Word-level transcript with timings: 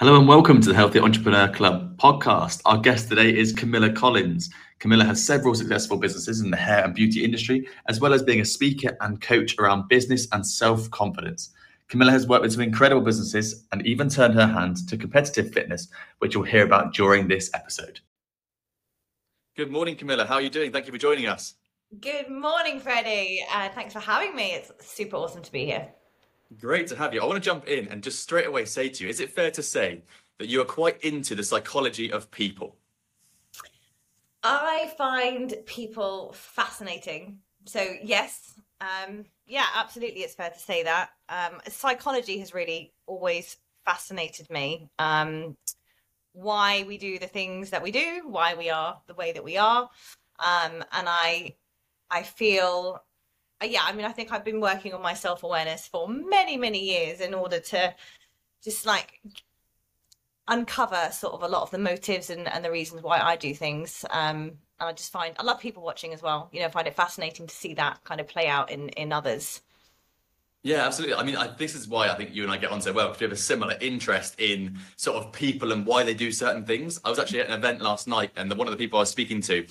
Hello 0.00 0.18
and 0.18 0.26
welcome 0.26 0.62
to 0.62 0.70
the 0.70 0.74
Healthy 0.74 0.98
Entrepreneur 0.98 1.46
Club 1.46 1.94
podcast. 1.98 2.62
Our 2.64 2.78
guest 2.78 3.10
today 3.10 3.36
is 3.36 3.52
Camilla 3.52 3.92
Collins. 3.92 4.48
Camilla 4.78 5.04
has 5.04 5.22
several 5.22 5.54
successful 5.54 5.98
businesses 5.98 6.40
in 6.40 6.50
the 6.50 6.56
hair 6.56 6.82
and 6.82 6.94
beauty 6.94 7.22
industry, 7.22 7.68
as 7.86 8.00
well 8.00 8.14
as 8.14 8.22
being 8.22 8.40
a 8.40 8.44
speaker 8.46 8.96
and 9.02 9.20
coach 9.20 9.58
around 9.58 9.88
business 9.88 10.26
and 10.32 10.46
self 10.46 10.90
confidence. 10.90 11.50
Camilla 11.88 12.12
has 12.12 12.26
worked 12.26 12.40
with 12.40 12.52
some 12.54 12.62
incredible 12.62 13.02
businesses 13.02 13.66
and 13.72 13.86
even 13.86 14.08
turned 14.08 14.32
her 14.32 14.46
hand 14.46 14.88
to 14.88 14.96
competitive 14.96 15.52
fitness, 15.52 15.88
which 16.20 16.32
you'll 16.32 16.44
hear 16.44 16.64
about 16.64 16.94
during 16.94 17.28
this 17.28 17.50
episode. 17.52 18.00
Good 19.54 19.70
morning, 19.70 19.96
Camilla. 19.96 20.24
How 20.24 20.36
are 20.36 20.40
you 20.40 20.48
doing? 20.48 20.72
Thank 20.72 20.86
you 20.86 20.92
for 20.92 20.98
joining 20.98 21.26
us. 21.26 21.56
Good 22.00 22.30
morning, 22.30 22.80
Freddie. 22.80 23.44
Uh, 23.52 23.68
thanks 23.74 23.92
for 23.92 24.00
having 24.00 24.34
me. 24.34 24.52
It's 24.54 24.72
super 24.78 25.16
awesome 25.16 25.42
to 25.42 25.52
be 25.52 25.66
here. 25.66 25.92
Great 26.58 26.88
to 26.88 26.96
have 26.96 27.14
you. 27.14 27.22
I 27.22 27.26
want 27.26 27.42
to 27.42 27.48
jump 27.48 27.68
in 27.68 27.88
and 27.88 28.02
just 28.02 28.20
straight 28.20 28.46
away 28.46 28.64
say 28.64 28.88
to 28.88 29.04
you 29.04 29.10
is 29.10 29.20
it 29.20 29.30
fair 29.30 29.50
to 29.52 29.62
say 29.62 30.02
that 30.38 30.48
you 30.48 30.60
are 30.60 30.64
quite 30.66 31.02
into 31.04 31.34
the 31.34 31.44
psychology 31.44 32.10
of 32.10 32.30
people? 32.30 32.76
I 34.42 34.92
find 34.96 35.54
people 35.66 36.32
fascinating. 36.32 37.38
So, 37.66 37.94
yes, 38.02 38.54
um, 38.80 39.24
yeah, 39.46 39.66
absolutely, 39.74 40.22
it's 40.22 40.34
fair 40.34 40.50
to 40.50 40.58
say 40.58 40.82
that. 40.82 41.10
Um, 41.28 41.60
psychology 41.68 42.38
has 42.38 42.54
really 42.54 42.94
always 43.06 43.58
fascinated 43.84 44.48
me. 44.50 44.88
Um, 44.98 45.56
why 46.32 46.84
we 46.84 46.96
do 46.96 47.18
the 47.18 47.26
things 47.26 47.70
that 47.70 47.82
we 47.82 47.90
do, 47.90 48.22
why 48.26 48.54
we 48.54 48.70
are 48.70 49.00
the 49.06 49.14
way 49.14 49.32
that 49.32 49.44
we 49.44 49.56
are, 49.56 49.90
um, 50.38 50.84
and 50.92 51.08
I 51.08 51.56
I 52.10 52.22
feel, 52.22 53.02
yeah, 53.62 53.82
I 53.84 53.92
mean, 53.92 54.06
I 54.06 54.12
think 54.12 54.32
I've 54.32 54.44
been 54.44 54.60
working 54.60 54.94
on 54.94 55.02
my 55.02 55.14
self 55.14 55.42
awareness 55.42 55.86
for 55.86 56.08
many, 56.08 56.56
many 56.56 56.82
years 56.82 57.20
in 57.20 57.34
order 57.34 57.60
to 57.60 57.94
just 58.62 58.86
like 58.86 59.20
uncover 60.48 61.08
sort 61.12 61.34
of 61.34 61.42
a 61.42 61.48
lot 61.48 61.62
of 61.62 61.70
the 61.70 61.78
motives 61.78 62.30
and, 62.30 62.48
and 62.48 62.64
the 62.64 62.70
reasons 62.70 63.02
why 63.02 63.20
I 63.20 63.36
do 63.36 63.54
things. 63.54 64.04
Um, 64.10 64.52
and 64.78 64.88
I 64.88 64.92
just 64.92 65.12
find 65.12 65.34
I 65.38 65.42
love 65.42 65.60
people 65.60 65.82
watching 65.82 66.14
as 66.14 66.22
well. 66.22 66.48
You 66.52 66.60
know, 66.60 66.68
find 66.68 66.86
it 66.86 66.94
fascinating 66.94 67.46
to 67.46 67.54
see 67.54 67.74
that 67.74 68.02
kind 68.04 68.20
of 68.20 68.28
play 68.28 68.46
out 68.46 68.70
in 68.70 68.88
in 68.90 69.12
others. 69.12 69.60
Yeah, 70.62 70.86
absolutely. 70.86 71.16
I 71.16 71.22
mean, 71.22 71.36
I, 71.36 71.46
this 71.56 71.74
is 71.74 71.88
why 71.88 72.10
I 72.10 72.14
think 72.16 72.34
you 72.34 72.42
and 72.42 72.52
I 72.52 72.58
get 72.58 72.70
on 72.70 72.82
so 72.82 72.92
well 72.92 73.08
because 73.08 73.20
we 73.20 73.24
have 73.24 73.32
a 73.32 73.36
similar 73.36 73.76
interest 73.80 74.38
in 74.38 74.78
sort 74.96 75.16
of 75.16 75.32
people 75.32 75.72
and 75.72 75.86
why 75.86 76.02
they 76.02 76.12
do 76.12 76.30
certain 76.30 76.66
things. 76.66 77.00
I 77.02 77.08
was 77.08 77.18
actually 77.18 77.40
at 77.40 77.46
an 77.46 77.54
event 77.54 77.80
last 77.80 78.06
night, 78.06 78.30
and 78.36 78.50
the, 78.50 78.54
one 78.54 78.66
of 78.66 78.72
the 78.72 78.76
people 78.76 78.98
I 78.98 79.02
was 79.02 79.10
speaking 79.10 79.40
to 79.42 79.66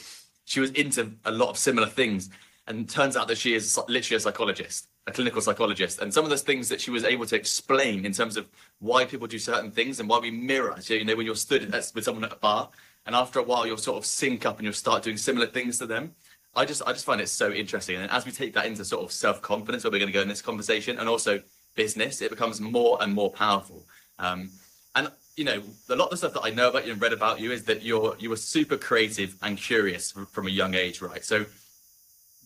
she 0.50 0.60
was 0.60 0.72
into 0.72 1.12
a 1.26 1.32
lot 1.32 1.50
of 1.50 1.58
similar 1.58 1.88
things. 1.88 2.32
And 2.70 2.88
turns 2.88 3.18
out 3.18 3.28
that 3.28 3.38
she 3.38 3.56
is 3.56 3.78
literally 3.88 4.18
a 4.18 4.20
psychologist, 4.20 4.88
a 5.08 5.12
clinical 5.12 5.42
psychologist. 5.42 6.00
And 6.00 6.14
some 6.14 6.24
of 6.24 6.30
those 6.30 6.44
things 6.44 6.70
that 6.70 6.80
she 6.80 6.92
was 6.92 7.04
able 7.04 7.26
to 7.26 7.36
explain 7.36 8.06
in 8.06 8.14
terms 8.14 8.38
of 8.38 8.48
why 8.80 9.06
people 9.06 9.28
do 9.28 9.40
certain 9.40 9.72
things 9.72 10.00
and 10.00 10.08
why 10.08 10.20
we 10.20 10.30
mirror. 10.30 10.76
So, 10.80 10.94
you 10.94 11.04
know, 11.04 11.16
when 11.16 11.26
you're 11.26 11.36
stood 11.36 11.74
with 11.74 12.04
someone 12.04 12.24
at 12.24 12.32
a 12.32 12.38
bar, 12.38 12.70
and 13.06 13.16
after 13.16 13.40
a 13.40 13.44
while 13.44 13.66
you'll 13.66 13.78
sort 13.78 13.98
of 13.98 14.06
sync 14.06 14.46
up 14.46 14.58
and 14.58 14.66
you'll 14.66 14.74
start 14.74 15.02
doing 15.04 15.18
similar 15.18 15.48
things 15.48 15.80
to 15.80 15.88
them. 15.88 16.14
I 16.56 16.66
just 16.66 16.82
I 16.86 16.94
just 16.94 17.06
find 17.06 17.22
it 17.22 17.30
so 17.30 17.52
interesting. 17.52 17.96
And 17.96 18.12
as 18.12 18.26
we 18.26 18.32
take 18.32 18.54
that 18.54 18.66
into 18.66 18.86
sort 18.86 19.04
of 19.04 19.12
self-confidence, 19.12 19.84
where 19.84 19.92
we're 19.92 20.00
going 20.00 20.12
to 20.12 20.14
go 20.14 20.22
in 20.22 20.28
this 20.28 20.42
conversation, 20.42 21.00
and 21.00 21.10
also 21.10 21.42
business, 21.76 22.22
it 22.22 22.30
becomes 22.30 22.60
more 22.60 22.98
and 23.02 23.14
more 23.14 23.32
powerful. 23.32 23.88
Um, 24.18 24.50
and 24.96 25.12
you 25.38 25.46
know, 25.46 25.62
a 25.90 25.96
lot 25.96 26.06
of 26.06 26.12
the 26.12 26.18
stuff 26.18 26.34
that 26.34 26.44
I 26.44 26.50
know 26.50 26.70
about 26.70 26.86
you 26.86 26.94
and 26.94 27.02
read 27.02 27.14
about 27.14 27.40
you 27.40 27.52
is 27.52 27.64
that 27.66 27.82
you're 27.84 28.16
you 28.20 28.30
were 28.30 28.36
super 28.36 28.78
creative 28.78 29.38
and 29.42 29.58
curious 29.58 30.12
from 30.12 30.48
a 30.48 30.52
young 30.52 30.76
age, 30.76 31.02
right? 31.02 31.24
So 31.24 31.46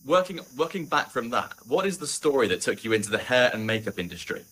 working 0.06 0.40
working 0.58 0.86
back 0.86 1.10
from 1.12 1.30
that, 1.32 1.54
what 1.68 1.86
is 1.86 1.98
the 1.98 2.08
story 2.08 2.48
that 2.50 2.62
took 2.62 2.84
you 2.84 2.94
into 2.94 3.10
the 3.10 3.18
hair 3.18 3.50
and 3.54 3.66
makeup 3.66 4.00
industry? 4.00 4.44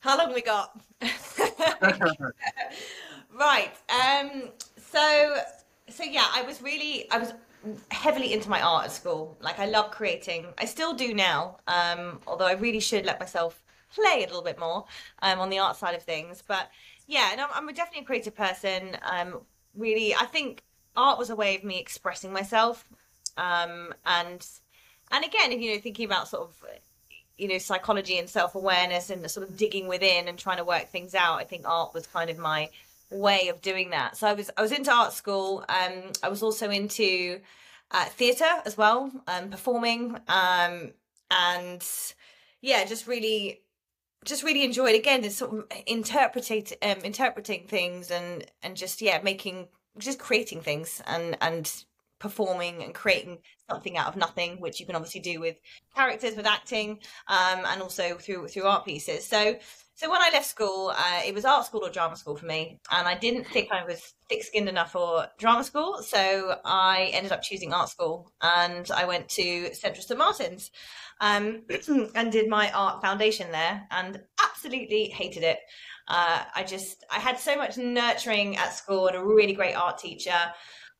How 0.00 0.18
long 0.18 0.34
we 0.34 0.42
got? 0.42 0.78
right. 3.38 3.72
Um 3.88 4.50
so 4.76 5.36
so 5.88 6.02
yeah, 6.02 6.26
I 6.32 6.42
was 6.42 6.60
really 6.62 7.10
I 7.10 7.18
was 7.18 7.32
heavily 7.90 8.32
into 8.34 8.50
my 8.50 8.60
art 8.60 8.84
at 8.84 8.92
school. 8.92 9.36
Like 9.40 9.58
I 9.58 9.66
love 9.66 9.90
creating. 9.90 10.46
I 10.58 10.66
still 10.66 10.94
do 10.94 11.14
now. 11.14 11.56
Um 11.66 12.20
although 12.26 12.46
I 12.46 12.52
really 12.52 12.80
should 12.80 13.06
let 13.06 13.18
myself 13.20 13.64
play 13.94 14.24
a 14.24 14.26
little 14.26 14.42
bit 14.42 14.58
more 14.58 14.84
um, 15.22 15.40
on 15.40 15.50
the 15.50 15.58
art 15.58 15.76
side 15.76 15.94
of 15.94 16.02
things. 16.02 16.42
But 16.46 16.70
yeah, 17.06 17.30
and 17.32 17.40
I'm, 17.40 17.48
I'm 17.54 17.66
definitely 17.74 18.02
a 18.02 18.06
creative 18.06 18.34
person. 18.34 18.96
Um, 19.02 19.40
really, 19.74 20.14
I 20.14 20.26
think 20.26 20.62
art 20.96 21.18
was 21.18 21.30
a 21.30 21.36
way 21.36 21.56
of 21.56 21.64
me 21.64 21.78
expressing 21.78 22.32
myself. 22.32 22.88
Um, 23.36 23.94
and 24.06 24.46
and 25.10 25.24
again, 25.24 25.52
if 25.52 25.60
you 25.60 25.74
know, 25.74 25.80
thinking 25.80 26.06
about 26.06 26.28
sort 26.28 26.42
of 26.42 26.64
you 27.36 27.48
know 27.48 27.58
psychology 27.58 28.18
and 28.18 28.28
self 28.28 28.54
awareness 28.54 29.10
and 29.10 29.28
sort 29.30 29.48
of 29.48 29.56
digging 29.56 29.88
within 29.88 30.28
and 30.28 30.38
trying 30.38 30.58
to 30.58 30.64
work 30.64 30.88
things 30.88 31.14
out, 31.14 31.38
I 31.38 31.44
think 31.44 31.66
art 31.66 31.94
was 31.94 32.06
kind 32.06 32.30
of 32.30 32.38
my 32.38 32.70
way 33.10 33.48
of 33.48 33.60
doing 33.60 33.90
that. 33.90 34.16
So 34.16 34.26
I 34.26 34.34
was 34.34 34.50
I 34.56 34.62
was 34.62 34.72
into 34.72 34.92
art 34.92 35.12
school. 35.12 35.64
Um, 35.68 36.12
I 36.22 36.28
was 36.28 36.42
also 36.42 36.70
into 36.70 37.40
uh, 37.90 38.04
theatre 38.06 38.62
as 38.64 38.76
well, 38.76 39.10
um, 39.26 39.50
performing, 39.50 40.18
um, 40.28 40.92
and 41.30 41.86
yeah, 42.60 42.84
just 42.84 43.06
really 43.06 43.60
just 44.24 44.42
really 44.42 44.64
enjoyed 44.64 44.94
again 44.94 45.20
this 45.20 45.36
sort 45.36 45.52
of 45.52 45.64
interpreting 45.86 46.66
um, 46.82 46.98
interpreting 47.04 47.66
things 47.66 48.10
and 48.10 48.46
and 48.62 48.76
just 48.76 49.02
yeah 49.02 49.20
making 49.22 49.68
just 49.98 50.18
creating 50.18 50.60
things 50.60 51.02
and 51.06 51.36
and 51.40 51.84
performing 52.24 52.82
and 52.82 52.94
creating 52.94 53.38
something 53.70 53.96
out 53.96 54.08
of 54.08 54.16
nothing 54.16 54.60
which 54.60 54.80
you 54.80 54.86
can 54.86 54.96
obviously 54.96 55.20
do 55.20 55.38
with 55.38 55.56
characters 55.94 56.34
with 56.34 56.46
acting 56.46 56.98
um, 57.28 57.60
and 57.66 57.82
also 57.82 58.16
through 58.16 58.48
through 58.48 58.64
art 58.64 58.84
pieces 58.84 59.26
so 59.26 59.54
so 59.96 60.10
when 60.10 60.20
I 60.20 60.30
left 60.32 60.46
school, 60.46 60.92
uh, 60.92 61.20
it 61.24 61.32
was 61.34 61.44
art 61.44 61.66
school 61.66 61.84
or 61.84 61.88
drama 61.90 62.16
school 62.16 62.34
for 62.34 62.46
me, 62.46 62.80
and 62.90 63.06
I 63.06 63.16
didn't 63.16 63.44
think 63.44 63.70
I 63.70 63.84
was 63.84 64.14
thick-skinned 64.28 64.68
enough 64.68 64.90
for 64.90 65.28
drama 65.38 65.62
school, 65.62 66.02
so 66.02 66.58
I 66.64 67.10
ended 67.12 67.30
up 67.30 67.42
choosing 67.42 67.72
art 67.72 67.90
school, 67.90 68.32
and 68.42 68.90
I 68.90 69.04
went 69.04 69.28
to 69.30 69.72
Central 69.72 70.02
St 70.02 70.18
Martin's, 70.18 70.72
um, 71.20 71.62
and 72.16 72.32
did 72.32 72.48
my 72.48 72.72
art 72.72 73.02
foundation 73.02 73.52
there, 73.52 73.86
and 73.92 74.20
absolutely 74.42 75.10
hated 75.10 75.44
it. 75.44 75.58
Uh, 76.08 76.42
I 76.54 76.64
just 76.64 77.04
I 77.08 77.20
had 77.20 77.38
so 77.38 77.56
much 77.56 77.78
nurturing 77.78 78.56
at 78.56 78.74
school 78.74 79.06
and 79.06 79.16
a 79.16 79.24
really 79.24 79.52
great 79.52 79.74
art 79.74 79.98
teacher. 79.98 80.52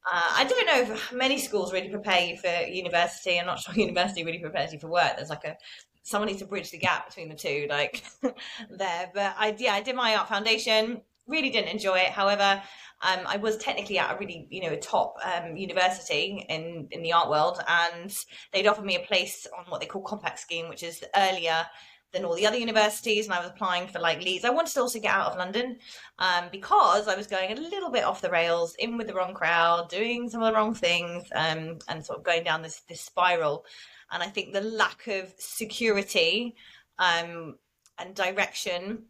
Uh, 0.06 0.32
I 0.36 0.44
don't 0.44 0.66
know 0.66 0.94
if 0.94 1.12
many 1.12 1.38
schools 1.38 1.72
really 1.72 1.88
prepare 1.88 2.20
you 2.20 2.36
for 2.36 2.48
university. 2.66 3.38
I'm 3.38 3.46
not 3.46 3.58
sure 3.60 3.74
university 3.74 4.24
really 4.24 4.38
prepares 4.38 4.72
you 4.72 4.78
for 4.78 4.88
work. 4.88 5.16
There's 5.16 5.30
like 5.30 5.44
a 5.44 5.56
someone 6.02 6.28
needs 6.28 6.40
to 6.40 6.46
bridge 6.46 6.70
the 6.70 6.78
gap 6.78 7.08
between 7.08 7.30
the 7.30 7.34
two, 7.34 7.66
like 7.70 8.04
there. 8.70 9.10
But 9.14 9.34
I, 9.38 9.54
yeah, 9.58 9.72
I 9.72 9.80
did 9.80 9.96
my 9.96 10.14
art 10.16 10.28
foundation. 10.28 11.00
Really 11.26 11.48
didn't 11.48 11.70
enjoy 11.70 11.96
it. 12.00 12.10
However, 12.10 12.62
um, 13.00 13.20
I 13.26 13.38
was 13.38 13.56
technically 13.56 13.98
at 13.98 14.14
a 14.14 14.18
really, 14.18 14.46
you 14.50 14.62
know, 14.62 14.72
a 14.72 14.76
top 14.76 15.16
um, 15.24 15.56
university 15.56 16.44
in 16.48 16.88
in 16.90 17.02
the 17.02 17.12
art 17.12 17.30
world, 17.30 17.60
and 17.66 18.14
they'd 18.52 18.66
offered 18.66 18.84
me 18.84 18.96
a 18.96 19.00
place 19.00 19.46
on 19.58 19.64
what 19.68 19.80
they 19.80 19.86
call 19.86 20.02
compact 20.02 20.38
scheme, 20.38 20.68
which 20.68 20.82
is 20.82 21.02
earlier 21.16 21.66
than 22.14 22.24
all 22.24 22.34
the 22.34 22.46
other 22.46 22.56
universities 22.56 23.26
and 23.26 23.34
I 23.34 23.40
was 23.40 23.50
applying 23.50 23.88
for 23.88 23.98
like 23.98 24.22
Leeds. 24.22 24.44
I 24.44 24.50
wanted 24.50 24.72
to 24.74 24.80
also 24.80 25.00
get 25.00 25.14
out 25.14 25.32
of 25.32 25.38
London 25.38 25.76
um, 26.18 26.44
because 26.50 27.08
I 27.08 27.16
was 27.16 27.26
going 27.26 27.52
a 27.52 27.60
little 27.60 27.90
bit 27.90 28.04
off 28.04 28.22
the 28.22 28.30
rails, 28.30 28.74
in 28.78 28.96
with 28.96 29.08
the 29.08 29.14
wrong 29.14 29.34
crowd, 29.34 29.90
doing 29.90 30.30
some 30.30 30.40
of 30.40 30.46
the 30.46 30.56
wrong 30.56 30.74
things, 30.74 31.24
um, 31.34 31.78
and 31.88 32.04
sort 32.04 32.18
of 32.18 32.24
going 32.24 32.44
down 32.44 32.62
this 32.62 32.80
this 32.88 33.02
spiral. 33.02 33.66
And 34.10 34.22
I 34.22 34.28
think 34.28 34.52
the 34.52 34.60
lack 34.60 35.06
of 35.08 35.34
security 35.38 36.54
um, 36.98 37.56
and 37.98 38.14
direction 38.14 39.04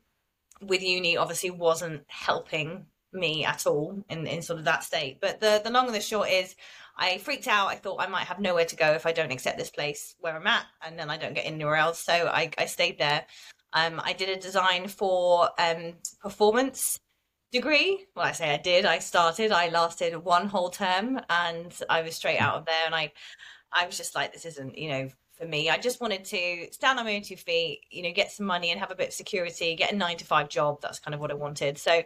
with 0.62 0.82
uni 0.82 1.16
obviously 1.16 1.50
wasn't 1.50 2.02
helping 2.08 2.86
me 3.12 3.44
at 3.44 3.66
all 3.66 4.02
in, 4.08 4.26
in 4.26 4.42
sort 4.42 4.58
of 4.58 4.64
that 4.64 4.82
state. 4.82 5.20
But 5.20 5.40
the, 5.40 5.60
the 5.62 5.70
long 5.70 5.86
and 5.86 5.94
the 5.94 6.00
short 6.00 6.30
is 6.30 6.56
I 6.96 7.18
freaked 7.18 7.48
out. 7.48 7.68
I 7.68 7.76
thought 7.76 8.00
I 8.00 8.06
might 8.06 8.26
have 8.26 8.38
nowhere 8.38 8.64
to 8.64 8.76
go 8.76 8.92
if 8.92 9.06
I 9.06 9.12
don't 9.12 9.32
accept 9.32 9.58
this 9.58 9.70
place 9.70 10.14
where 10.20 10.36
I'm 10.36 10.46
at 10.46 10.64
and 10.84 10.98
then 10.98 11.10
I 11.10 11.16
don't 11.16 11.34
get 11.34 11.46
anywhere 11.46 11.76
else. 11.76 12.04
So 12.04 12.12
I, 12.12 12.50
I 12.56 12.66
stayed 12.66 12.98
there. 12.98 13.24
Um, 13.72 14.00
I 14.04 14.12
did 14.12 14.28
a 14.28 14.40
design 14.40 14.86
for 14.86 15.50
um, 15.58 15.94
performance 16.22 16.98
degree. 17.50 18.06
Well, 18.14 18.26
I 18.26 18.32
say 18.32 18.52
I 18.54 18.58
did. 18.58 18.84
I 18.84 18.98
started. 19.00 19.50
I 19.50 19.68
lasted 19.68 20.14
one 20.16 20.46
whole 20.46 20.70
term, 20.70 21.20
and 21.28 21.76
I 21.88 22.02
was 22.02 22.14
straight 22.14 22.38
out 22.38 22.56
of 22.56 22.66
there. 22.66 22.86
And 22.86 22.94
I 22.94 23.12
I 23.72 23.86
was 23.86 23.96
just 23.96 24.14
like, 24.14 24.32
this 24.32 24.44
isn't, 24.44 24.78
you 24.78 24.88
know, 24.88 25.08
for 25.36 25.46
me. 25.46 25.68
I 25.68 25.78
just 25.78 26.00
wanted 26.00 26.24
to 26.26 26.68
stand 26.70 26.98
on 26.98 27.06
my 27.06 27.16
own 27.16 27.22
two 27.22 27.36
feet, 27.36 27.80
you 27.90 28.02
know, 28.02 28.12
get 28.12 28.30
some 28.30 28.46
money 28.46 28.70
and 28.70 28.78
have 28.78 28.92
a 28.92 28.94
bit 28.94 29.08
of 29.08 29.14
security, 29.14 29.74
get 29.74 29.92
a 29.92 29.96
nine 29.96 30.16
to 30.18 30.24
five 30.24 30.48
job. 30.48 30.80
That's 30.80 31.00
kind 31.00 31.14
of 31.14 31.20
what 31.20 31.32
I 31.32 31.34
wanted. 31.34 31.78
So 31.78 32.02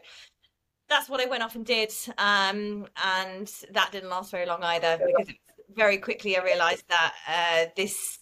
that's 0.88 1.08
what 1.08 1.20
I 1.20 1.26
went 1.26 1.42
off 1.42 1.54
and 1.54 1.66
did. 1.66 1.92
Um, 2.16 2.86
and 3.04 3.50
that 3.72 3.92
didn't 3.92 4.10
last 4.10 4.30
very 4.30 4.46
long 4.46 4.62
either 4.62 4.98
because 4.98 5.34
very 5.74 5.98
quickly 5.98 6.36
I 6.36 6.42
realized 6.42 6.84
that 6.88 7.14
uh, 7.28 7.70
this, 7.76 8.18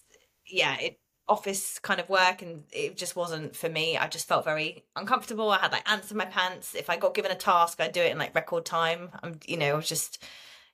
yeah, 0.46 0.76
it, 0.80 0.98
office 1.28 1.80
kind 1.80 1.98
of 1.98 2.08
work 2.08 2.40
and 2.42 2.62
it 2.72 2.96
just 2.96 3.16
wasn't 3.16 3.56
for 3.56 3.68
me. 3.68 3.96
I 3.96 4.06
just 4.06 4.28
felt 4.28 4.44
very 4.44 4.84
uncomfortable. 4.94 5.50
I 5.50 5.58
had 5.58 5.72
like 5.72 5.90
ants 5.90 6.10
in 6.12 6.16
my 6.16 6.24
pants. 6.24 6.74
If 6.74 6.88
I 6.88 6.96
got 6.96 7.14
given 7.14 7.32
a 7.32 7.34
task, 7.34 7.80
I'd 7.80 7.92
do 7.92 8.00
it 8.00 8.12
in 8.12 8.18
like 8.18 8.34
record 8.34 8.64
time. 8.64 9.10
I'm, 9.22 9.40
you 9.46 9.56
know, 9.56 9.72
I 9.72 9.76
was 9.76 9.88
just, 9.88 10.22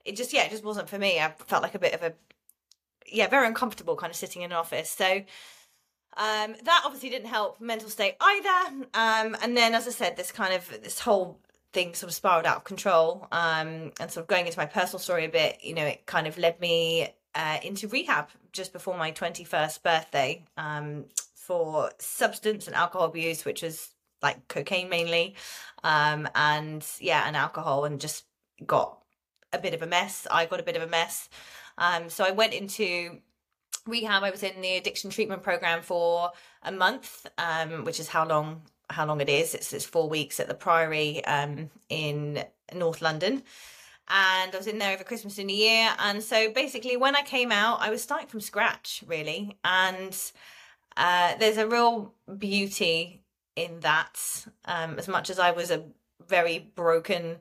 it 0.04 0.16
just, 0.16 0.32
yeah, 0.32 0.44
it 0.44 0.50
just 0.50 0.64
wasn't 0.64 0.90
for 0.90 0.98
me. 0.98 1.20
I 1.20 1.32
felt 1.46 1.62
like 1.62 1.74
a 1.74 1.78
bit 1.78 1.94
of 1.94 2.02
a 2.02 2.12
yeah, 3.06 3.28
very 3.28 3.46
uncomfortable 3.46 3.96
kind 3.96 4.10
of 4.10 4.16
sitting 4.16 4.42
in 4.42 4.52
an 4.52 4.56
office. 4.58 4.90
So 4.90 5.22
Um, 6.16 6.54
that 6.64 6.82
obviously 6.84 7.08
didn't 7.10 7.28
help 7.28 7.60
mental 7.60 7.88
state 7.88 8.16
either. 8.20 8.86
Um, 8.94 9.36
and 9.42 9.56
then, 9.56 9.74
as 9.74 9.88
I 9.88 9.90
said, 9.90 10.16
this 10.16 10.30
kind 10.30 10.52
of 10.54 10.68
this 10.82 11.00
whole 11.00 11.40
thing 11.72 11.94
sort 11.94 12.10
of 12.10 12.14
spiraled 12.14 12.46
out 12.46 12.58
of 12.58 12.64
control. 12.64 13.26
Um, 13.32 13.92
and 14.00 14.10
sort 14.10 14.18
of 14.18 14.26
going 14.26 14.46
into 14.46 14.58
my 14.58 14.66
personal 14.66 14.98
story 14.98 15.24
a 15.24 15.28
bit, 15.28 15.58
you 15.62 15.74
know, 15.74 15.84
it 15.84 16.06
kind 16.06 16.26
of 16.26 16.38
led 16.38 16.60
me 16.60 17.08
uh, 17.34 17.58
into 17.62 17.88
rehab 17.88 18.28
just 18.52 18.72
before 18.72 18.96
my 18.96 19.10
21st 19.12 19.82
birthday 19.82 20.44
um, 20.56 21.06
for 21.34 21.90
substance 21.98 22.66
and 22.66 22.76
alcohol 22.76 23.06
abuse, 23.06 23.44
which 23.44 23.62
was 23.62 23.90
like 24.22 24.46
cocaine 24.48 24.88
mainly, 24.88 25.34
um, 25.82 26.28
and 26.34 26.86
yeah, 27.00 27.26
and 27.26 27.36
alcohol, 27.36 27.84
and 27.84 28.00
just 28.00 28.24
got 28.64 28.98
a 29.52 29.58
bit 29.58 29.74
of 29.74 29.82
a 29.82 29.86
mess. 29.86 30.26
I 30.30 30.46
got 30.46 30.60
a 30.60 30.62
bit 30.62 30.76
of 30.76 30.82
a 30.82 30.86
mess. 30.86 31.28
Um, 31.78 32.08
so 32.08 32.24
I 32.24 32.30
went 32.30 32.52
into 32.52 33.18
rehab. 33.86 34.22
I 34.22 34.30
was 34.30 34.42
in 34.42 34.60
the 34.60 34.76
addiction 34.76 35.10
treatment 35.10 35.42
program 35.42 35.82
for 35.82 36.30
a 36.62 36.70
month, 36.70 37.26
um, 37.38 37.84
which 37.84 37.98
is 37.98 38.08
how 38.08 38.26
long 38.26 38.62
how 38.90 39.06
long 39.06 39.20
it 39.20 39.28
is. 39.28 39.54
It's, 39.54 39.72
it's 39.72 39.84
four 39.84 40.08
weeks 40.08 40.40
at 40.40 40.48
the 40.48 40.54
Priory 40.54 41.24
um, 41.24 41.70
in 41.88 42.44
North 42.74 43.02
London. 43.02 43.42
And 44.08 44.52
I 44.52 44.56
was 44.56 44.66
in 44.66 44.78
there 44.78 44.94
over 44.94 45.04
Christmas 45.04 45.38
and 45.38 45.46
New 45.46 45.56
Year. 45.56 45.90
And 45.98 46.22
so 46.22 46.50
basically, 46.50 46.96
when 46.96 47.16
I 47.16 47.22
came 47.22 47.52
out, 47.52 47.80
I 47.80 47.90
was 47.90 48.02
starting 48.02 48.28
from 48.28 48.40
scratch, 48.40 49.02
really. 49.06 49.56
And 49.64 50.16
uh, 50.96 51.36
there's 51.36 51.56
a 51.56 51.68
real 51.68 52.12
beauty 52.38 53.22
in 53.56 53.80
that. 53.80 54.46
Um, 54.64 54.98
as 54.98 55.08
much 55.08 55.30
as 55.30 55.38
I 55.38 55.52
was 55.52 55.70
a 55.70 55.84
very 56.28 56.58
broken 56.74 57.38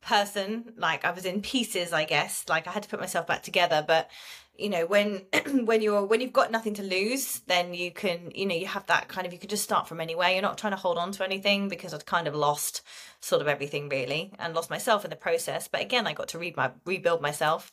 person, 0.00 0.72
like 0.76 1.04
I 1.04 1.12
was 1.12 1.24
in 1.24 1.42
pieces, 1.42 1.92
I 1.92 2.04
guess, 2.04 2.44
like 2.48 2.66
I 2.66 2.72
had 2.72 2.82
to 2.82 2.88
put 2.88 3.00
myself 3.00 3.26
back 3.26 3.42
together. 3.42 3.84
But 3.86 4.10
you 4.56 4.68
know 4.68 4.86
when 4.86 5.22
when 5.64 5.82
you're 5.82 6.04
when 6.04 6.20
you've 6.20 6.32
got 6.32 6.50
nothing 6.50 6.74
to 6.74 6.82
lose 6.82 7.40
then 7.46 7.74
you 7.74 7.90
can 7.90 8.30
you 8.34 8.46
know 8.46 8.54
you 8.54 8.66
have 8.66 8.86
that 8.86 9.08
kind 9.08 9.26
of 9.26 9.32
you 9.32 9.38
can 9.38 9.48
just 9.48 9.62
start 9.64 9.88
from 9.88 10.00
anywhere. 10.00 10.30
You're 10.30 10.42
not 10.42 10.58
trying 10.58 10.72
to 10.72 10.76
hold 10.78 10.98
on 10.98 11.12
to 11.12 11.24
anything 11.24 11.68
because 11.68 11.94
i'd 11.94 12.06
kind 12.06 12.28
of 12.28 12.34
lost 12.34 12.82
sort 13.20 13.42
of 13.42 13.48
everything 13.48 13.88
really 13.88 14.32
and 14.38 14.54
lost 14.54 14.70
myself 14.70 15.04
in 15.04 15.10
the 15.10 15.16
process. 15.16 15.68
But 15.68 15.80
again 15.80 16.06
i 16.06 16.12
got 16.12 16.28
to 16.28 16.38
read 16.38 16.56
my 16.56 16.70
rebuild 16.84 17.22
myself. 17.22 17.72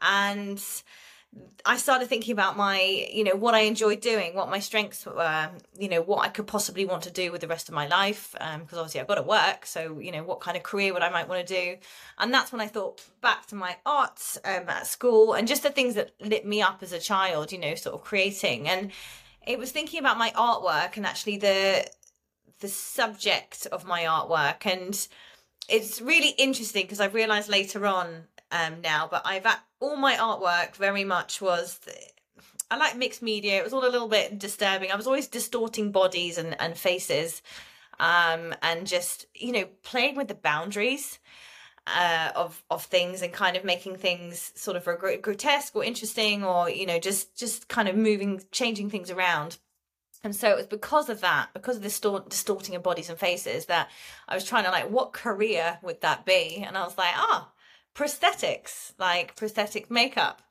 And 0.00 0.62
I 1.64 1.76
started 1.76 2.08
thinking 2.08 2.32
about 2.32 2.56
my, 2.56 2.80
you 3.12 3.24
know, 3.24 3.36
what 3.36 3.54
I 3.54 3.60
enjoyed 3.60 4.00
doing, 4.00 4.34
what 4.34 4.50
my 4.50 4.58
strengths 4.58 5.06
were, 5.06 5.50
you 5.78 5.88
know, 5.88 6.02
what 6.02 6.24
I 6.24 6.28
could 6.28 6.46
possibly 6.46 6.84
want 6.84 7.04
to 7.04 7.10
do 7.10 7.30
with 7.30 7.40
the 7.40 7.48
rest 7.48 7.68
of 7.68 7.74
my 7.74 7.86
life. 7.86 8.32
Because 8.32 8.54
um, 8.54 8.78
obviously 8.78 9.00
I've 9.00 9.06
got 9.06 9.14
to 9.14 9.22
work. 9.22 9.64
So, 9.64 9.98
you 10.00 10.10
know, 10.12 10.24
what 10.24 10.40
kind 10.40 10.56
of 10.56 10.62
career 10.62 10.92
would 10.92 11.02
I 11.02 11.10
might 11.10 11.28
want 11.28 11.46
to 11.46 11.54
do? 11.54 11.76
And 12.18 12.34
that's 12.34 12.52
when 12.52 12.60
I 12.60 12.66
thought 12.66 13.02
back 13.20 13.46
to 13.46 13.54
my 13.54 13.76
arts 13.86 14.38
um, 14.44 14.68
at 14.68 14.86
school 14.86 15.34
and 15.34 15.46
just 15.46 15.62
the 15.62 15.70
things 15.70 15.94
that 15.94 16.12
lit 16.20 16.44
me 16.44 16.60
up 16.60 16.82
as 16.82 16.92
a 16.92 16.98
child, 16.98 17.52
you 17.52 17.58
know, 17.58 17.76
sort 17.76 17.94
of 17.94 18.02
creating. 18.02 18.68
And 18.68 18.90
it 19.46 19.58
was 19.58 19.70
thinking 19.70 20.00
about 20.00 20.18
my 20.18 20.30
artwork 20.30 20.96
and 20.96 21.06
actually 21.06 21.38
the, 21.38 21.88
the 22.60 22.68
subject 22.68 23.66
of 23.70 23.86
my 23.86 24.02
artwork. 24.02 24.66
And 24.66 25.06
it's 25.68 26.00
really 26.00 26.30
interesting 26.30 26.82
because 26.82 27.00
I've 27.00 27.14
realized 27.14 27.48
later 27.48 27.86
on 27.86 28.24
um, 28.50 28.80
now, 28.82 29.08
but 29.10 29.22
I've 29.24 29.46
all 29.82 29.96
my 29.96 30.14
artwork 30.14 30.76
very 30.76 31.04
much 31.04 31.40
was. 31.40 31.80
I 32.70 32.76
like 32.78 32.96
mixed 32.96 33.20
media. 33.20 33.58
It 33.58 33.64
was 33.64 33.74
all 33.74 33.86
a 33.86 33.90
little 33.90 34.08
bit 34.08 34.38
disturbing. 34.38 34.90
I 34.90 34.96
was 34.96 35.06
always 35.06 35.26
distorting 35.26 35.92
bodies 35.92 36.38
and, 36.38 36.58
and 36.58 36.78
faces, 36.78 37.42
um, 38.00 38.54
and 38.62 38.86
just 38.86 39.26
you 39.34 39.52
know 39.52 39.64
playing 39.82 40.16
with 40.16 40.28
the 40.28 40.34
boundaries 40.34 41.18
uh, 41.86 42.30
of 42.34 42.62
of 42.70 42.84
things 42.84 43.22
and 43.22 43.32
kind 43.32 43.56
of 43.56 43.64
making 43.64 43.96
things 43.96 44.52
sort 44.54 44.76
of 44.76 44.84
grotesque 45.20 45.74
or 45.76 45.84
interesting, 45.84 46.44
or 46.44 46.70
you 46.70 46.86
know 46.86 46.98
just 46.98 47.36
just 47.36 47.68
kind 47.68 47.88
of 47.88 47.96
moving, 47.96 48.40
changing 48.52 48.88
things 48.88 49.10
around. 49.10 49.58
And 50.24 50.36
so 50.36 50.50
it 50.50 50.56
was 50.56 50.66
because 50.68 51.08
of 51.08 51.20
that, 51.22 51.48
because 51.52 51.76
of 51.76 51.82
this 51.82 51.98
distorting 51.98 52.76
of 52.76 52.82
bodies 52.84 53.10
and 53.10 53.18
faces, 53.18 53.66
that 53.66 53.90
I 54.28 54.36
was 54.36 54.44
trying 54.44 54.62
to 54.64 54.70
like, 54.70 54.88
what 54.88 55.12
career 55.12 55.80
would 55.82 56.00
that 56.02 56.24
be? 56.24 56.62
And 56.64 56.78
I 56.78 56.84
was 56.84 56.96
like, 56.96 57.12
ah, 57.16 57.48
oh, 57.50 57.52
prosthetics, 57.94 58.92
like 58.98 59.36
prosthetic 59.36 59.90
makeup. 59.90 60.42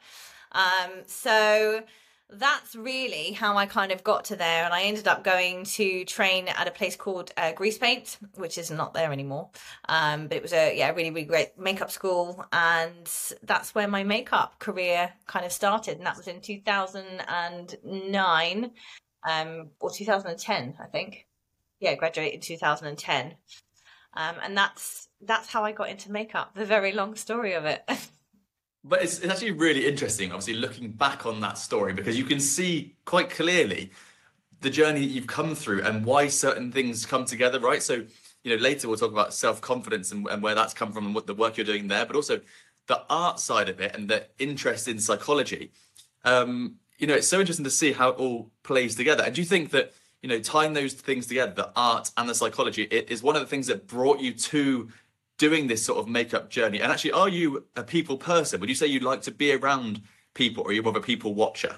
Um, 0.52 1.04
so 1.08 1.84
that's 2.32 2.76
really 2.76 3.34
how 3.34 3.58
I 3.58 3.66
kind 3.66 3.92
of 3.92 4.04
got 4.04 4.26
to 4.26 4.36
there. 4.36 4.66
And 4.66 4.74
I 4.74 4.84
ended 4.84 5.08
up 5.08 5.24
going 5.24 5.64
to 5.66 6.06
train 6.06 6.48
at 6.48 6.68
a 6.68 6.72
place 6.72 6.96
called 6.96 7.32
uh, 7.36 7.52
Grease 7.52 7.78
Paint, 7.78 8.18
which 8.36 8.58
is 8.58 8.72
not 8.72 8.94
there 8.94 9.12
anymore. 9.12 9.50
Um, 9.90 10.28
but 10.28 10.38
it 10.38 10.44
was 10.44 10.54
a, 10.54 10.78
yeah, 10.78 10.92
really, 10.92 11.12
really 11.12 11.26
great 11.26 11.58
makeup 11.58 11.92
school. 11.92 12.46
And 12.54 13.12
that's 13.44 13.76
where 13.76 13.88
my 13.88 14.04
makeup 14.04 14.60
career 14.60 15.12
kind 15.28 15.46
of 15.46 15.52
started. 15.52 15.98
And 15.98 16.06
that 16.06 16.18
was 16.18 16.28
in 16.28 16.40
2009 16.40 18.72
um, 19.30 19.70
or 19.80 19.92
2010, 19.92 20.76
I 20.80 20.86
think. 20.86 21.28
Yeah, 21.80 21.96
graduated 21.96 22.36
in 22.36 22.42
2010. 22.42 23.36
Um, 24.14 24.36
and 24.44 24.58
that's 24.58 25.08
that's 25.22 25.48
how 25.48 25.64
I 25.64 25.72
got 25.72 25.90
into 25.90 26.12
makeup. 26.12 26.56
The 26.56 26.66
very 26.66 26.92
long 26.92 27.16
story 27.16 27.54
of 27.54 27.66
it. 27.66 27.84
but 28.84 29.04
it's, 29.04 29.20
it's 29.20 29.32
actually 29.32 29.52
really 29.52 29.88
interesting, 29.88 30.32
obviously, 30.32 30.56
looking 30.56 30.92
back 30.92 31.26
on 31.26 31.40
that 31.42 31.58
story 31.58 31.94
because 31.94 32.18
you 32.18 32.26
can 32.26 32.40
see 32.40 32.96
quite 33.06 33.30
clearly 33.30 33.92
the 34.62 34.70
journey 34.70 35.02
that 35.02 35.12
you've 35.12 35.28
come 35.28 35.56
through 35.56 35.84
and 35.84 36.06
why 36.06 36.28
certain 36.28 36.72
things 36.72 37.06
come 37.06 37.26
together, 37.26 37.60
right? 37.60 37.82
So, 37.82 38.06
you 38.44 38.56
know, 38.56 38.62
later 38.62 38.88
we'll 38.88 38.98
talk 38.98 39.12
about 39.12 39.34
self 39.34 39.62
confidence 39.62 40.12
and, 40.12 40.28
and 40.28 40.42
where 40.42 40.56
that's 40.56 40.74
come 40.74 40.92
from 40.92 41.06
and 41.06 41.16
what 41.16 41.28
the 41.28 41.36
work 41.36 41.58
you're 41.58 41.66
doing 41.66 41.88
there, 41.88 42.06
but 42.06 42.16
also 42.16 42.42
the 42.88 43.02
art 43.10 43.40
side 43.40 43.70
of 43.70 43.80
it 43.80 43.96
and 43.96 44.10
the 44.10 44.28
interest 44.40 44.88
in 44.88 45.00
psychology. 45.00 45.72
Um, 46.24 46.76
you 46.98 47.08
know, 47.08 47.16
it's 47.16 47.28
so 47.28 47.40
interesting 47.40 47.64
to 47.64 47.72
see 47.72 47.94
how 47.94 48.10
it 48.10 48.18
all 48.18 48.52
plays 48.64 48.96
together. 48.96 49.24
And 49.24 49.34
do 49.34 49.42
you 49.42 49.48
think 49.48 49.72
that 49.72 49.94
you 50.22 50.30
know, 50.30 50.40
tying 50.40 50.74
those 50.74 50.94
things 50.94 51.28
together, 51.28 51.52
the 51.54 51.72
art 51.76 52.12
and 52.18 52.30
the 52.30 52.36
psychology, 52.36 52.84
it 52.84 53.10
is 53.10 53.24
one 53.24 53.36
of 53.36 53.42
the 53.42 53.48
things 53.48 53.68
that 53.68 53.88
brought 53.88 54.20
you 54.20 54.34
to 54.34 54.90
doing 55.38 55.68
this 55.68 55.84
sort 55.84 55.98
of 55.98 56.08
makeup 56.08 56.50
journey. 56.50 56.80
And 56.80 56.92
actually, 56.92 57.14
are 57.14 57.30
you 57.30 57.66
a 57.76 57.84
people 57.84 58.18
person? 58.18 58.60
Would 58.60 58.70
you 58.70 58.76
say 58.76 58.86
you'd 58.88 59.04
like 59.04 59.24
to 59.24 59.32
be 59.32 59.54
around 59.54 60.02
people, 60.34 60.64
or 60.64 60.70
are 60.70 60.74
you 60.74 60.84
more 60.84 60.92
of 60.92 60.96
a 60.96 61.02
people 61.02 61.34
watcher? 61.34 61.76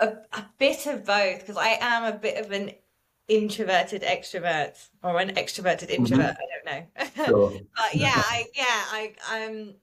A, 0.00 0.06
a 0.32 0.44
bit 0.58 0.86
of 0.86 1.04
both, 1.04 1.40
because 1.40 1.56
I 1.56 1.76
am 1.80 2.04
a 2.04 2.16
bit 2.16 2.44
of 2.44 2.52
an 2.52 2.72
introverted 3.28 4.02
extrovert 4.02 4.88
or 5.02 5.18
an 5.20 5.30
extroverted 5.34 5.90
introvert. 5.90 6.36
Mm-hmm. 6.36 6.66
I 6.66 7.06
don't 7.06 7.16
know. 7.18 7.26
Sure. 7.26 7.50
but 7.76 7.94
yeah, 7.94 8.12
I 8.14 8.46
yeah, 8.54 8.64
I 8.64 9.46
um 9.46 9.74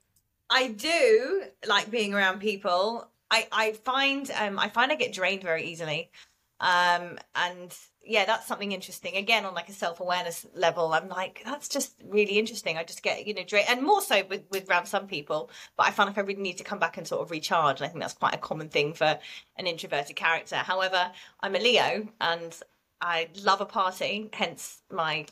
I 0.50 0.70
do 0.70 1.44
like 1.68 1.90
being 1.90 2.14
around 2.14 2.40
people. 2.40 3.10
I 3.32 3.48
I 3.52 3.72
find 3.74 4.30
um 4.32 4.60
I 4.60 4.70
find 4.70 4.92
I 4.92 4.96
get 4.96 5.14
drained 5.14 5.44
very 5.44 5.66
easily. 5.66 6.12
Um 6.60 7.18
and 7.36 7.76
yeah, 8.06 8.26
that's 8.26 8.48
something 8.48 8.72
interesting. 8.72 9.16
Again, 9.18 9.46
on 9.46 9.54
like 9.56 9.70
a 9.70 9.74
self 9.74 10.00
awareness 10.00 10.46
level, 10.54 10.94
I'm 10.94 11.10
like, 11.10 11.42
that's 11.44 11.68
just 11.68 11.96
really 12.06 12.38
interesting. 12.38 12.78
I 12.78 12.84
just 12.84 13.02
get, 13.04 13.26
you 13.28 13.34
know, 13.34 13.44
drained 13.44 13.68
and 13.70 13.82
more 13.82 14.02
so 14.02 14.24
with, 14.30 14.44
with 14.52 14.70
around 14.70 14.86
some 14.86 15.08
people, 15.08 15.50
but 15.76 15.88
I 15.88 15.92
find 15.92 16.08
like 16.08 16.18
I 16.18 16.22
really 16.22 16.42
need 16.42 16.58
to 16.60 16.64
come 16.64 16.80
back 16.80 16.98
and 16.98 17.08
sort 17.08 17.22
of 17.24 17.32
recharge. 17.32 17.80
And 17.80 17.86
I 17.86 17.90
think 17.90 18.02
that's 18.02 18.14
quite 18.14 18.36
a 18.36 18.40
common 18.40 18.70
thing 18.70 18.94
for 18.94 19.18
an 19.58 19.68
introverted 19.68 20.16
character. 20.16 20.58
However, 20.58 21.12
I'm 21.42 21.56
a 21.56 21.60
Leo 21.60 22.08
and 22.22 22.60
I 23.02 23.30
love 23.44 23.62
a 23.62 23.66
party, 23.66 24.30
hence 24.34 24.82
my 24.92 25.26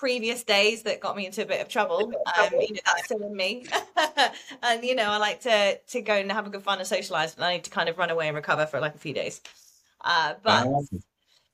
previous 0.00 0.42
days 0.42 0.82
that 0.84 0.98
got 0.98 1.14
me 1.14 1.26
into 1.26 1.42
a 1.42 1.46
bit 1.46 1.60
of 1.60 1.68
trouble. 1.68 2.10
Um, 2.40 2.48
you 2.58 2.72
know, 2.72 2.80
that's 2.86 3.04
still 3.04 3.22
in 3.22 3.36
me. 3.36 3.66
and 4.62 4.82
you 4.82 4.94
know, 4.94 5.04
I 5.04 5.18
like 5.18 5.42
to 5.42 5.76
to 5.76 6.00
go 6.00 6.14
and 6.14 6.32
have 6.32 6.46
a 6.46 6.50
good 6.50 6.62
fun 6.62 6.78
and 6.78 6.86
socialize, 6.86 7.34
but 7.34 7.44
I 7.44 7.52
need 7.52 7.64
to 7.64 7.70
kind 7.70 7.90
of 7.90 7.98
run 7.98 8.08
away 8.08 8.26
and 8.26 8.34
recover 8.34 8.64
for 8.64 8.80
like 8.80 8.94
a 8.94 8.98
few 8.98 9.12
days. 9.12 9.42
Uh, 10.00 10.34
but 10.42 10.66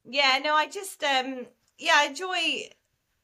yeah, 0.08 0.38
no, 0.44 0.54
I 0.54 0.68
just 0.68 1.02
um, 1.02 1.46
yeah, 1.76 1.94
I 1.96 2.06
enjoy. 2.06 2.70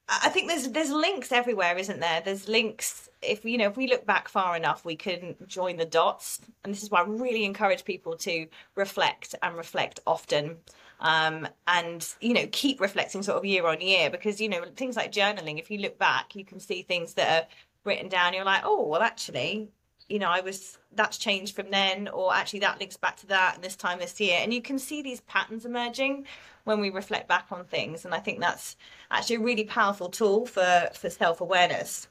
I 0.09 0.29
think 0.29 0.49
there's 0.49 0.69
there's 0.71 0.91
links 0.91 1.31
everywhere, 1.31 1.79
isn't 1.79 2.01
there? 2.01 2.21
There's 2.21 2.49
links. 2.49 3.09
If 3.23 3.45
you 3.45 3.59
know, 3.59 3.69
if 3.69 3.77
we 3.77 3.87
look 3.87 4.05
back 4.05 4.29
far 4.29 4.57
enough, 4.57 4.85
we 4.85 4.97
can 4.97 5.37
join 5.47 5.77
the 5.77 5.85
dots. 5.85 6.41
And 6.65 6.75
this 6.75 6.83
is 6.83 6.91
why 6.91 7.03
I 7.03 7.05
really 7.07 7.45
encourage 7.45 7.85
people 7.85 8.17
to 8.17 8.49
reflect 8.75 9.37
and 9.41 9.57
reflect 9.57 10.01
often 10.05 10.57
um, 11.03 11.47
and 11.67 12.15
you 12.21 12.33
know 12.33 12.47
keep 12.53 12.81
reflecting 12.81 13.23
sort 13.23 13.37
of 13.37 13.45
year 13.45 13.67
on 13.67 13.81
year 13.81 14.09
because 14.09 14.41
you 14.41 14.49
know 14.49 14.65
things 14.77 14.97
like 14.97 15.13
journaling 15.13 15.59
if 15.59 15.71
you 15.71 15.79
look 15.79 15.99
back 15.99 16.35
you 16.35 16.45
can 16.45 16.59
see 16.59 16.83
things 16.83 17.15
that 17.15 17.43
are 17.43 17.47
written 17.85 18.09
down 18.09 18.33
you're 18.33 18.45
like 18.45 18.63
oh 18.65 18.87
well 18.87 19.03
actually 19.03 19.69
you 20.09 20.19
know 20.19 20.29
i 20.29 20.41
was 20.41 20.79
that's 20.95 21.19
changed 21.19 21.55
from 21.57 21.71
then 21.71 22.09
or 22.09 22.35
actually 22.35 22.61
that 22.61 22.79
links 22.79 22.97
back 22.97 23.17
to 23.17 23.27
that 23.27 23.55
and 23.57 23.65
this 23.65 23.77
time 23.77 23.99
this 23.99 24.21
year. 24.21 24.39
And 24.43 24.53
you 24.53 24.61
can 24.61 24.79
see 24.79 25.03
these 25.03 25.21
patterns 25.23 25.65
emerging 25.65 26.27
when 26.65 26.81
we 26.81 26.91
reflect 26.91 27.29
back 27.29 27.47
on 27.51 27.65
things 27.65 28.05
and 28.05 28.15
i 28.15 28.19
think 28.19 28.41
that's 28.41 28.77
actually 29.11 29.37
a 29.37 29.41
really 29.41 29.65
powerful 29.65 30.09
tool 30.09 30.47
for 30.47 30.91
for 30.95 31.11
self-awareness. 31.11 32.09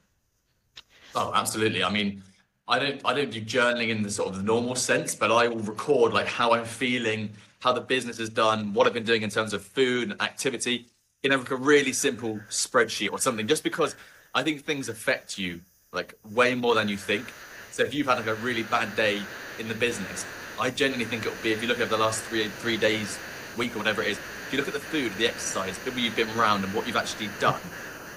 Oh 1.15 1.31
absolutely. 1.33 1.83
I 1.83 1.89
mean 1.89 2.23
i 2.67 2.79
don't 2.79 3.01
i 3.05 3.13
don't 3.13 3.31
do 3.31 3.41
journaling 3.41 3.89
in 3.89 4.01
the 4.01 4.11
sort 4.11 4.29
of 4.29 4.37
the 4.37 4.43
normal 4.43 4.75
sense 4.75 5.15
but 5.15 5.31
i 5.31 5.47
will 5.47 5.59
record 5.59 6.13
like 6.13 6.27
how 6.27 6.53
i'm 6.53 6.63
feeling 6.63 7.31
how 7.61 7.71
the 7.71 7.81
business 7.81 8.19
is 8.19 8.29
done, 8.29 8.73
what 8.73 8.87
I've 8.87 8.93
been 8.93 9.03
doing 9.03 9.21
in 9.21 9.29
terms 9.29 9.53
of 9.53 9.63
food 9.63 10.09
and 10.09 10.21
activity 10.21 10.87
in 11.23 11.31
like 11.31 11.51
a 11.51 11.55
really 11.55 11.93
simple 11.93 12.39
spreadsheet 12.49 13.11
or 13.11 13.19
something, 13.19 13.47
just 13.47 13.63
because 13.63 13.95
I 14.33 14.43
think 14.43 14.65
things 14.65 14.89
affect 14.89 15.37
you 15.37 15.61
like 15.93 16.15
way 16.31 16.55
more 16.55 16.73
than 16.73 16.87
you 16.89 16.97
think. 16.97 17.31
So 17.71 17.83
if 17.83 17.93
you've 17.93 18.07
had 18.07 18.17
like 18.17 18.27
a 18.27 18.35
really 18.35 18.63
bad 18.63 18.95
day 18.95 19.21
in 19.59 19.67
the 19.67 19.75
business, 19.75 20.25
I 20.59 20.71
genuinely 20.71 21.05
think 21.05 21.25
it 21.25 21.29
would 21.29 21.43
be 21.43 21.51
if 21.51 21.61
you 21.61 21.67
look 21.67 21.79
at 21.79 21.89
the 21.89 21.97
last 21.97 22.21
three 22.23 22.47
three 22.59 22.77
days, 22.77 23.19
week 23.57 23.75
or 23.75 23.79
whatever 23.79 24.01
it 24.01 24.09
is. 24.09 24.17
If 24.17 24.53
you 24.53 24.57
look 24.57 24.67
at 24.67 24.73
the 24.73 24.79
food, 24.79 25.13
the 25.17 25.27
exercise, 25.27 25.77
people 25.79 25.99
you've 25.99 26.15
been 26.15 26.29
around, 26.37 26.63
and 26.63 26.73
what 26.73 26.87
you've 26.87 26.97
actually 26.97 27.29
done, 27.39 27.61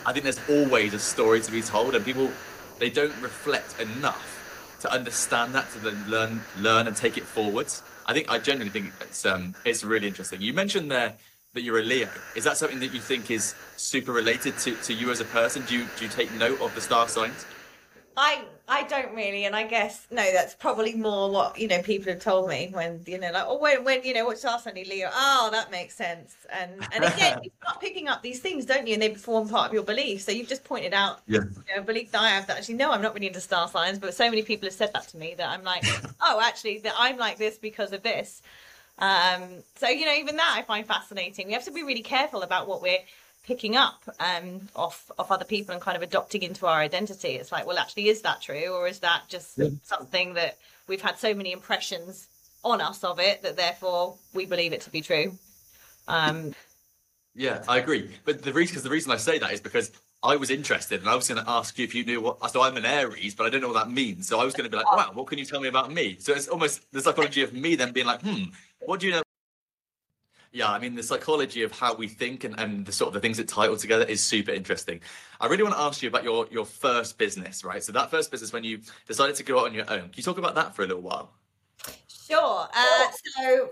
I 0.06 0.12
think 0.12 0.24
there's 0.24 0.40
always 0.48 0.94
a 0.94 0.98
story 0.98 1.40
to 1.42 1.52
be 1.52 1.62
told, 1.62 1.94
and 1.94 2.04
people 2.04 2.30
they 2.78 2.90
don't 2.90 3.14
reflect 3.20 3.78
enough 3.80 4.76
to 4.80 4.90
understand 4.90 5.54
that 5.54 5.70
to 5.72 5.78
then 5.78 6.04
learn 6.08 6.40
learn 6.58 6.86
and 6.86 6.96
take 6.96 7.18
it 7.18 7.24
forwards. 7.24 7.82
I 8.06 8.12
think 8.12 8.30
I 8.30 8.38
genuinely 8.38 8.70
think 8.70 8.92
it's 9.00 9.24
um 9.24 9.54
it's 9.64 9.84
really 9.84 10.08
interesting. 10.08 10.40
You 10.40 10.52
mentioned 10.52 10.90
there 10.90 11.14
that 11.54 11.62
you're 11.62 11.78
a 11.78 11.82
Leo. 11.82 12.08
Is 12.34 12.44
that 12.44 12.56
something 12.56 12.80
that 12.80 12.92
you 12.92 13.00
think 13.00 13.30
is 13.30 13.54
super 13.76 14.12
related 14.12 14.58
to, 14.58 14.74
to 14.74 14.92
you 14.92 15.10
as 15.10 15.20
a 15.20 15.24
person? 15.26 15.64
Do 15.66 15.78
you 15.78 15.86
do 15.96 16.04
you 16.04 16.10
take 16.10 16.32
note 16.32 16.60
of 16.60 16.74
the 16.74 16.80
star 16.80 17.08
signs? 17.08 17.46
I 18.16 18.44
I 18.66 18.84
don't 18.84 19.14
really, 19.14 19.44
and 19.44 19.54
I 19.54 19.64
guess 19.64 20.06
no, 20.10 20.22
that's 20.32 20.54
probably 20.54 20.94
more 20.94 21.30
what 21.30 21.58
you 21.58 21.68
know 21.68 21.82
people 21.82 22.10
have 22.10 22.22
told 22.22 22.48
me 22.48 22.70
when 22.72 23.02
you 23.06 23.18
know 23.18 23.30
like 23.30 23.44
oh 23.46 23.58
when 23.58 23.84
when 23.84 24.02
you 24.04 24.14
know 24.14 24.24
what's 24.24 24.42
our 24.44 24.58
Sunday 24.58 24.84
Leo? 24.84 25.10
Oh 25.12 25.50
that 25.52 25.70
makes 25.70 25.94
sense. 25.94 26.34
And 26.50 26.72
and 26.94 27.04
again 27.04 27.40
you 27.42 27.50
start 27.62 27.78
picking 27.80 28.08
up 28.08 28.22
these 28.22 28.40
things 28.40 28.64
don't 28.64 28.86
you? 28.86 28.94
And 28.94 29.02
they 29.02 29.14
form 29.14 29.50
part 29.50 29.68
of 29.68 29.74
your 29.74 29.82
belief. 29.82 30.22
So 30.22 30.32
you've 30.32 30.48
just 30.48 30.64
pointed 30.64 30.94
out 30.94 31.20
Yeah. 31.26 31.40
you 31.40 31.74
know, 31.76 31.82
a 31.82 31.84
belief 31.84 32.10
that 32.12 32.22
I 32.22 32.30
have 32.30 32.46
that 32.46 32.56
actually 32.56 32.76
no 32.76 32.90
I'm 32.90 33.02
not 33.02 33.12
really 33.12 33.26
into 33.26 33.40
star 33.42 33.68
signs 33.68 33.98
but 33.98 34.14
so 34.14 34.30
many 34.30 34.42
people 34.42 34.66
have 34.66 34.74
said 34.74 34.92
that 34.94 35.08
to 35.08 35.18
me 35.18 35.34
that 35.36 35.48
I'm 35.50 35.62
like 35.62 35.84
oh 36.22 36.40
actually 36.42 36.78
that 36.78 36.94
I'm 36.98 37.18
like 37.18 37.36
this 37.36 37.58
because 37.58 37.92
of 37.92 38.02
this. 38.02 38.40
Um 38.98 39.42
so 39.76 39.88
you 39.88 40.06
know 40.06 40.14
even 40.14 40.36
that 40.36 40.54
I 40.56 40.62
find 40.62 40.86
fascinating. 40.86 41.48
We 41.48 41.52
have 41.52 41.64
to 41.66 41.70
be 41.70 41.82
really 41.82 42.02
careful 42.02 42.40
about 42.40 42.66
what 42.66 42.80
we're 42.80 43.00
picking 43.46 43.76
up 43.76 44.02
um, 44.20 44.68
off 44.74 45.10
off 45.18 45.30
other 45.30 45.44
people 45.44 45.72
and 45.74 45.82
kind 45.82 45.96
of 45.96 46.02
adopting 46.02 46.42
into 46.42 46.66
our 46.66 46.78
identity. 46.78 47.36
It's 47.36 47.52
like, 47.52 47.66
well, 47.66 47.78
actually, 47.78 48.08
is 48.08 48.22
that 48.22 48.40
true, 48.40 48.68
or 48.74 48.88
is 48.88 49.00
that 49.00 49.22
just 49.28 49.58
Yeah. 49.58 49.68
something 49.82 50.34
that 50.34 50.58
we've 50.88 51.02
had 51.02 51.18
so 51.18 51.34
many 51.34 51.52
impressions 51.52 52.26
on 52.62 52.80
us 52.80 53.04
of 53.04 53.20
it 53.20 53.42
that 53.42 53.56
therefore 53.56 54.16
we 54.32 54.46
believe 54.46 54.72
it 54.72 54.80
to 54.82 54.90
be 54.90 55.02
true? 55.02 55.38
Um, 56.08 56.54
Yeah, 57.34 57.64
I 57.68 57.78
agree. 57.78 58.10
But 58.24 58.42
the 58.42 58.52
reason, 58.52 58.72
because 58.74 58.84
the 58.84 58.90
reason 58.90 59.10
I 59.10 59.16
say 59.16 59.38
that 59.40 59.52
is 59.52 59.60
because 59.60 59.90
I 60.22 60.36
was 60.36 60.50
interested, 60.50 61.00
and 61.00 61.08
I 61.08 61.16
was 61.16 61.28
going 61.28 61.44
to 61.44 61.50
ask 61.50 61.76
you 61.78 61.84
if 61.84 61.94
you 61.94 62.04
knew 62.04 62.20
what. 62.20 62.38
I 62.40 62.48
so 62.48 62.62
I'm 62.62 62.76
an 62.76 62.86
Aries, 62.86 63.34
but 63.34 63.44
I 63.46 63.50
don't 63.50 63.60
know 63.60 63.68
what 63.68 63.84
that 63.84 63.90
means. 63.90 64.28
So 64.28 64.38
I 64.40 64.44
was 64.44 64.54
going 64.54 64.64
to 64.64 64.70
be 64.70 64.76
like, 64.76 64.90
wow, 64.90 65.10
what 65.12 65.26
can 65.26 65.38
you 65.38 65.44
tell 65.44 65.60
me 65.60 65.68
about 65.68 65.92
me? 65.92 66.16
So 66.20 66.32
it's 66.32 66.48
almost 66.48 66.90
the 66.92 67.00
psychology 67.00 67.42
of 67.42 67.52
me 67.52 67.74
then 67.74 67.92
being 67.92 68.06
like, 68.06 68.22
hmm, 68.22 68.44
what 68.86 69.00
do 69.00 69.06
you 69.06 69.12
know? 69.14 69.23
Yeah, 70.54 70.70
I 70.70 70.78
mean, 70.78 70.94
the 70.94 71.02
psychology 71.02 71.64
of 71.64 71.72
how 71.72 71.96
we 71.96 72.06
think 72.06 72.44
and, 72.44 72.58
and 72.60 72.86
the 72.86 72.92
sort 72.92 73.08
of 73.08 73.14
the 73.14 73.18
things 73.18 73.38
that 73.38 73.48
tie 73.48 73.66
all 73.66 73.76
together 73.76 74.04
is 74.04 74.22
super 74.22 74.52
interesting. 74.52 75.00
I 75.40 75.48
really 75.48 75.64
want 75.64 75.74
to 75.74 75.80
ask 75.80 76.00
you 76.00 76.08
about 76.08 76.22
your 76.22 76.46
your 76.48 76.64
first 76.64 77.18
business, 77.18 77.64
right? 77.64 77.82
So 77.82 77.90
that 77.90 78.08
first 78.08 78.30
business 78.30 78.52
when 78.52 78.62
you 78.62 78.78
decided 79.08 79.34
to 79.34 79.42
go 79.42 79.58
out 79.58 79.66
on 79.66 79.74
your 79.74 79.90
own. 79.90 80.02
Can 80.02 80.12
you 80.14 80.22
talk 80.22 80.38
about 80.38 80.54
that 80.54 80.76
for 80.76 80.84
a 80.84 80.86
little 80.86 81.02
while? 81.02 81.32
sure. 82.08 82.68
Uh, 82.72 83.06
so. 83.10 83.70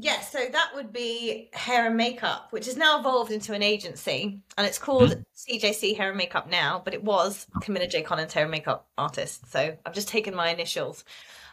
Yes, 0.00 0.30
so 0.30 0.46
that 0.52 0.70
would 0.76 0.92
be 0.92 1.50
hair 1.52 1.86
and 1.86 1.96
makeup, 1.96 2.52
which 2.52 2.66
has 2.66 2.76
now 2.76 3.00
evolved 3.00 3.32
into 3.32 3.52
an 3.52 3.64
agency, 3.64 4.40
and 4.56 4.64
it's 4.64 4.78
called 4.78 5.24
CJC 5.34 5.96
Hair 5.96 6.10
and 6.10 6.16
Makeup 6.16 6.48
now, 6.48 6.80
but 6.84 6.94
it 6.94 7.02
was 7.02 7.48
Camilla 7.62 7.88
J. 7.88 8.02
Collins 8.02 8.32
Hair 8.32 8.44
and 8.44 8.52
Makeup 8.52 8.86
Artist. 8.96 9.50
So 9.50 9.76
I've 9.84 9.94
just 9.94 10.06
taken 10.06 10.36
my 10.36 10.50
initials. 10.50 11.04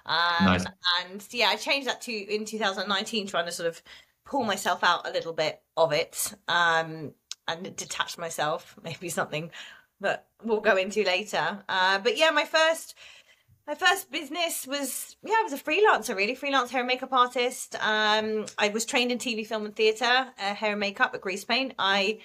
Um, 0.06 0.46
Nice. 0.46 0.66
And 1.02 1.26
yeah, 1.32 1.48
I 1.50 1.56
changed 1.56 1.88
that 1.88 2.02
to 2.02 2.12
in 2.12 2.46
2019, 2.46 3.28
trying 3.28 3.46
to 3.46 3.52
sort 3.52 3.68
of 3.68 3.82
pull 4.26 4.44
myself 4.44 4.84
out 4.84 5.08
a 5.08 5.12
little 5.12 5.34
bit 5.34 5.62
of 5.78 5.94
it 5.94 6.34
um, 6.48 7.14
and 7.48 7.76
detach 7.76 8.18
myself. 8.18 8.76
Maybe 8.84 9.10
something 9.10 9.52
that 10.02 10.28
we'll 10.44 10.62
go 10.62 10.76
into 10.76 11.04
later. 11.04 11.64
Uh, 11.70 12.00
but 12.00 12.18
yeah, 12.18 12.32
my 12.32 12.46
first 12.46 12.96
my 13.68 13.74
first 13.74 14.12
business 14.12 14.68
was 14.68 15.16
yeah, 15.24 15.36
I 15.40 15.44
was 15.44 15.54
a 15.54 15.58
freelancer 15.58 16.16
really, 16.16 16.36
freelance 16.36 16.72
hair 16.72 16.82
and 16.82 16.88
makeup 16.88 17.14
artist. 17.14 17.76
Um, 17.76 18.46
I 18.58 18.70
was 18.70 18.86
trained 18.86 19.12
in 19.12 19.18
TV, 19.18 19.46
film, 19.46 19.66
and 19.66 19.76
theatre, 19.76 20.06
uh, 20.06 20.54
hair 20.54 20.72
and 20.72 20.80
makeup 20.80 21.16
at 21.16 21.22
Grease 21.22 21.46
Paint. 21.46 21.74
I 21.80 22.20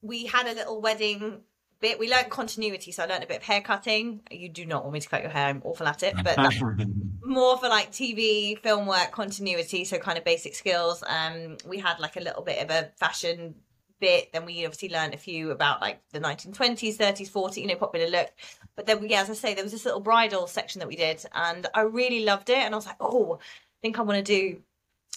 we 0.00 0.26
had 0.26 0.46
a 0.46 0.54
little 0.54 0.80
wedding 0.80 1.42
bit. 1.82 1.98
We 1.98 2.10
learned 2.10 2.30
continuity, 2.30 2.92
so 2.92 3.02
I 3.02 3.06
learned 3.06 3.24
a 3.24 3.26
bit 3.26 3.38
of 3.38 3.42
hair 3.42 3.60
cutting. 3.60 4.22
You 4.30 4.48
do 4.48 4.64
not 4.64 4.84
want 4.84 4.94
me 4.94 5.00
to 5.00 5.08
cut 5.08 5.20
your 5.20 5.30
hair; 5.30 5.48
I'm 5.48 5.60
awful 5.64 5.86
at 5.86 6.02
it, 6.02 6.14
but 6.24 6.38
more 7.22 7.58
for 7.58 7.68
like 7.68 7.92
TV, 7.92 8.58
film 8.58 8.86
work, 8.86 9.10
continuity, 9.12 9.84
so 9.84 9.98
kind 9.98 10.16
of 10.16 10.24
basic 10.24 10.54
skills. 10.54 11.04
Um, 11.06 11.58
we 11.66 11.78
had 11.78 12.00
like 12.00 12.16
a 12.16 12.20
little 12.20 12.42
bit 12.42 12.62
of 12.62 12.70
a 12.70 12.90
fashion 12.96 13.56
bit. 14.02 14.32
Then 14.32 14.44
we 14.44 14.66
obviously 14.66 14.90
learned 14.90 15.14
a 15.14 15.18
few 15.18 15.50
about 15.50 15.80
like 15.80 16.00
the 16.12 16.20
1920s, 16.20 16.96
30s, 16.96 17.30
40s, 17.30 17.56
you 17.56 17.66
know, 17.66 17.76
popular 17.76 18.08
look. 18.08 18.30
But 18.76 18.86
then, 18.86 19.08
yeah, 19.08 19.22
as 19.22 19.30
I 19.30 19.34
say, 19.34 19.54
there 19.54 19.64
was 19.64 19.72
this 19.72 19.86
little 19.86 20.00
bridal 20.00 20.46
section 20.46 20.80
that 20.80 20.88
we 20.88 20.96
did, 20.96 21.24
and 21.34 21.66
I 21.74 21.82
really 21.82 22.24
loved 22.24 22.50
it. 22.50 22.58
And 22.58 22.74
I 22.74 22.76
was 22.76 22.86
like, 22.86 22.96
oh, 23.00 23.38
I 23.40 23.78
think 23.80 23.98
I 23.98 24.02
want 24.02 24.24
to 24.24 24.40
do. 24.40 24.60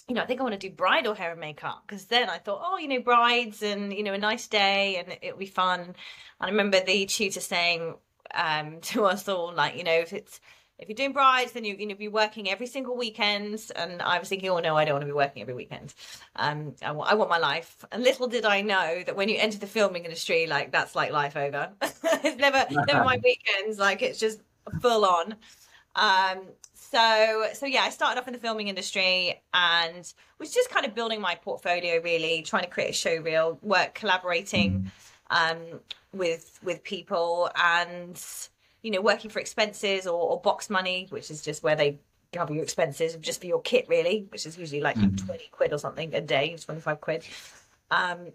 You 0.08 0.14
know, 0.14 0.22
I 0.22 0.26
think 0.26 0.40
I 0.40 0.44
want 0.44 0.58
to 0.60 0.68
do 0.68 0.74
bridal 0.74 1.14
hair 1.14 1.32
and 1.32 1.40
makeup 1.40 1.82
because 1.86 2.04
then 2.04 2.30
I 2.30 2.38
thought, 2.38 2.62
oh, 2.62 2.78
you 2.78 2.88
know, 2.88 3.00
brides 3.00 3.62
and 3.62 3.92
you 3.92 4.04
know, 4.04 4.12
a 4.12 4.18
nice 4.18 4.46
day 4.46 4.96
and 4.96 5.18
it'll 5.20 5.38
be 5.38 5.46
fun. 5.46 5.80
And 5.80 5.94
I 6.40 6.46
remember 6.46 6.80
the 6.80 7.06
tutor 7.06 7.40
saying 7.40 7.94
um, 8.34 8.78
to 8.82 9.04
us 9.04 9.28
all, 9.28 9.52
like, 9.52 9.76
you 9.76 9.84
know, 9.84 9.98
if 9.98 10.12
it's 10.12 10.40
if 10.78 10.88
you're 10.88 10.96
doing 10.96 11.12
brides, 11.12 11.52
then 11.52 11.64
you're 11.64 11.76
going 11.76 11.88
to 11.88 11.94
be 11.94 12.08
working 12.08 12.50
every 12.50 12.66
single 12.66 12.96
weekend. 12.96 13.70
And 13.74 14.02
I 14.02 14.18
was 14.18 14.28
thinking, 14.28 14.50
oh 14.50 14.58
no, 14.58 14.76
I 14.76 14.84
don't 14.84 14.94
want 14.94 15.02
to 15.02 15.06
be 15.06 15.12
working 15.12 15.40
every 15.40 15.54
weekend. 15.54 15.94
Um, 16.36 16.74
I 16.82 16.92
want, 16.92 17.16
want 17.16 17.30
my 17.30 17.38
life. 17.38 17.84
And 17.90 18.02
little 18.02 18.28
did 18.28 18.44
I 18.44 18.60
know 18.60 19.02
that 19.06 19.16
when 19.16 19.30
you 19.30 19.38
enter 19.38 19.58
the 19.58 19.66
filming 19.66 20.04
industry, 20.04 20.46
like 20.46 20.72
that's 20.72 20.94
like 20.94 21.12
life 21.12 21.34
over. 21.34 21.70
it's 21.82 22.36
never, 22.36 22.66
never 22.70 23.04
my 23.04 23.18
weekends. 23.24 23.78
Like 23.78 24.02
it's 24.02 24.20
just 24.20 24.42
full 24.82 25.06
on. 25.06 25.36
Um, 25.94 26.42
so, 26.90 27.48
so 27.54 27.66
yeah, 27.66 27.82
I 27.82 27.90
started 27.90 28.20
off 28.20 28.26
in 28.28 28.32
the 28.34 28.38
filming 28.40 28.68
industry 28.68 29.42
and 29.54 30.12
was 30.38 30.52
just 30.52 30.70
kind 30.70 30.86
of 30.86 30.94
building 30.94 31.20
my 31.20 31.34
portfolio, 31.34 32.00
really 32.02 32.42
trying 32.42 32.64
to 32.64 32.70
create 32.70 32.90
a 32.90 32.92
show 32.92 33.16
reel, 33.16 33.58
work 33.62 33.94
collaborating 33.94 34.84
um, 35.30 35.58
with 36.12 36.58
with 36.62 36.82
people, 36.84 37.50
and 37.56 38.22
you 38.82 38.90
know, 38.90 39.00
working 39.00 39.30
for 39.30 39.40
expenses 39.40 40.06
or, 40.06 40.18
or 40.30 40.40
box 40.40 40.70
money, 40.70 41.06
which 41.10 41.30
is 41.30 41.42
just 41.42 41.62
where 41.62 41.76
they 41.76 41.98
cover 42.32 42.54
your 42.54 42.62
expenses 42.62 43.16
just 43.16 43.40
for 43.40 43.46
your 43.46 43.60
kit, 43.62 43.86
really, 43.88 44.26
which 44.30 44.46
is 44.46 44.58
usually 44.58 44.80
like 44.80 44.96
Mhm. 44.96 45.16
20 45.16 45.48
quid 45.50 45.72
or 45.72 45.78
something 45.78 46.14
a 46.14 46.20
day, 46.20 46.56
25 46.56 47.00
quid. 47.00 47.24
Um, 47.90 48.32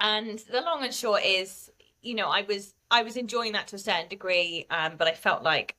and 0.00 0.38
the 0.50 0.60
long 0.60 0.84
and 0.84 0.94
short 0.94 1.24
is, 1.24 1.70
you 2.02 2.14
know, 2.14 2.28
I 2.28 2.42
was 2.42 2.74
I 2.90 3.02
was 3.02 3.16
enjoying 3.16 3.52
that 3.52 3.68
to 3.68 3.76
a 3.76 3.78
certain 3.78 4.08
degree, 4.08 4.66
um, 4.70 4.96
but 4.96 5.08
I 5.08 5.12
felt 5.14 5.42
like 5.42 5.76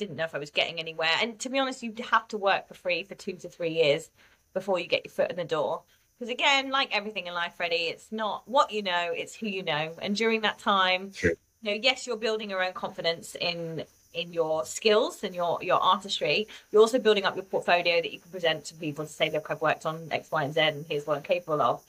didn't 0.00 0.16
know 0.16 0.24
if 0.24 0.34
I 0.34 0.38
was 0.38 0.50
getting 0.50 0.80
anywhere. 0.80 1.14
And 1.20 1.38
to 1.40 1.48
be 1.48 1.58
honest, 1.58 1.82
you 1.82 1.94
have 2.10 2.26
to 2.28 2.38
work 2.38 2.66
for 2.66 2.74
free 2.74 3.04
for 3.04 3.14
two 3.14 3.34
to 3.34 3.48
three 3.48 3.70
years 3.70 4.10
before 4.54 4.78
you 4.80 4.86
get 4.86 5.04
your 5.04 5.12
foot 5.12 5.30
in 5.30 5.36
the 5.36 5.44
door. 5.44 5.82
Because 6.18 6.32
again, 6.32 6.70
like 6.70 6.94
everything 6.94 7.26
in 7.26 7.34
life, 7.34 7.54
Freddie, 7.56 7.88
it's 7.92 8.10
not 8.10 8.42
what 8.46 8.72
you 8.72 8.82
know, 8.82 9.12
it's 9.12 9.34
who 9.34 9.46
you 9.46 9.62
know. 9.62 9.92
And 10.02 10.16
during 10.16 10.40
that 10.40 10.58
time, 10.58 11.12
True. 11.12 11.34
you 11.62 11.70
know, 11.70 11.80
yes, 11.80 12.06
you're 12.06 12.16
building 12.16 12.50
your 12.50 12.62
own 12.64 12.72
confidence 12.72 13.36
in 13.40 13.84
in 14.12 14.32
your 14.32 14.64
skills 14.64 15.22
and 15.22 15.34
your 15.34 15.58
your 15.62 15.80
artistry. 15.80 16.48
You're 16.72 16.82
also 16.82 16.98
building 16.98 17.24
up 17.24 17.36
your 17.36 17.44
portfolio 17.44 18.02
that 18.02 18.12
you 18.12 18.18
can 18.18 18.30
present 18.30 18.64
to 18.66 18.74
people 18.74 19.06
to 19.06 19.12
say, 19.12 19.30
look, 19.30 19.50
I've 19.50 19.60
worked 19.60 19.86
on 19.86 20.08
X, 20.10 20.30
Y, 20.30 20.42
and 20.42 20.54
Z, 20.54 20.60
and 20.60 20.84
here's 20.88 21.06
what 21.06 21.16
I'm 21.16 21.22
capable 21.22 21.62
of. 21.62 21.82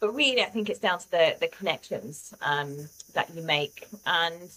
But 0.00 0.14
really, 0.14 0.42
I 0.42 0.46
think 0.46 0.68
it's 0.68 0.80
down 0.80 0.98
to 0.98 1.10
the 1.10 1.36
the 1.40 1.48
connections 1.48 2.34
um, 2.42 2.76
that 3.14 3.34
you 3.34 3.42
make. 3.42 3.86
And 4.06 4.50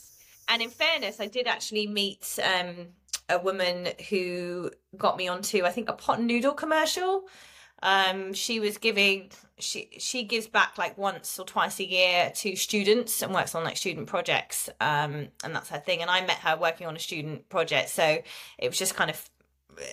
and 0.50 0.62
in 0.62 0.70
fairness, 0.70 1.22
I 1.22 1.28
did 1.28 1.48
actually 1.48 1.88
meet 1.88 2.38
um, 2.44 2.88
a 3.32 3.40
woman 3.40 3.90
who 4.10 4.72
got 4.98 5.18
me 5.18 5.28
onto, 5.28 5.64
I 5.64 5.72
think, 5.72 5.90
a 5.90 5.94
pot 5.94 6.22
noodle 6.22 6.54
commercial. 6.54 7.28
Um, 7.84 8.34
she 8.34 8.60
was 8.60 8.78
giving 8.78 9.32
she 9.58 9.90
she 9.98 10.24
gives 10.24 10.48
back 10.48 10.78
like 10.78 10.98
once 10.98 11.40
or 11.40 11.46
twice 11.46 11.80
a 11.80 11.88
year 11.88 12.32
to 12.36 12.56
students 12.56 13.22
and 13.22 13.34
works 13.34 13.56
on 13.56 13.64
like 13.64 13.78
student 13.78 14.08
projects. 14.08 14.70
Um, 14.80 15.30
and 15.44 15.56
that's 15.56 15.70
her 15.70 15.80
thing. 15.80 16.02
And 16.02 16.10
I 16.10 16.22
met 16.22 16.38
her 16.38 16.58
working 16.58 16.88
on 16.88 16.96
a 16.96 17.00
student 17.00 17.48
project, 17.50 17.90
so 17.90 18.20
it 18.58 18.68
was 18.68 18.78
just 18.78 18.96
kind 18.96 19.10
of 19.10 19.30
uh, 19.80 19.84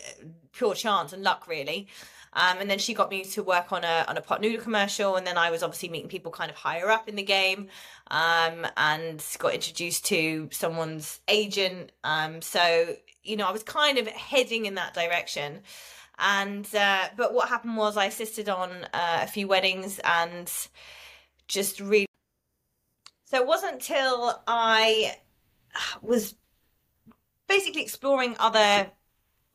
pure 0.53 0.75
chance 0.75 1.13
and 1.13 1.23
luck, 1.23 1.47
really. 1.49 1.89
Um, 2.33 2.59
and 2.59 2.71
then 2.71 2.79
she 2.79 2.95
got 2.95 3.11
me 3.11 3.25
to 3.25 3.43
work 3.43 3.73
on 3.73 3.85
a 3.85 4.05
on 4.09 4.17
a 4.17 4.21
pot 4.21 4.41
noodle 4.41 4.63
commercial, 4.63 5.17
and 5.17 5.27
then 5.27 5.39
I 5.39 5.51
was 5.51 5.63
obviously 5.63 5.89
meeting 5.89 6.09
people 6.09 6.31
kind 6.31 6.51
of 6.51 6.57
higher 6.57 6.89
up 6.89 7.09
in 7.09 7.17
the 7.17 7.23
game, 7.23 7.69
um, 8.11 8.67
and 8.77 9.25
got 9.39 9.55
introduced 9.55 10.05
to 10.07 10.49
someone's 10.53 11.21
agent. 11.29 11.93
Um, 12.05 12.43
so 12.43 12.97
you 13.23 13.37
know, 13.37 13.47
I 13.47 13.53
was 13.53 13.63
kind 13.63 13.99
of 13.99 14.07
heading 14.09 14.67
in 14.67 14.75
that 14.75 14.95
direction. 14.95 15.61
And 16.19 16.67
uh, 16.75 17.09
but 17.17 17.33
what 17.33 17.49
happened 17.49 17.77
was 17.77 17.97
I 17.97 18.07
assisted 18.07 18.49
on 18.49 18.71
uh, 18.93 19.21
a 19.23 19.27
few 19.27 19.47
weddings 19.47 20.01
and 20.03 20.53
just 21.47 21.81
really. 21.81 22.07
So 23.27 23.37
it 23.37 23.47
wasn't 23.47 23.81
till 23.81 24.43
I 24.47 25.17
was 26.03 26.35
basically 27.47 27.83
exploring 27.83 28.37
other 28.39 28.91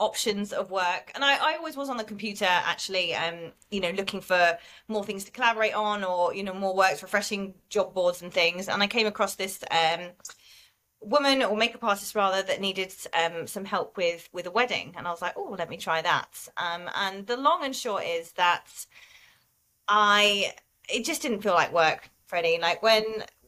options 0.04 0.52
of 0.52 0.70
work. 0.70 1.12
And 1.16 1.24
I, 1.24 1.36
I 1.36 1.56
always 1.56 1.78
was 1.78 1.90
on 1.90 1.98
the 1.98 2.04
computer 2.04 2.46
actually 2.46 3.16
um 3.16 3.54
you 3.72 3.80
know 3.80 3.92
looking 3.92 4.22
for 4.22 4.58
more 4.88 5.04
things 5.04 5.24
to 5.26 5.32
collaborate 5.32 5.74
on 5.74 6.04
or 6.04 6.34
you 6.34 6.44
know 6.44 6.54
more 6.54 6.76
works 6.76 7.02
refreshing 7.02 7.54
job 7.70 7.94
boards 7.94 8.22
and 8.22 8.32
things. 8.32 8.68
And 8.68 8.84
i 8.84 8.88
came 8.88 9.08
across 9.08 9.36
this 9.36 9.64
um 9.72 10.02
woman 11.02 11.44
or 11.44 11.58
makeup 11.58 11.84
artist 11.84 12.16
rather 12.16 12.42
that 12.44 12.62
needed 12.62 12.94
um, 13.14 13.46
some 13.48 13.66
help 13.66 13.98
with 13.98 14.30
with 14.34 14.46
a 14.46 14.52
wedding. 14.52 14.94
And 14.98 15.08
i 15.08 15.12
was 15.12 15.22
like 15.22 15.34
oh 15.38 15.56
let 15.58 15.70
me 15.70 15.78
try 15.78 16.02
that. 16.02 16.48
Um, 16.58 16.90
and 16.96 17.26
the 17.26 17.38
long 17.38 17.64
and 17.64 17.76
short 17.76 18.04
is 18.06 18.34
that 18.34 18.68
i 19.88 20.54
it 20.90 21.06
just 21.06 21.22
didn't 21.22 21.42
feel 21.42 21.54
like 21.54 21.74
work 21.74 22.10
freddie. 22.28 22.60
Like 22.62 22.84
when 22.84 23.04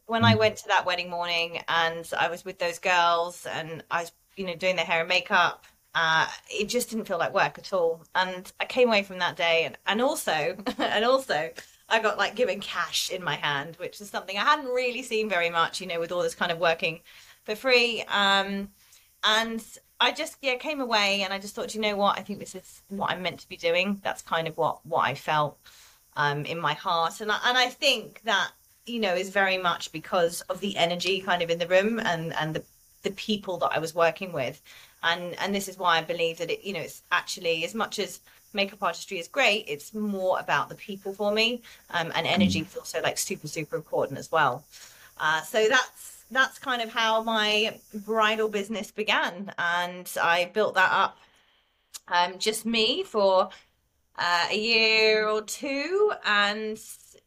when 0.05 0.23
i 0.23 0.35
went 0.35 0.57
to 0.57 0.67
that 0.67 0.85
wedding 0.85 1.09
morning 1.09 1.61
and 1.67 2.09
i 2.19 2.29
was 2.29 2.45
with 2.45 2.59
those 2.59 2.79
girls 2.79 3.45
and 3.47 3.83
i 3.89 4.01
was 4.01 4.11
you 4.35 4.45
know 4.45 4.55
doing 4.55 4.75
their 4.75 4.85
hair 4.85 4.99
and 4.99 5.09
makeup 5.09 5.65
uh, 5.95 6.27
it 6.49 6.65
just 6.65 6.89
didn't 6.89 7.05
feel 7.05 7.17
like 7.17 7.33
work 7.33 7.57
at 7.57 7.73
all 7.73 8.03
and 8.15 8.51
i 8.59 8.65
came 8.65 8.89
away 8.89 9.01
from 9.01 9.17
that 9.17 9.35
day 9.35 9.63
and, 9.63 9.77
and 9.87 10.01
also 10.01 10.55
and 10.77 11.05
also 11.05 11.49
I 11.87 11.99
got 11.99 12.17
like 12.17 12.35
given 12.35 12.59
cash 12.61 13.11
in 13.11 13.23
my 13.23 13.35
hand, 13.35 13.75
which 13.75 14.01
is 14.01 14.09
something 14.09 14.37
I 14.37 14.43
hadn't 14.43 14.73
really 14.73 15.03
seen 15.03 15.29
very 15.29 15.49
much, 15.49 15.79
you 15.79 15.87
know, 15.87 15.99
with 15.99 16.11
all 16.11 16.23
this 16.23 16.33
kind 16.33 16.51
of 16.51 16.57
working 16.57 17.01
for 17.43 17.55
free. 17.55 18.03
Um, 18.07 18.69
and 19.23 19.63
I 19.99 20.11
just 20.11 20.37
yeah 20.41 20.55
came 20.55 20.81
away 20.81 21.21
and 21.21 21.33
I 21.33 21.39
just 21.39 21.55
thought, 21.55 21.73
you 21.75 21.81
know 21.81 21.95
what, 21.95 22.17
I 22.17 22.21
think 22.21 22.39
this 22.39 22.55
is 22.55 22.81
what 22.89 23.11
I'm 23.11 23.21
meant 23.21 23.39
to 23.41 23.49
be 23.49 23.57
doing. 23.57 24.01
That's 24.03 24.21
kind 24.21 24.47
of 24.47 24.57
what 24.57 24.85
what 24.85 25.05
I 25.05 25.15
felt 25.15 25.57
um, 26.15 26.45
in 26.45 26.59
my 26.59 26.73
heart, 26.73 27.21
and 27.21 27.31
I, 27.31 27.39
and 27.45 27.57
I 27.57 27.67
think 27.67 28.21
that 28.23 28.51
you 28.85 28.99
know 28.99 29.13
is 29.13 29.29
very 29.29 29.57
much 29.57 29.91
because 29.91 30.41
of 30.41 30.59
the 30.59 30.77
energy 30.77 31.21
kind 31.21 31.41
of 31.41 31.49
in 31.49 31.59
the 31.59 31.67
room 31.67 31.99
and 31.99 32.33
and 32.33 32.53
the 32.53 32.63
the 33.05 33.11
people 33.11 33.57
that 33.59 33.71
I 33.71 33.79
was 33.79 33.95
working 33.95 34.33
with, 34.33 34.61
and 35.01 35.33
and 35.39 35.55
this 35.55 35.69
is 35.69 35.77
why 35.77 35.97
I 35.97 36.01
believe 36.01 36.39
that 36.39 36.51
it 36.51 36.65
you 36.65 36.73
know 36.73 36.81
it's 36.81 37.03
actually 37.11 37.63
as 37.63 37.73
much 37.73 37.99
as 37.99 38.19
makeup 38.51 38.83
artistry 38.83 39.19
is 39.19 39.29
great. 39.29 39.65
It's 39.67 39.93
more 39.93 40.37
about 40.39 40.67
the 40.67 40.75
people 40.75 41.13
for 41.13 41.31
me, 41.31 41.61
um, 41.91 42.11
and 42.15 42.27
energy 42.27 42.61
mm. 42.61 42.67
is 42.67 42.75
also 42.75 43.01
like 43.01 43.17
super 43.17 43.47
super 43.47 43.77
important 43.77 44.19
as 44.19 44.29
well. 44.31 44.65
Uh, 45.17 45.41
so 45.43 45.69
that's 45.69 46.25
that's 46.31 46.59
kind 46.59 46.81
of 46.81 46.89
how 46.89 47.23
my 47.23 47.79
bridal 47.93 48.49
business 48.49 48.91
began, 48.91 49.53
and 49.57 50.11
I 50.21 50.51
built 50.53 50.75
that 50.75 50.91
up 50.91 51.17
um, 52.07 52.39
just 52.39 52.65
me 52.65 53.03
for 53.03 53.49
uh, 54.17 54.47
a 54.51 54.57
year 54.57 55.27
or 55.27 55.41
two, 55.43 56.11
and 56.25 56.79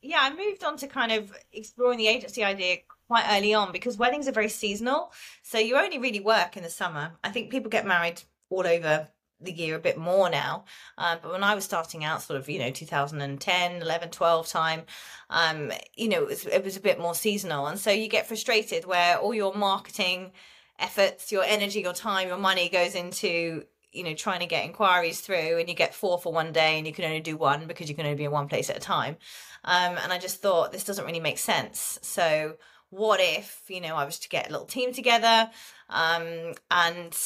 yeah, 0.03 0.19
I 0.23 0.31
moved 0.31 0.65
on 0.65 0.77
to 0.79 0.87
kind 0.89 1.13
of 1.13 1.33
exploring 1.53 1.99
the 1.99 2.09
agency 2.09 2.45
idea 2.45 2.79
quite 3.09 3.25
early 3.31 3.55
on 3.55 3.73
because 3.73 3.99
weddings 3.99 4.29
are 4.29 4.33
very 4.33 4.49
seasonal. 4.49 5.13
So 5.43 5.59
you 5.59 5.77
only 5.77 5.99
really 5.99 6.21
work 6.21 6.57
in 6.57 6.63
the 6.63 6.71
summer. 6.71 7.13
I 7.25 7.31
think 7.31 7.51
people 7.51 7.71
get 7.71 7.87
married 7.87 8.23
all 8.51 8.67
over 8.67 9.09
the 9.41 9.53
year 9.53 9.77
a 9.77 9.81
bit 9.81 9.97
more 9.97 10.29
now. 10.29 10.65
Um, 10.97 11.19
but 11.23 11.33
when 11.33 11.45
I 11.45 11.55
was 11.55 11.65
starting 11.65 12.05
out, 12.05 12.23
sort 12.23 12.39
of, 12.39 12.49
you 12.49 12.59
know, 12.59 12.71
2010, 12.71 13.83
11, 13.83 14.11
12 14.11 14.49
time, 14.49 14.83
um, 15.31 15.73
you 15.97 16.09
know, 16.09 16.23
it 16.23 16.29
was, 16.29 16.47
it 16.47 16.65
was 16.65 16.77
a 16.77 16.81
bit 16.81 17.01
more 17.01 17.15
seasonal. 17.15 17.67
And 17.67 17.79
so 17.79 17.91
you 17.91 18.09
get 18.09 18.27
frustrated 18.27 18.85
where 18.85 19.17
all 19.17 19.35
your 19.35 19.55
marketing 19.55 20.33
efforts, 20.79 21.33
your 21.33 21.45
energy, 21.45 21.81
your 21.81 21.93
time, 21.93 22.29
your 22.29 22.37
money 22.37 22.69
goes 22.69 22.95
into, 22.95 23.65
you 23.93 24.05
know, 24.05 24.15
trying 24.15 24.41
to 24.41 24.47
get 24.47 24.65
inquiries 24.65 25.21
through 25.21 25.59
and 25.59 25.69
you 25.69 25.75
get 25.75 25.95
four 25.95 26.19
for 26.19 26.33
one 26.33 26.53
day 26.53 26.77
and 26.77 26.87
you 26.87 26.93
can 26.93 27.05
only 27.05 27.21
do 27.21 27.37
one 27.37 27.67
because 27.67 27.89
you 27.89 27.95
can 27.95 28.07
only 28.07 28.19
be 28.19 28.25
in 28.25 28.31
one 28.31 28.49
place 28.49 28.69
at 28.71 28.77
a 28.77 28.81
time. 28.81 29.17
Um, 29.65 29.97
and 30.03 30.13
I 30.13 30.19
just 30.19 30.43
thought 30.43 30.73
this 30.73 30.85
doesn't 30.85 31.05
really 31.05 31.21
make 31.21 31.39
sense. 31.39 31.99
So 32.03 32.57
what 32.91 33.21
if, 33.21 33.63
you 33.69 33.81
know, 33.81 33.97
I 33.97 34.05
was 34.05 34.19
to 34.21 34.29
get 34.29 34.49
a 34.49 34.53
little 34.53 34.67
team 34.67 34.93
together 34.93 35.51
um, 35.91 36.55
and 36.71 37.17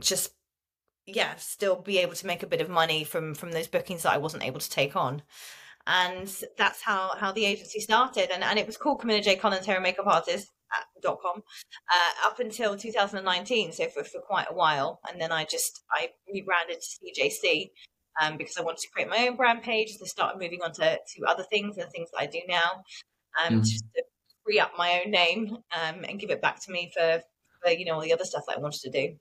just 0.00 0.32
yeah, 1.06 1.34
still 1.36 1.76
be 1.76 1.98
able 1.98 2.14
to 2.14 2.26
make 2.26 2.42
a 2.42 2.46
bit 2.46 2.60
of 2.60 2.68
money 2.68 3.04
from 3.04 3.34
from 3.34 3.52
those 3.52 3.66
bookings 3.66 4.04
that 4.04 4.12
I 4.12 4.18
wasn't 4.18 4.44
able 4.44 4.60
to 4.60 4.70
take 4.70 4.94
on. 4.96 5.22
And 5.86 6.32
that's 6.56 6.82
how 6.82 7.16
how 7.18 7.32
the 7.32 7.44
agency 7.44 7.80
started. 7.80 8.30
And 8.32 8.44
and 8.44 8.58
it 8.58 8.66
was 8.66 8.76
called 8.76 9.00
Camilla 9.00 9.20
J. 9.20 9.36
Collins 9.36 9.66
Hair 9.66 9.76
and 9.76 9.82
Makeup 9.82 10.06
Artist 10.06 10.48
dot 11.02 11.18
com 11.20 11.42
uh, 11.92 12.28
up 12.28 12.38
until 12.38 12.76
2019 12.76 13.72
so 13.72 13.88
for, 13.88 14.04
for 14.04 14.20
quite 14.20 14.46
a 14.48 14.54
while 14.54 15.00
and 15.08 15.20
then 15.20 15.32
i 15.32 15.44
just 15.44 15.82
i 15.90 16.08
rebranded 16.32 16.78
to 16.80 17.22
cjc 17.22 17.70
um, 18.20 18.36
because 18.36 18.56
i 18.56 18.62
wanted 18.62 18.78
to 18.78 18.88
create 18.92 19.08
my 19.08 19.26
own 19.26 19.36
brand 19.36 19.62
page 19.62 19.98
to 19.98 20.06
start 20.06 20.38
moving 20.40 20.60
on 20.62 20.72
to, 20.72 20.82
to 20.82 21.26
other 21.28 21.44
things 21.50 21.76
and 21.76 21.90
things 21.90 22.08
that 22.12 22.20
i 22.20 22.26
do 22.26 22.40
now 22.48 22.82
um, 23.44 23.60
mm. 23.60 23.60
just 23.60 23.84
to 23.94 24.02
free 24.44 24.60
up 24.60 24.72
my 24.76 25.02
own 25.04 25.10
name 25.10 25.56
um, 25.72 26.04
and 26.08 26.18
give 26.18 26.30
it 26.30 26.42
back 26.42 26.60
to 26.60 26.72
me 26.72 26.90
for, 26.94 27.22
for 27.62 27.70
you 27.70 27.84
know 27.84 27.94
all 27.94 28.00
the 28.00 28.12
other 28.12 28.24
stuff 28.24 28.44
that 28.48 28.56
i 28.56 28.60
wanted 28.60 28.80
to 28.80 28.90
do 28.90 29.14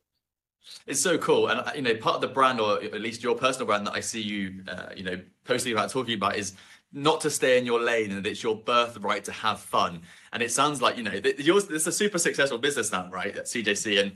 it's 0.86 1.02
so 1.02 1.18
cool, 1.18 1.48
and 1.48 1.60
uh, 1.60 1.72
you 1.76 1.82
know, 1.82 1.96
part 1.96 2.16
of 2.16 2.22
the 2.22 2.28
brand, 2.28 2.60
or 2.60 2.82
at 2.82 3.02
least 3.02 3.24
your 3.24 3.36
personal 3.36 3.66
brand, 3.66 3.88
that 3.88 3.94
I 3.94 4.00
see 4.00 4.22
you, 4.22 4.64
uh, 4.68 4.90
you 4.96 5.04
know, 5.04 5.20
posting 5.44 5.74
about, 5.74 5.90
talking 5.90 6.16
about, 6.16 6.36
is 6.36 6.54
not 6.94 7.22
to 7.22 7.30
stay 7.30 7.58
in 7.58 7.66
your 7.66 7.82
lane, 7.82 8.12
and 8.12 8.26
it's 8.28 8.44
your 8.44 8.56
birthright 8.56 9.24
to 9.26 9.32
have 9.32 9.60
fun. 9.60 10.02
And 10.34 10.44
it 10.44 10.52
sounds 10.52 10.82
like 10.82 10.98
you 10.98 11.04
know, 11.04 11.20
yours. 11.38 11.66
Is 11.66 11.88
a 11.88 11.92
super 11.92 12.20
successful 12.20 12.58
business 12.58 12.92
now, 12.92 13.10
right? 13.10 13.36
At 13.36 13.46
CJC, 13.46 14.02
and 14.02 14.12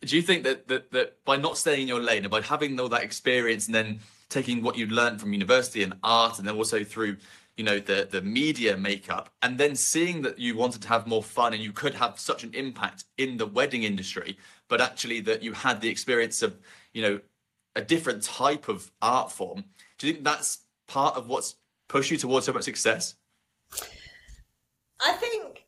do 0.00 0.16
you 0.16 0.22
think 0.22 0.44
that 0.44 0.68
that 0.68 0.90
that 0.92 1.24
by 1.24 1.36
not 1.36 1.58
staying 1.58 1.82
in 1.82 1.88
your 1.88 2.00
lane 2.00 2.22
and 2.22 2.30
by 2.30 2.40
having 2.40 2.78
all 2.80 2.88
that 2.88 3.02
experience, 3.02 3.66
and 3.66 3.74
then 3.74 4.00
taking 4.28 4.62
what 4.62 4.78
you 4.78 4.86
learned 4.86 5.20
from 5.20 5.32
university 5.32 5.82
and 5.82 5.94
art, 6.02 6.38
and 6.38 6.48
then 6.48 6.56
also 6.56 6.82
through 6.84 7.16
you 7.56 7.64
know 7.64 7.78
the 7.78 8.08
the 8.10 8.22
media 8.22 8.76
makeup 8.76 9.30
and 9.42 9.58
then 9.58 9.76
seeing 9.76 10.22
that 10.22 10.38
you 10.38 10.56
wanted 10.56 10.80
to 10.80 10.88
have 10.88 11.06
more 11.06 11.22
fun 11.22 11.52
and 11.52 11.62
you 11.62 11.72
could 11.72 11.94
have 11.94 12.18
such 12.18 12.44
an 12.44 12.54
impact 12.54 13.04
in 13.18 13.36
the 13.36 13.46
wedding 13.46 13.82
industry 13.82 14.38
but 14.68 14.80
actually 14.80 15.20
that 15.20 15.42
you 15.42 15.52
had 15.52 15.80
the 15.80 15.88
experience 15.88 16.42
of 16.42 16.58
you 16.94 17.02
know 17.02 17.20
a 17.74 17.82
different 17.82 18.22
type 18.22 18.68
of 18.68 18.90
art 19.00 19.32
form. 19.32 19.64
Do 19.98 20.06
you 20.06 20.14
think 20.14 20.24
that's 20.24 20.60
part 20.86 21.16
of 21.16 21.28
what's 21.28 21.56
pushed 21.88 22.10
you 22.10 22.16
towards 22.16 22.46
so 22.46 22.52
much 22.52 22.64
success? 22.64 23.14
I 25.00 25.12
think 25.14 25.66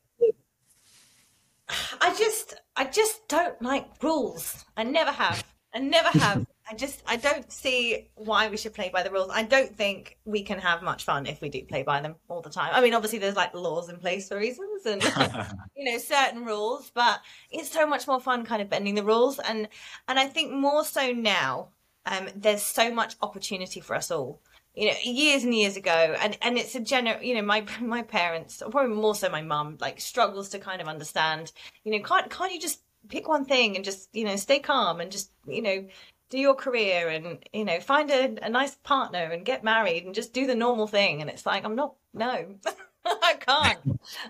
i 1.99 2.13
just 2.15 2.53
i 2.75 2.85
just 2.85 3.27
don't 3.27 3.59
like 3.61 3.87
rules. 4.03 4.65
I 4.77 4.83
never 4.83 5.11
have. 5.11 5.43
I 5.73 5.79
never 5.79 6.09
have 6.19 6.45
I 6.69 6.73
just 6.73 7.03
I 7.05 7.17
don't 7.17 7.51
see 7.51 8.09
why 8.15 8.49
we 8.49 8.57
should 8.57 8.73
play 8.73 8.89
by 8.89 9.03
the 9.03 9.11
rules. 9.11 9.29
I 9.31 9.43
don't 9.43 9.75
think 9.75 10.17
we 10.25 10.41
can 10.41 10.57
have 10.59 10.81
much 10.81 11.03
fun 11.03 11.27
if 11.27 11.39
we 11.39 11.49
do 11.49 11.63
play 11.63 11.83
by 11.83 12.01
them 12.01 12.15
all 12.27 12.41
the 12.41 12.49
time. 12.49 12.71
I 12.73 12.81
mean, 12.81 12.93
obviously 12.93 13.19
there's 13.19 13.35
like 13.35 13.53
laws 13.53 13.89
in 13.89 13.97
place 13.97 14.27
for 14.27 14.37
reasons 14.37 14.85
and 14.85 15.03
you 15.75 15.91
know 15.91 15.97
certain 15.99 16.43
rules, 16.43 16.91
but 16.93 17.19
it's 17.51 17.71
so 17.71 17.85
much 17.85 18.07
more 18.07 18.19
fun 18.19 18.45
kind 18.45 18.61
of 18.61 18.69
bending 18.69 18.95
the 18.95 19.03
rules 19.03 19.37
and 19.39 19.67
and 20.07 20.17
I 20.17 20.25
think 20.25 20.51
more 20.51 20.83
so 20.83 21.11
now 21.11 21.69
um, 22.05 22.29
there's 22.35 22.63
so 22.63 22.91
much 22.91 23.15
opportunity 23.21 23.79
for 23.79 23.95
us 23.95 24.11
all. 24.11 24.41
You 24.75 24.87
know, 24.87 24.97
years 25.03 25.43
and 25.43 25.53
years 25.53 25.77
ago, 25.77 26.15
and 26.19 26.37
and 26.41 26.57
it's 26.57 26.75
a 26.75 26.81
general. 26.81 27.21
You 27.21 27.35
know, 27.35 27.41
my 27.41 27.65
my 27.81 28.01
parents, 28.01 28.61
or 28.61 28.71
probably 28.71 28.95
more 28.95 29.15
so 29.15 29.29
my 29.29 29.41
mum, 29.41 29.77
like 29.79 30.01
struggles 30.01 30.49
to 30.49 30.59
kind 30.59 30.81
of 30.81 30.87
understand. 30.87 31.51
You 31.83 31.91
know, 31.91 32.03
can't 32.03 32.29
can't 32.29 32.51
you 32.51 32.59
just 32.59 32.81
pick 33.07 33.27
one 33.27 33.45
thing 33.45 33.75
and 33.75 33.85
just 33.85 34.09
you 34.13 34.25
know 34.25 34.35
stay 34.35 34.59
calm 34.59 34.99
and 34.99 35.11
just 35.11 35.31
you 35.47 35.61
know 35.61 35.85
do 36.29 36.37
your 36.39 36.55
career 36.55 37.09
and 37.09 37.39
you 37.53 37.65
know 37.65 37.79
find 37.79 38.09
a, 38.09 38.35
a 38.45 38.49
nice 38.49 38.75
partner 38.75 39.19
and 39.31 39.45
get 39.45 39.63
married 39.63 40.05
and 40.05 40.15
just 40.15 40.33
do 40.33 40.47
the 40.47 40.55
normal 40.55 40.87
thing. 40.87 41.21
And 41.21 41.29
it's 41.29 41.45
like 41.45 41.65
i'm 41.65 41.75
not 41.75 41.95
no 42.13 42.55
i 43.05 43.35
can't. 43.39 43.79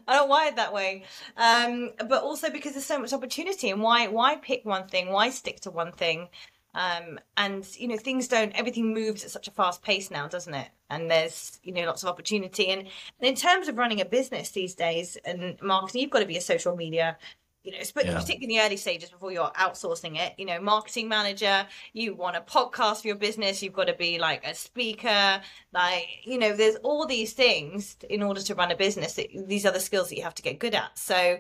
I 0.08 0.16
don't 0.16 0.30
wired 0.30 0.58
that 0.58 0.74
way. 0.74 1.06
Um, 1.38 1.92
but 2.10 2.24
also 2.24 2.50
because 2.50 2.74
there's 2.74 2.86
so 2.86 3.00
much 3.00 3.14
opportunity 3.14 3.70
and 3.70 3.82
why 3.82 4.08
why 4.08 4.36
pick 4.36 4.66
one 4.66 4.88
thing? 4.88 5.10
Why 5.10 5.30
stick 5.30 5.62
to 5.62 5.72
one 5.72 5.92
thing? 5.92 6.30
Um, 6.74 7.20
and 7.38 7.66
you 7.78 7.88
know 7.88 7.96
things 7.96 8.28
don't 8.28 8.52
everything 8.54 8.94
moves 8.94 9.24
at 9.24 9.32
such 9.32 9.48
a 9.48 9.52
fast 9.52 9.82
pace 9.82 10.12
now 10.12 10.28
doesn't 10.28 10.54
it? 10.54 10.68
And 10.90 11.10
there's 11.10 11.60
you 11.64 11.72
know 11.72 11.86
lots 11.86 12.04
of 12.04 12.10
opportunity. 12.10 12.68
And, 12.68 12.82
and 12.82 13.30
in 13.30 13.36
terms 13.36 13.68
of 13.68 13.78
running 13.78 14.02
a 14.02 14.06
business 14.06 14.52
these 14.52 14.76
days 14.76 15.18
and 15.24 15.58
marketing 15.62 16.02
you've 16.02 16.12
got 16.12 16.20
to 16.20 16.26
be 16.26 16.38
a 16.38 16.42
social 16.42 16.76
media 16.76 17.18
you 17.66 17.72
know, 17.72 17.78
yeah. 17.80 18.20
particularly 18.20 18.44
in 18.44 18.50
the 18.50 18.60
early 18.60 18.78
stages 18.78 19.10
before 19.10 19.32
you're 19.32 19.52
outsourcing 19.60 20.18
it, 20.18 20.34
you 20.38 20.46
know, 20.46 20.62
marketing 20.62 21.10
manager, 21.10 21.66
you 21.94 22.14
want 22.14 22.36
a 22.36 22.42
podcast 22.42 23.02
for 23.02 23.08
your 23.08 23.16
business, 23.18 23.64
you've 23.64 23.74
got 23.74 23.88
to 23.88 23.96
be 23.96 24.20
like 24.20 24.46
a 24.46 24.54
speaker, 24.54 25.42
like, 25.74 26.08
you 26.24 26.38
know, 26.38 26.56
there's 26.56 26.76
all 26.78 27.08
these 27.08 27.34
things 27.34 27.98
in 28.10 28.22
order 28.22 28.42
to 28.42 28.54
run 28.54 28.72
a 28.72 28.76
business, 28.76 29.14
that, 29.16 29.28
these 29.48 29.66
are 29.66 29.72
the 29.72 29.80
skills 29.80 30.10
that 30.10 30.16
you 30.16 30.24
have 30.24 30.36
to 30.36 30.44
get 30.44 30.60
good 30.60 30.76
at. 30.76 30.98
So, 30.98 31.40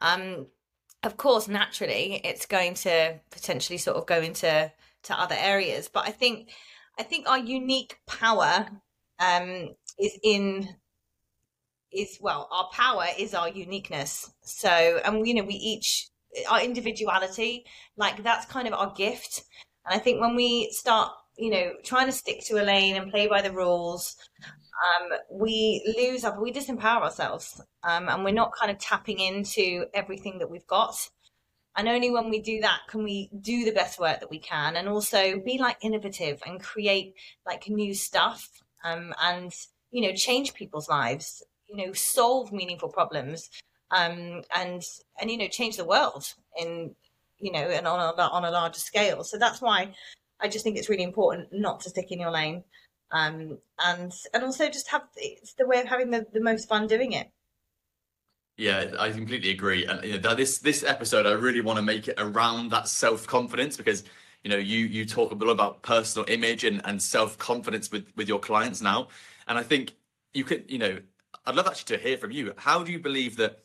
um, 0.00 0.46
of 1.02 1.18
course, 1.18 1.46
naturally, 1.46 2.20
it's 2.24 2.46
going 2.46 2.74
to 2.74 3.20
potentially 3.30 3.78
sort 3.78 3.98
of 3.98 4.06
go 4.06 4.20
into 4.20 4.72
to 5.02 5.20
other 5.20 5.36
areas, 5.38 5.88
but 5.88 6.08
I 6.08 6.10
think, 6.10 6.50
I 6.98 7.02
think 7.02 7.28
our 7.28 7.38
unique 7.38 8.00
power 8.06 8.66
um, 9.18 9.74
is 9.98 10.18
in 10.22 10.68
is 11.96 12.18
well 12.20 12.48
our 12.50 12.68
power 12.72 13.06
is 13.18 13.34
our 13.34 13.48
uniqueness. 13.48 14.30
So 14.42 15.00
and 15.04 15.26
you 15.26 15.34
know 15.34 15.44
we 15.44 15.54
each 15.54 16.08
our 16.50 16.62
individuality 16.62 17.64
like 17.96 18.22
that's 18.22 18.46
kind 18.46 18.68
of 18.68 18.74
our 18.74 18.92
gift. 18.94 19.44
And 19.86 19.98
i 19.98 20.02
think 20.02 20.20
when 20.20 20.34
we 20.36 20.70
start 20.72 21.12
you 21.36 21.50
know 21.50 21.72
trying 21.84 22.06
to 22.06 22.12
stick 22.12 22.44
to 22.46 22.62
a 22.62 22.64
lane 22.64 22.96
and 22.96 23.10
play 23.10 23.26
by 23.26 23.42
the 23.42 23.52
rules 23.52 24.16
um, 24.84 25.18
we 25.30 25.82
lose 25.96 26.24
up 26.24 26.38
we 26.40 26.52
disempower 26.52 27.02
ourselves. 27.02 27.60
Um, 27.82 28.08
and 28.08 28.24
we're 28.24 28.32
not 28.32 28.52
kind 28.58 28.70
of 28.70 28.78
tapping 28.78 29.20
into 29.20 29.86
everything 29.94 30.38
that 30.38 30.50
we've 30.50 30.66
got. 30.66 31.08
And 31.76 31.88
only 31.88 32.10
when 32.10 32.30
we 32.30 32.40
do 32.40 32.60
that 32.62 32.80
can 32.88 33.04
we 33.04 33.30
do 33.38 33.64
the 33.64 33.72
best 33.72 33.98
work 33.98 34.20
that 34.20 34.30
we 34.30 34.38
can 34.38 34.76
and 34.76 34.88
also 34.88 35.40
be 35.40 35.58
like 35.58 35.76
innovative 35.82 36.42
and 36.46 36.62
create 36.62 37.14
like 37.46 37.68
new 37.68 37.94
stuff 37.94 38.48
um, 38.82 39.12
and 39.20 39.52
you 39.90 40.00
know 40.02 40.14
change 40.14 40.54
people's 40.54 40.88
lives 40.88 41.42
you 41.68 41.76
know 41.76 41.92
solve 41.92 42.52
meaningful 42.52 42.88
problems 42.88 43.50
um, 43.90 44.42
and 44.54 44.82
and 45.20 45.30
you 45.30 45.36
know 45.36 45.48
change 45.48 45.76
the 45.76 45.84
world 45.84 46.32
in 46.58 46.94
you 47.38 47.52
know 47.52 47.58
and 47.58 47.86
on 47.86 48.00
a, 48.00 48.22
on 48.22 48.44
a 48.44 48.50
larger 48.50 48.80
scale. 48.80 49.24
So 49.24 49.38
that's 49.38 49.60
why 49.60 49.94
I 50.40 50.48
just 50.48 50.64
think 50.64 50.76
it's 50.76 50.88
really 50.88 51.02
important 51.02 51.48
not 51.52 51.80
to 51.80 51.90
stick 51.90 52.10
in 52.10 52.20
your 52.20 52.30
lane, 52.30 52.64
um, 53.12 53.58
and 53.84 54.12
and 54.34 54.44
also 54.44 54.68
just 54.68 54.88
have 54.90 55.02
it's 55.16 55.54
the 55.54 55.66
way 55.66 55.80
of 55.80 55.86
having 55.86 56.10
the, 56.10 56.26
the 56.32 56.40
most 56.40 56.68
fun 56.68 56.86
doing 56.86 57.12
it. 57.12 57.30
Yeah, 58.56 58.94
I 58.98 59.10
completely 59.10 59.50
agree. 59.50 59.84
And 59.84 60.02
you 60.04 60.18
know, 60.18 60.34
this 60.34 60.58
this 60.58 60.82
episode, 60.82 61.26
I 61.26 61.32
really 61.32 61.60
want 61.60 61.76
to 61.76 61.82
make 61.82 62.08
it 62.08 62.14
around 62.18 62.70
that 62.70 62.88
self 62.88 63.26
confidence 63.26 63.76
because 63.76 64.04
you 64.42 64.50
know 64.50 64.56
you 64.56 64.86
you 64.86 65.04
talk 65.04 65.30
a 65.30 65.34
lot 65.34 65.50
about 65.50 65.82
personal 65.82 66.28
image 66.28 66.64
and, 66.64 66.80
and 66.84 67.00
self 67.00 67.38
confidence 67.38 67.92
with 67.92 68.06
with 68.16 68.28
your 68.28 68.40
clients 68.40 68.80
now, 68.80 69.08
and 69.46 69.58
I 69.58 69.62
think 69.62 69.94
you 70.32 70.44
could 70.44 70.64
you 70.68 70.78
know 70.78 70.98
I'd 71.46 71.54
love 71.54 71.66
actually 71.68 71.96
to 71.96 72.02
hear 72.02 72.18
from 72.18 72.32
you. 72.32 72.52
How 72.56 72.82
do 72.82 72.90
you 72.90 72.98
believe 72.98 73.36
that, 73.36 73.60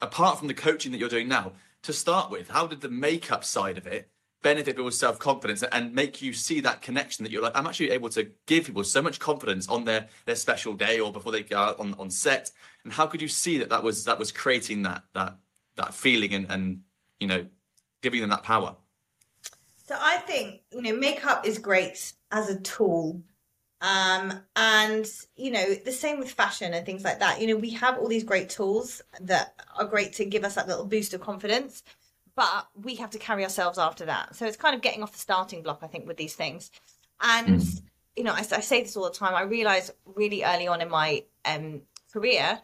apart 0.00 0.38
from 0.38 0.48
the 0.48 0.54
coaching 0.54 0.92
that 0.92 0.98
you're 0.98 1.08
doing 1.08 1.28
now, 1.28 1.52
to 1.82 1.92
start 1.92 2.30
with, 2.30 2.50
how 2.50 2.66
did 2.66 2.82
the 2.82 2.90
makeup 2.90 3.42
side 3.42 3.78
of 3.78 3.86
it 3.86 4.10
benefit 4.42 4.76
people's 4.76 4.98
self 4.98 5.18
confidence 5.18 5.62
and 5.62 5.94
make 5.94 6.22
you 6.22 6.32
see 6.32 6.60
that 6.60 6.82
connection 6.82 7.24
that 7.24 7.32
you're 7.32 7.42
like, 7.42 7.56
I'm 7.56 7.66
actually 7.66 7.90
able 7.90 8.08
to 8.10 8.30
give 8.46 8.66
people 8.66 8.84
so 8.84 9.00
much 9.02 9.18
confidence 9.18 9.68
on 9.68 9.84
their 9.84 10.08
their 10.26 10.36
special 10.36 10.74
day 10.74 11.00
or 11.00 11.12
before 11.12 11.32
they 11.32 11.42
go 11.42 11.58
out 11.58 11.80
on, 11.80 11.94
on 11.98 12.10
set. 12.10 12.50
And 12.84 12.92
how 12.92 13.06
could 13.06 13.22
you 13.22 13.28
see 13.28 13.58
that 13.58 13.70
that 13.70 13.82
was 13.82 14.04
that 14.04 14.18
was 14.18 14.32
creating 14.32 14.82
that 14.82 15.04
that 15.14 15.36
that 15.76 15.94
feeling 15.94 16.34
and 16.34 16.50
and 16.50 16.80
you 17.18 17.26
know 17.26 17.46
giving 18.02 18.20
them 18.20 18.30
that 18.30 18.42
power? 18.42 18.76
So 19.86 19.96
I 19.98 20.18
think 20.18 20.60
you 20.72 20.82
know 20.82 20.94
makeup 20.94 21.46
is 21.46 21.58
great 21.58 22.12
as 22.30 22.50
a 22.50 22.60
tool 22.60 23.22
um, 23.80 24.40
and 24.56 25.06
you 25.36 25.50
know, 25.50 25.74
the 25.74 25.92
same 25.92 26.18
with 26.18 26.30
fashion 26.30 26.74
and 26.74 26.84
things 26.84 27.04
like 27.04 27.20
that. 27.20 27.40
You 27.40 27.48
know, 27.48 27.56
we 27.56 27.70
have 27.70 27.98
all 27.98 28.08
these 28.08 28.24
great 28.24 28.50
tools 28.50 29.02
that 29.20 29.54
are 29.78 29.86
great 29.86 30.12
to 30.14 30.24
give 30.24 30.44
us 30.44 30.54
that 30.56 30.68
little 30.68 30.84
boost 30.84 31.14
of 31.14 31.20
confidence, 31.20 31.82
but 32.34 32.68
we 32.74 32.96
have 32.96 33.10
to 33.10 33.18
carry 33.18 33.42
ourselves 33.42 33.78
after 33.78 34.04
that. 34.06 34.36
So 34.36 34.46
it's 34.46 34.56
kind 34.56 34.74
of 34.74 34.82
getting 34.82 35.02
off 35.02 35.12
the 35.12 35.18
starting 35.18 35.62
block, 35.62 35.80
I 35.82 35.86
think, 35.86 36.06
with 36.06 36.18
these 36.18 36.34
things. 36.34 36.70
And 37.20 37.60
mm. 37.60 37.82
you 38.16 38.24
know, 38.24 38.32
I, 38.32 38.40
I, 38.40 38.60
say 38.60 38.82
this 38.82 38.96
all 38.96 39.04
the 39.04 39.10
time. 39.10 39.34
I 39.34 39.42
realized 39.42 39.92
really 40.04 40.44
early 40.44 40.68
on 40.68 40.80
in 40.80 40.90
my 40.90 41.24
um, 41.44 41.82
career 42.12 42.60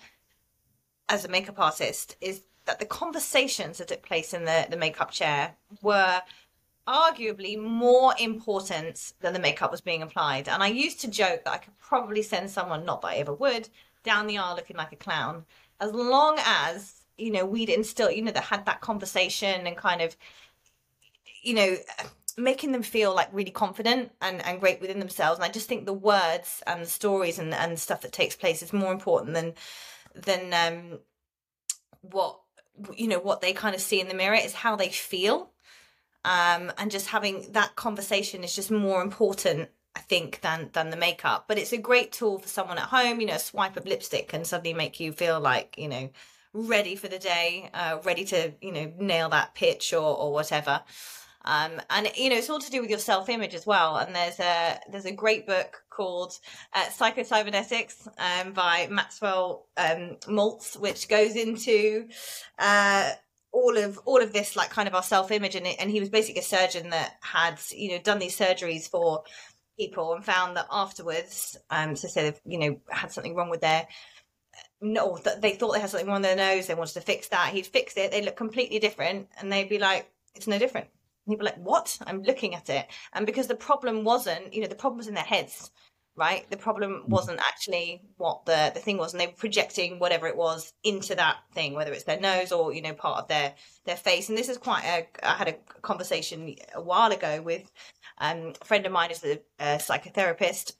as 1.08 1.24
a 1.24 1.28
makeup 1.28 1.58
artist 1.58 2.16
is 2.20 2.42
that 2.66 2.78
the 2.78 2.84
conversations 2.84 3.78
that 3.78 3.88
took 3.88 4.02
place 4.02 4.34
in 4.34 4.44
the 4.44 4.66
the 4.68 4.76
makeup 4.76 5.12
chair 5.12 5.54
were 5.82 6.20
arguably 6.86 7.58
more 7.58 8.14
important 8.18 9.12
than 9.20 9.32
the 9.32 9.38
makeup 9.38 9.70
was 9.70 9.80
being 9.80 10.02
applied. 10.02 10.48
And 10.48 10.62
I 10.62 10.68
used 10.68 11.00
to 11.00 11.10
joke 11.10 11.44
that 11.44 11.52
I 11.52 11.58
could 11.58 11.76
probably 11.78 12.22
send 12.22 12.50
someone, 12.50 12.84
not 12.84 13.02
that 13.02 13.08
I 13.08 13.16
ever 13.16 13.34
would, 13.34 13.68
down 14.04 14.26
the 14.26 14.38
aisle 14.38 14.56
looking 14.56 14.76
like 14.76 14.92
a 14.92 14.96
clown, 14.96 15.44
as 15.80 15.92
long 15.92 16.38
as, 16.44 17.02
you 17.18 17.30
know, 17.30 17.44
we'd 17.44 17.68
instill, 17.68 18.10
you 18.10 18.22
know, 18.22 18.30
that 18.32 18.44
had 18.44 18.66
that 18.66 18.80
conversation 18.80 19.66
and 19.66 19.76
kind 19.76 20.00
of, 20.00 20.16
you 21.42 21.54
know, 21.54 21.76
making 22.38 22.70
them 22.70 22.82
feel 22.82 23.14
like 23.14 23.28
really 23.32 23.50
confident 23.50 24.12
and, 24.20 24.44
and 24.46 24.60
great 24.60 24.80
within 24.80 25.00
themselves. 25.00 25.38
And 25.38 25.44
I 25.44 25.48
just 25.48 25.68
think 25.68 25.86
the 25.86 25.92
words 25.92 26.62
and 26.66 26.82
the 26.82 26.86
stories 26.86 27.38
and, 27.38 27.52
and 27.52 27.78
stuff 27.78 28.02
that 28.02 28.12
takes 28.12 28.36
place 28.36 28.62
is 28.62 28.72
more 28.72 28.92
important 28.92 29.34
than, 29.34 29.54
than, 30.14 30.52
um, 30.54 31.00
what, 32.02 32.40
you 32.94 33.08
know, 33.08 33.18
what 33.18 33.40
they 33.40 33.52
kind 33.52 33.74
of 33.74 33.80
see 33.80 34.00
in 34.00 34.08
the 34.08 34.14
mirror 34.14 34.36
is 34.36 34.54
how 34.54 34.76
they 34.76 34.90
feel 34.90 35.50
um, 36.26 36.72
and 36.76 36.90
just 36.90 37.06
having 37.06 37.46
that 37.52 37.76
conversation 37.76 38.42
is 38.44 38.54
just 38.54 38.70
more 38.70 39.00
important 39.00 39.70
I 39.94 40.00
think 40.00 40.42
than 40.42 40.68
than 40.74 40.90
the 40.90 40.96
makeup. 40.96 41.46
But 41.48 41.56
it's 41.58 41.72
a 41.72 41.78
great 41.78 42.12
tool 42.12 42.38
for 42.38 42.48
someone 42.48 42.76
at 42.76 42.84
home. 42.84 43.18
You 43.20 43.28
know, 43.28 43.36
a 43.36 43.38
swipe 43.38 43.78
of 43.78 43.86
lipstick 43.86 44.28
can 44.28 44.44
suddenly 44.44 44.74
make 44.74 45.00
you 45.00 45.12
feel 45.12 45.40
like 45.40 45.76
you 45.78 45.88
know 45.88 46.10
ready 46.52 46.96
for 46.96 47.08
the 47.08 47.18
day, 47.18 47.70
uh, 47.72 47.98
ready 48.04 48.24
to 48.26 48.52
you 48.60 48.72
know 48.72 48.92
nail 48.98 49.30
that 49.30 49.54
pitch 49.54 49.94
or 49.94 50.16
or 50.16 50.32
whatever. 50.32 50.82
Um, 51.46 51.80
and 51.90 52.10
you 52.16 52.28
know, 52.28 52.36
it's 52.36 52.50
all 52.50 52.58
to 52.58 52.70
do 52.70 52.80
with 52.80 52.90
your 52.90 52.98
self 52.98 53.28
image 53.28 53.54
as 53.54 53.66
well. 53.66 53.96
And 53.96 54.14
there's 54.14 54.40
a 54.40 54.78
there's 54.90 55.06
a 55.06 55.12
great 55.12 55.46
book 55.46 55.82
called 55.88 56.38
uh, 56.74 56.90
Psycho 56.90 57.22
Cybernetics 57.22 58.06
um, 58.18 58.52
by 58.52 58.88
Maxwell 58.90 59.66
um, 59.76 60.16
Maltz, 60.26 60.78
which 60.78 61.08
goes 61.08 61.36
into 61.36 62.08
uh, 62.58 63.12
all 63.56 63.76
of 63.76 63.98
all 64.04 64.22
of 64.22 64.32
this 64.32 64.56
like 64.56 64.70
kind 64.70 64.86
of 64.88 64.94
our 64.94 65.02
self 65.02 65.30
image 65.30 65.54
and 65.54 65.66
and 65.66 65.90
he 65.90 66.00
was 66.00 66.10
basically 66.10 66.40
a 66.40 66.44
surgeon 66.44 66.90
that 66.90 67.14
had 67.20 67.58
you 67.70 67.90
know 67.90 67.98
done 67.98 68.18
these 68.18 68.38
surgeries 68.38 68.88
for 68.88 69.22
people 69.78 70.14
and 70.14 70.24
found 70.24 70.56
that 70.56 70.66
afterwards 70.70 71.56
um 71.70 71.96
so 71.96 72.08
say 72.08 72.24
they've 72.24 72.40
you 72.44 72.58
know 72.58 72.80
had 72.90 73.10
something 73.10 73.34
wrong 73.34 73.50
with 73.50 73.60
their 73.60 73.86
no 74.80 75.16
that 75.18 75.40
they 75.42 75.52
thought 75.52 75.72
they 75.72 75.80
had 75.80 75.90
something 75.90 76.06
wrong 76.06 76.20
with 76.20 76.36
their 76.36 76.36
nose 76.36 76.66
they 76.66 76.74
wanted 76.74 76.94
to 76.94 77.00
fix 77.00 77.28
that 77.28 77.52
he'd 77.52 77.66
fix 77.66 77.96
it 77.96 78.10
they 78.10 78.22
look 78.22 78.36
completely 78.36 78.78
different 78.78 79.28
and 79.38 79.50
they'd 79.50 79.68
be 79.68 79.78
like 79.78 80.10
it's 80.36 80.46
no 80.46 80.58
different. 80.58 80.86
And 81.26 81.32
he'd 81.32 81.38
be 81.38 81.44
like 81.44 81.58
what? 81.58 81.98
I'm 82.06 82.22
looking 82.22 82.54
at 82.54 82.68
it. 82.68 82.86
And 83.12 83.26
because 83.26 83.48
the 83.48 83.56
problem 83.56 84.04
wasn't 84.04 84.52
you 84.54 84.60
know 84.60 84.68
the 84.68 84.74
problem 84.74 84.98
was 84.98 85.08
in 85.08 85.14
their 85.14 85.24
heads 85.24 85.70
right? 86.16 86.48
The 86.50 86.56
problem 86.56 87.02
mm. 87.02 87.08
wasn't 87.08 87.40
actually 87.40 88.02
what 88.16 88.46
the, 88.46 88.72
the 88.74 88.80
thing 88.80 88.96
was, 88.96 89.12
and 89.12 89.20
they 89.20 89.26
were 89.26 89.32
projecting 89.32 89.98
whatever 89.98 90.26
it 90.26 90.36
was 90.36 90.72
into 90.82 91.14
that 91.14 91.36
thing, 91.54 91.74
whether 91.74 91.92
it's 91.92 92.04
their 92.04 92.20
nose 92.20 92.52
or 92.52 92.72
you 92.72 92.82
know 92.82 92.94
part 92.94 93.18
of 93.18 93.28
their 93.28 93.54
their 93.84 93.96
face. 93.96 94.28
And 94.28 94.36
this 94.36 94.48
is 94.48 94.58
quite 94.58 94.84
a. 94.84 95.06
I 95.26 95.34
had 95.34 95.48
a 95.48 95.54
conversation 95.82 96.56
a 96.74 96.80
while 96.80 97.12
ago 97.12 97.42
with 97.42 97.70
um, 98.18 98.54
a 98.60 98.64
friend 98.64 98.86
of 98.86 98.92
mine 98.92 99.10
is 99.10 99.22
a, 99.24 99.40
a 99.60 99.76
psychotherapist 99.76 100.72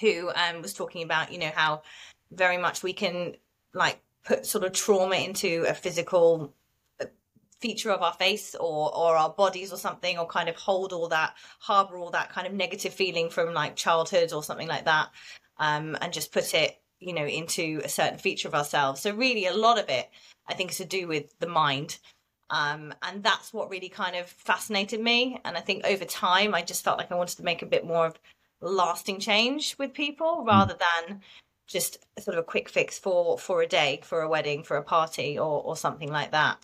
who 0.00 0.30
um, 0.34 0.62
was 0.62 0.74
talking 0.74 1.02
about 1.02 1.32
you 1.32 1.38
know 1.38 1.52
how 1.54 1.82
very 2.30 2.58
much 2.58 2.82
we 2.82 2.92
can 2.92 3.34
like 3.74 4.00
put 4.24 4.46
sort 4.46 4.64
of 4.64 4.72
trauma 4.72 5.16
into 5.16 5.64
a 5.66 5.74
physical 5.74 6.54
feature 7.60 7.90
of 7.90 8.02
our 8.02 8.14
face 8.14 8.54
or 8.54 8.94
or 8.96 9.16
our 9.16 9.30
bodies 9.30 9.72
or 9.72 9.76
something 9.76 10.18
or 10.18 10.26
kind 10.26 10.48
of 10.48 10.56
hold 10.56 10.92
all 10.92 11.08
that 11.08 11.34
harbor 11.58 11.98
all 11.98 12.10
that 12.10 12.30
kind 12.30 12.46
of 12.46 12.52
negative 12.52 12.92
feeling 12.92 13.28
from 13.30 13.52
like 13.52 13.76
childhood 13.76 14.32
or 14.32 14.42
something 14.42 14.68
like 14.68 14.84
that 14.84 15.10
um, 15.58 15.96
and 16.00 16.12
just 16.12 16.32
put 16.32 16.54
it 16.54 16.80
you 16.98 17.12
know 17.12 17.24
into 17.24 17.80
a 17.84 17.88
certain 17.88 18.18
feature 18.18 18.48
of 18.48 18.54
ourselves. 18.54 19.00
So 19.00 19.14
really 19.14 19.46
a 19.46 19.54
lot 19.54 19.78
of 19.78 19.88
it 19.88 20.08
i 20.48 20.54
think 20.54 20.70
is 20.70 20.78
to 20.78 20.84
do 20.84 21.06
with 21.06 21.38
the 21.38 21.48
mind. 21.48 21.98
Um, 22.52 22.92
and 23.02 23.22
that's 23.22 23.52
what 23.54 23.70
really 23.70 23.88
kind 23.88 24.16
of 24.16 24.26
fascinated 24.26 25.00
me. 25.00 25.40
And 25.44 25.56
i 25.56 25.60
think 25.60 25.84
over 25.84 26.04
time 26.04 26.54
i 26.54 26.62
just 26.62 26.84
felt 26.84 26.98
like 26.98 27.12
i 27.12 27.16
wanted 27.16 27.36
to 27.36 27.44
make 27.44 27.62
a 27.62 27.66
bit 27.66 27.86
more 27.86 28.06
of 28.06 28.18
lasting 28.60 29.20
change 29.20 29.76
with 29.78 29.94
people 29.94 30.44
rather 30.46 30.76
than 30.78 31.20
just 31.66 31.98
sort 32.18 32.36
of 32.36 32.42
a 32.42 32.46
quick 32.46 32.68
fix 32.68 32.98
for 32.98 33.38
for 33.38 33.62
a 33.62 33.66
day 33.66 34.00
for 34.02 34.22
a 34.22 34.28
wedding 34.28 34.62
for 34.62 34.76
a 34.76 34.82
party 34.82 35.38
or 35.38 35.62
or 35.62 35.76
something 35.76 36.10
like 36.10 36.32
that 36.32 36.58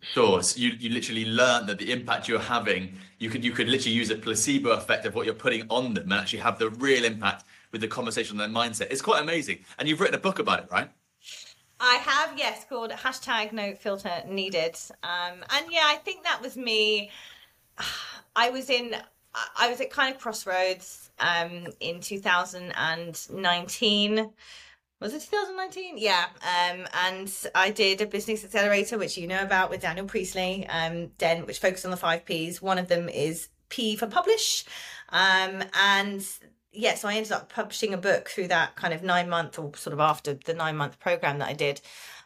Sure. 0.00 0.42
So 0.42 0.60
you, 0.60 0.70
you 0.78 0.90
literally 0.90 1.24
learn 1.24 1.66
that 1.66 1.78
the 1.78 1.92
impact 1.92 2.28
you're 2.28 2.38
having, 2.38 2.96
you 3.18 3.28
could 3.28 3.44
you 3.44 3.52
could 3.52 3.68
literally 3.68 3.96
use 3.96 4.10
a 4.10 4.16
placebo 4.16 4.70
effect 4.70 5.04
of 5.06 5.14
what 5.14 5.26
you're 5.26 5.34
putting 5.34 5.66
on 5.70 5.94
them 5.94 6.04
and 6.04 6.14
actually 6.14 6.38
have 6.40 6.58
the 6.58 6.70
real 6.70 7.04
impact 7.04 7.44
with 7.72 7.80
the 7.80 7.88
conversation 7.88 8.40
and 8.40 8.54
their 8.54 8.62
mindset. 8.62 8.88
It's 8.90 9.02
quite 9.02 9.22
amazing. 9.22 9.58
And 9.78 9.88
you've 9.88 10.00
written 10.00 10.14
a 10.14 10.20
book 10.20 10.38
about 10.38 10.60
it, 10.60 10.68
right? 10.70 10.90
I 11.80 11.94
have, 11.96 12.36
yes, 12.36 12.64
called 12.68 12.90
hashtag 12.90 13.52
no 13.52 13.74
filter 13.74 14.22
needed. 14.28 14.76
Um, 15.02 15.44
and 15.50 15.66
yeah, 15.70 15.84
I 15.84 15.96
think 15.96 16.24
that 16.24 16.40
was 16.42 16.56
me. 16.56 17.10
I 18.36 18.50
was 18.50 18.70
in 18.70 18.94
I 19.56 19.70
was 19.70 19.80
at 19.80 19.90
kind 19.90 20.14
of 20.14 20.20
crossroads 20.20 21.10
um, 21.18 21.66
in 21.80 22.00
2019 22.00 24.30
was 25.00 25.14
it 25.14 25.20
2019 25.20 25.96
yeah 25.98 26.26
um, 26.42 26.86
and 27.04 27.32
i 27.54 27.70
did 27.70 28.00
a 28.00 28.06
business 28.06 28.44
accelerator 28.44 28.98
which 28.98 29.16
you 29.16 29.26
know 29.26 29.42
about 29.42 29.70
with 29.70 29.80
daniel 29.80 30.06
priestley 30.06 30.66
um, 30.68 31.08
Dent 31.18 31.46
which 31.46 31.58
focused 31.58 31.84
on 31.84 31.90
the 31.90 31.96
five 31.96 32.24
p's. 32.24 32.60
One 32.60 32.78
of 32.78 32.88
them 32.88 33.08
is 33.08 33.48
p 33.68 33.96
for 33.96 34.06
publish. 34.06 34.64
Um, 35.10 35.62
and 35.74 36.26
yeah 36.72 36.94
so 36.94 37.08
i 37.08 37.14
ended 37.14 37.32
up 37.32 37.48
publishing 37.48 37.94
a 37.94 37.98
book 37.98 38.28
through 38.28 38.48
that 38.48 38.76
kind 38.76 38.92
of 38.92 39.02
nine 39.02 39.28
month 39.28 39.58
or 39.58 39.74
sort 39.76 39.94
of 39.94 40.00
after 40.00 40.34
the 40.34 40.54
nine 40.54 40.76
month 40.76 40.98
program 40.98 41.38
that 41.38 41.48
i 41.48 41.54
did. 41.54 41.80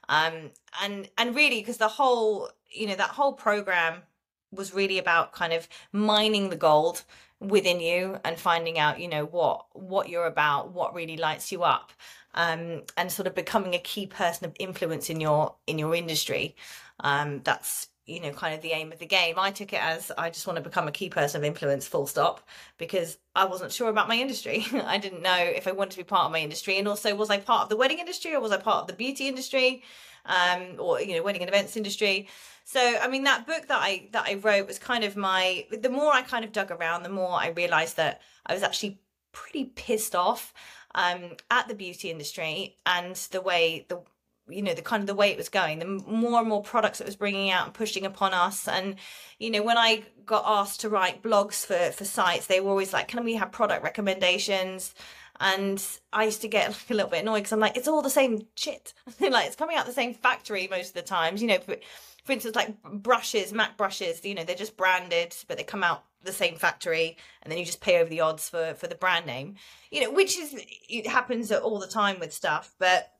Um, 0.08 0.50
and 0.82 1.08
and 1.16 1.34
really 1.34 1.60
because 1.60 1.78
the 1.78 1.88
whole 1.88 2.50
you 2.70 2.86
know 2.86 2.96
that 2.96 3.10
whole 3.10 3.34
program 3.34 4.02
was 4.50 4.74
really 4.74 4.98
about 4.98 5.32
kind 5.32 5.52
of 5.52 5.68
mining 5.92 6.50
the 6.50 6.56
gold 6.56 7.04
within 7.40 7.80
you 7.80 8.18
and 8.24 8.38
finding 8.38 8.78
out 8.78 9.00
you 9.00 9.08
know 9.08 9.24
what 9.24 9.66
what 9.72 10.08
you're 10.08 10.26
about 10.26 10.72
what 10.72 10.94
really 10.94 11.16
lights 11.16 11.50
you 11.50 11.62
up 11.62 11.92
um, 12.34 12.82
and 12.96 13.10
sort 13.10 13.26
of 13.26 13.34
becoming 13.34 13.74
a 13.74 13.78
key 13.78 14.06
person 14.06 14.46
of 14.46 14.52
influence 14.58 15.10
in 15.10 15.20
your 15.20 15.54
in 15.66 15.78
your 15.78 15.94
industry. 15.94 16.56
Um, 17.00 17.40
that's 17.44 17.88
you 18.06 18.20
know 18.20 18.30
kind 18.30 18.54
of 18.54 18.62
the 18.62 18.72
aim 18.72 18.92
of 18.92 18.98
the 18.98 19.06
game. 19.06 19.36
I 19.38 19.50
took 19.50 19.72
it 19.72 19.82
as 19.82 20.10
I 20.16 20.30
just 20.30 20.46
want 20.46 20.56
to 20.56 20.62
become 20.62 20.88
a 20.88 20.92
key 20.92 21.08
person 21.08 21.40
of 21.40 21.44
influence, 21.44 21.86
full 21.86 22.06
stop, 22.06 22.46
because 22.78 23.18
I 23.34 23.44
wasn't 23.44 23.72
sure 23.72 23.88
about 23.88 24.08
my 24.08 24.16
industry. 24.16 24.66
I 24.72 24.98
didn't 24.98 25.22
know 25.22 25.36
if 25.36 25.66
I 25.66 25.72
wanted 25.72 25.92
to 25.92 25.98
be 25.98 26.04
part 26.04 26.26
of 26.26 26.32
my 26.32 26.40
industry, 26.40 26.78
and 26.78 26.88
also 26.88 27.14
was 27.14 27.30
I 27.30 27.38
part 27.38 27.64
of 27.64 27.68
the 27.68 27.76
wedding 27.76 27.98
industry 27.98 28.34
or 28.34 28.40
was 28.40 28.52
I 28.52 28.58
part 28.58 28.82
of 28.82 28.86
the 28.86 28.94
beauty 28.94 29.28
industry, 29.28 29.82
um, 30.26 30.76
or 30.78 31.00
you 31.00 31.16
know 31.16 31.22
wedding 31.22 31.42
and 31.42 31.50
events 31.50 31.76
industry. 31.76 32.28
So 32.64 32.80
I 32.80 33.08
mean 33.08 33.24
that 33.24 33.46
book 33.46 33.66
that 33.68 33.80
I 33.80 34.08
that 34.12 34.26
I 34.26 34.34
wrote 34.34 34.66
was 34.66 34.78
kind 34.78 35.04
of 35.04 35.16
my. 35.16 35.66
The 35.70 35.90
more 35.90 36.12
I 36.12 36.22
kind 36.22 36.44
of 36.44 36.52
dug 36.52 36.70
around, 36.70 37.02
the 37.02 37.08
more 37.08 37.32
I 37.32 37.48
realised 37.48 37.96
that 37.96 38.22
I 38.46 38.54
was 38.54 38.62
actually 38.62 39.00
pretty 39.32 39.64
pissed 39.64 40.14
off 40.14 40.52
um, 40.94 41.36
at 41.50 41.68
the 41.68 41.74
beauty 41.74 42.10
industry 42.10 42.76
and 42.86 43.16
the 43.16 43.40
way 43.40 43.86
the 43.88 44.00
you 44.48 44.62
know 44.62 44.74
the 44.74 44.82
kind 44.82 45.02
of 45.02 45.06
the 45.06 45.14
way 45.14 45.30
it 45.30 45.36
was 45.36 45.48
going 45.48 45.78
the 45.78 45.84
more 45.84 46.40
and 46.40 46.48
more 46.48 46.62
products 46.62 47.00
it 47.00 47.06
was 47.06 47.16
bringing 47.16 47.50
out 47.50 47.66
and 47.66 47.74
pushing 47.74 48.04
upon 48.04 48.34
us. 48.34 48.66
And 48.68 48.96
you 49.38 49.50
know 49.50 49.62
when 49.62 49.78
i 49.78 50.02
got 50.26 50.44
asked 50.46 50.80
to 50.80 50.88
write 50.88 51.22
blogs 51.22 51.64
for 51.64 51.92
for 51.92 52.04
sites 52.04 52.46
they 52.46 52.60
were 52.60 52.70
always 52.70 52.92
like 52.92 53.08
can 53.08 53.24
we 53.24 53.34
have 53.34 53.52
product 53.52 53.84
recommendations? 53.84 54.94
And 55.40 55.84
i 56.12 56.24
used 56.24 56.42
to 56.42 56.48
get 56.48 56.68
like 56.68 56.90
a 56.90 56.94
little 56.94 57.10
bit 57.10 57.22
annoyed 57.22 57.38
because 57.38 57.52
i'm 57.52 57.60
like 57.60 57.76
it's 57.76 57.88
all 57.88 58.02
the 58.02 58.10
same 58.10 58.46
shit. 58.54 58.94
Like 59.20 59.46
it's 59.46 59.56
coming 59.56 59.76
out 59.76 59.86
the 59.86 59.92
same 59.92 60.14
factory 60.14 60.68
most 60.68 60.88
of 60.88 60.94
the 60.94 61.02
times 61.02 61.40
you 61.40 61.48
know 61.48 61.58
for, 61.58 61.76
for 62.24 62.32
instance 62.32 62.56
like 62.56 62.80
brushes 62.82 63.52
mac 63.52 63.76
brushes 63.76 64.24
you 64.24 64.34
know 64.34 64.44
they're 64.44 64.54
just 64.54 64.76
branded 64.76 65.34
but 65.48 65.56
they 65.56 65.64
come 65.64 65.82
out 65.82 66.04
the 66.24 66.32
same 66.32 66.56
factory 66.56 67.16
and 67.42 67.50
then 67.50 67.58
you 67.58 67.64
just 67.64 67.80
pay 67.80 68.00
over 68.00 68.08
the 68.08 68.20
odds 68.20 68.48
for 68.48 68.74
for 68.74 68.86
the 68.86 68.94
brand 68.94 69.26
name 69.26 69.56
you 69.90 70.00
know 70.00 70.10
which 70.10 70.38
is 70.38 70.54
it 70.88 71.06
happens 71.06 71.50
all 71.50 71.78
the 71.78 71.86
time 71.86 72.20
with 72.20 72.32
stuff 72.32 72.74
but 72.78 73.12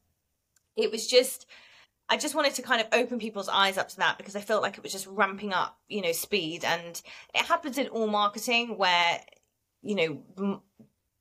it 0.77 0.91
was 0.91 1.07
just 1.07 1.47
I 2.09 2.17
just 2.17 2.35
wanted 2.35 2.55
to 2.55 2.63
kind 2.63 2.81
of 2.81 2.89
open 2.93 3.19
people's 3.19 3.49
eyes 3.49 3.79
up 3.79 3.89
to 3.89 3.97
that 3.99 4.19
because 4.19 4.37
I 4.37 4.41
felt 4.41 4.63
like 4.63 4.77
it 4.77 4.83
was 4.83 4.93
just 4.93 5.07
ramping 5.07 5.55
up, 5.55 5.79
you 5.89 6.03
know, 6.03 6.13
speed. 6.13 6.63
And 6.63 7.01
it 7.35 7.47
happens 7.47 7.79
in 7.79 7.89
all 7.89 8.07
marketing 8.07 8.77
where, 8.77 9.19
you 9.81 9.95
know, 9.95 10.23
m- 10.37 10.61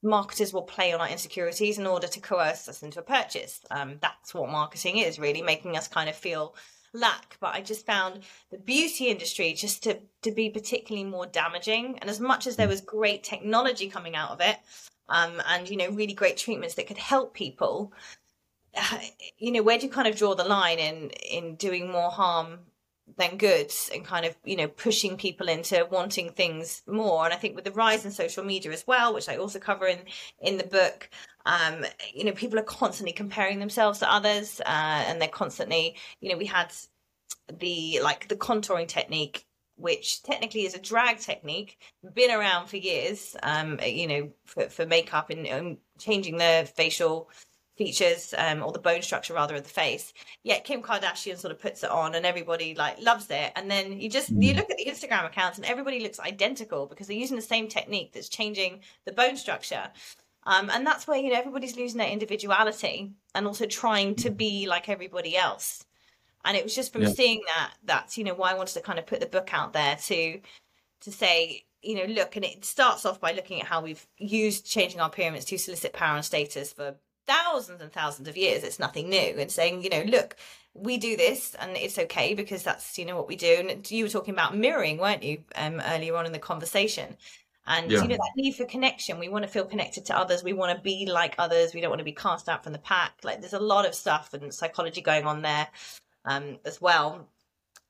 marketers 0.04 0.52
will 0.52 0.64
play 0.64 0.92
on 0.92 1.00
our 1.00 1.08
insecurities 1.08 1.78
in 1.78 1.88
order 1.88 2.08
to 2.08 2.20
coerce 2.20 2.68
us 2.68 2.84
into 2.84 3.00
a 3.00 3.04
purchase. 3.04 3.62
Um, 3.70 4.00
that's 4.02 4.34
what 4.34 4.50
marketing 4.50 4.98
is 4.98 5.18
really, 5.18 5.42
making 5.42 5.78
us 5.78 5.88
kind 5.88 6.10
of 6.10 6.16
feel 6.16 6.56
lack. 6.94 7.38
But 7.40 7.56
I 7.56 7.62
just 7.62 7.86
found 7.86 8.22
the 8.50 8.58
beauty 8.58 9.08
industry 9.08 9.54
just 9.54 9.84
to, 9.84 10.00
to 10.22 10.32
be 10.32 10.50
particularly 10.50 11.08
more 11.08 11.26
damaging. 11.26 11.98
And 12.00 12.10
as 12.10 12.20
much 12.20 12.48
as 12.48 12.56
there 12.56 12.68
was 12.68 12.82
great 12.82 13.24
technology 13.24 13.90
coming 13.90 14.16
out 14.16 14.32
of 14.32 14.42
it, 14.42 14.58
um, 15.10 15.42
and, 15.48 15.70
you 15.70 15.78
know, 15.78 15.90
really 15.90 16.14
great 16.14 16.38
treatments 16.38 16.76
that 16.76 16.88
could 16.88 16.98
help 16.98 17.34
people, 17.34 17.92
you 19.38 19.52
know, 19.52 19.64
where 19.64 19.78
do 19.78 19.86
you 19.86 19.92
kind 19.92 20.08
of 20.08 20.16
draw 20.16 20.36
the 20.36 20.44
line 20.44 20.80
in 20.80 21.10
in 21.10 21.56
doing 21.56 21.92
more 21.92 22.12
harm 22.12 22.60
than 23.18 23.38
good 23.38 23.72
and 23.94 24.06
kind 24.06 24.26
of 24.26 24.36
you 24.44 24.56
know 24.56 24.68
pushing 24.68 25.18
people 25.18 25.50
into 25.50 25.88
wanting 25.92 26.32
things 26.32 26.82
more. 26.88 27.26
And 27.26 27.34
i 27.34 27.38
think 27.38 27.56
with 27.56 27.66
the 27.66 27.72
rise 27.72 28.06
in 28.06 28.12
social 28.12 28.44
media 28.44 28.72
as 28.72 28.86
well 28.88 29.14
which 29.14 29.30
i 29.30 29.38
also 29.38 29.60
cover 29.60 29.88
in 29.88 30.00
in 30.40 30.58
the 30.58 30.64
book 30.64 31.10
um 31.46 31.86
you 32.14 32.24
know 32.24 32.32
people 32.32 32.60
are 32.60 32.64
constantly 32.64 33.14
comparing 33.14 33.60
themselves 33.60 34.00
to 34.00 34.12
others 34.12 34.62
uh, 34.62 35.04
and 35.08 35.22
they're 35.22 35.28
constantly 35.30 35.96
you 36.20 36.30
know 36.30 36.38
we 36.38 36.46
had 36.46 36.72
the 37.60 38.00
like 38.04 38.28
the 38.28 38.36
contouring 38.36 38.88
technique 38.88 39.46
which 39.76 40.22
technically 40.24 40.66
is 40.66 40.76
a 40.76 40.80
drag 40.80 41.18
technique 41.18 41.78
been 42.14 42.32
around 42.32 42.68
for 42.68 42.78
years 42.78 43.36
um 43.44 43.80
you 43.86 44.08
know 44.08 44.30
for, 44.46 44.70
for 44.70 44.86
makeup 44.86 45.30
and, 45.30 45.48
and 45.48 45.78
changing 46.00 46.38
the 46.38 46.70
facial 46.76 47.30
features 47.78 48.34
um, 48.38 48.62
or 48.62 48.72
the 48.72 48.80
bone 48.80 49.02
structure 49.02 49.34
rather 49.34 49.56
of 49.56 49.64
the 49.64 49.70
face 49.70 50.14
yet 50.44 50.64
kim 50.64 50.82
kardashian 50.82 51.38
sort 51.38 51.52
of 51.52 51.60
puts 51.60 51.84
it 51.84 51.90
on 51.90 52.16
and 52.16 52.26
everybody 52.26 52.76
like 52.76 53.02
loves 53.02 53.28
it 53.30 53.52
and 53.56 53.72
then 53.72 54.00
you 54.00 54.10
just 54.10 54.30
you 54.30 54.54
mm. 54.54 54.58
look 54.58 54.70
at 54.70 54.78
the 54.78 54.86
instagram 54.86 55.26
accounts 55.26 55.58
and 55.58 55.66
everybody 55.66 56.00
looks 56.00 56.20
identical 56.20 56.86
because 56.86 57.08
they're 57.08 57.18
using 57.18 57.36
the 57.36 57.42
same 57.42 57.68
technique 57.68 58.12
that's 58.14 58.30
changing 58.30 58.80
the 59.06 59.12
bone 59.12 59.38
structure 59.38 59.90
um, 60.44 60.72
and 60.72 60.86
that's 60.86 61.08
where 61.08 61.18
you 61.18 61.30
know 61.30 61.38
everybody's 61.38 61.78
losing 61.78 61.98
their 61.98 62.10
individuality 62.10 63.12
and 63.34 63.48
also 63.48 63.66
trying 63.66 64.16
to 64.16 64.30
be 64.30 64.68
like 64.68 64.90
everybody 64.90 65.38
else 65.38 65.86
and 66.44 66.58
it 66.58 66.64
was 66.64 66.76
just 66.76 66.92
from 66.92 67.04
yeah. 67.04 67.10
seeing 67.10 67.42
that 67.48 67.74
that's 67.86 68.18
you 68.18 68.24
know 68.24 68.34
why 68.34 68.52
i 68.52 68.56
wanted 68.56 68.74
to 68.74 68.82
kind 68.82 69.00
of 69.00 69.06
put 69.06 69.20
the 69.20 69.26
book 69.26 69.54
out 69.54 69.74
there 69.74 69.96
to 69.96 70.40
to 71.00 71.12
say 71.12 71.64
you 71.82 71.96
know 71.96 72.14
look 72.14 72.36
and 72.36 72.46
it 72.46 72.66
starts 72.66 73.06
off 73.06 73.20
by 73.20 73.32
looking 73.32 73.62
at 73.62 73.68
how 73.68 73.82
we've 73.82 74.06
used 74.18 74.66
changing 74.66 75.00
our 75.00 75.10
pyramids 75.10 75.46
to 75.46 75.58
solicit 75.58 75.94
power 75.94 76.16
and 76.16 76.26
status 76.26 76.74
for 76.74 76.96
thousands 77.28 77.82
and 77.82 77.92
thousands 77.92 78.28
of 78.28 78.38
years. 78.38 78.64
It's 78.64 78.80
nothing 78.80 79.10
new. 79.10 79.36
And 79.38 79.52
saying, 79.52 79.84
you 79.84 79.90
know, 79.90 80.04
look, 80.04 80.36
we 80.74 80.98
do 80.98 81.18
this 81.18 81.56
and 81.56 81.76
it's 81.76 82.00
okay 82.00 82.34
because 82.34 82.64
that's, 82.64 82.98
you 82.98 83.06
know, 83.06 83.16
what 83.16 83.28
we 83.28 83.36
do. 83.36 83.68
And 83.70 83.90
you 83.92 84.06
were 84.06 84.10
talking 84.10 84.34
about 84.34 84.56
mirroring, 84.56 84.98
weren't 84.98 85.24
you, 85.24 85.44
um, 85.56 85.82
earlier 85.86 86.16
on 86.16 86.26
in 86.26 86.32
the 86.32 86.40
conversation? 86.40 87.18
And, 87.68 87.92
yeah. 87.92 88.02
you 88.02 88.08
know, 88.08 88.16
that 88.16 88.32
need 88.36 88.56
for 88.56 88.66
connection. 88.66 89.20
We 89.20 89.30
want 89.30 89.44
to 89.44 89.52
feel 89.52 89.66
connected 89.66 90.06
to 90.06 90.18
others. 90.18 90.44
We 90.44 90.54
want 90.54 90.76
to 90.76 90.82
be 90.82 91.06
like 91.06 91.36
others. 91.38 91.74
We 91.74 91.82
don't 91.82 91.92
want 91.92 92.00
to 92.00 92.06
be 92.06 92.14
cast 92.14 92.50
out 92.50 92.64
from 92.64 92.74
the 92.74 92.80
pack. 92.80 93.14
Like 93.24 93.40
there's 93.40 93.54
a 93.54 93.60
lot 93.60 93.86
of 93.86 93.94
stuff 93.94 94.34
and 94.34 94.54
psychology 94.54 95.02
going 95.02 95.26
on 95.26 95.42
there 95.42 95.68
um, 96.26 96.58
as 96.66 96.82
well. 96.82 97.28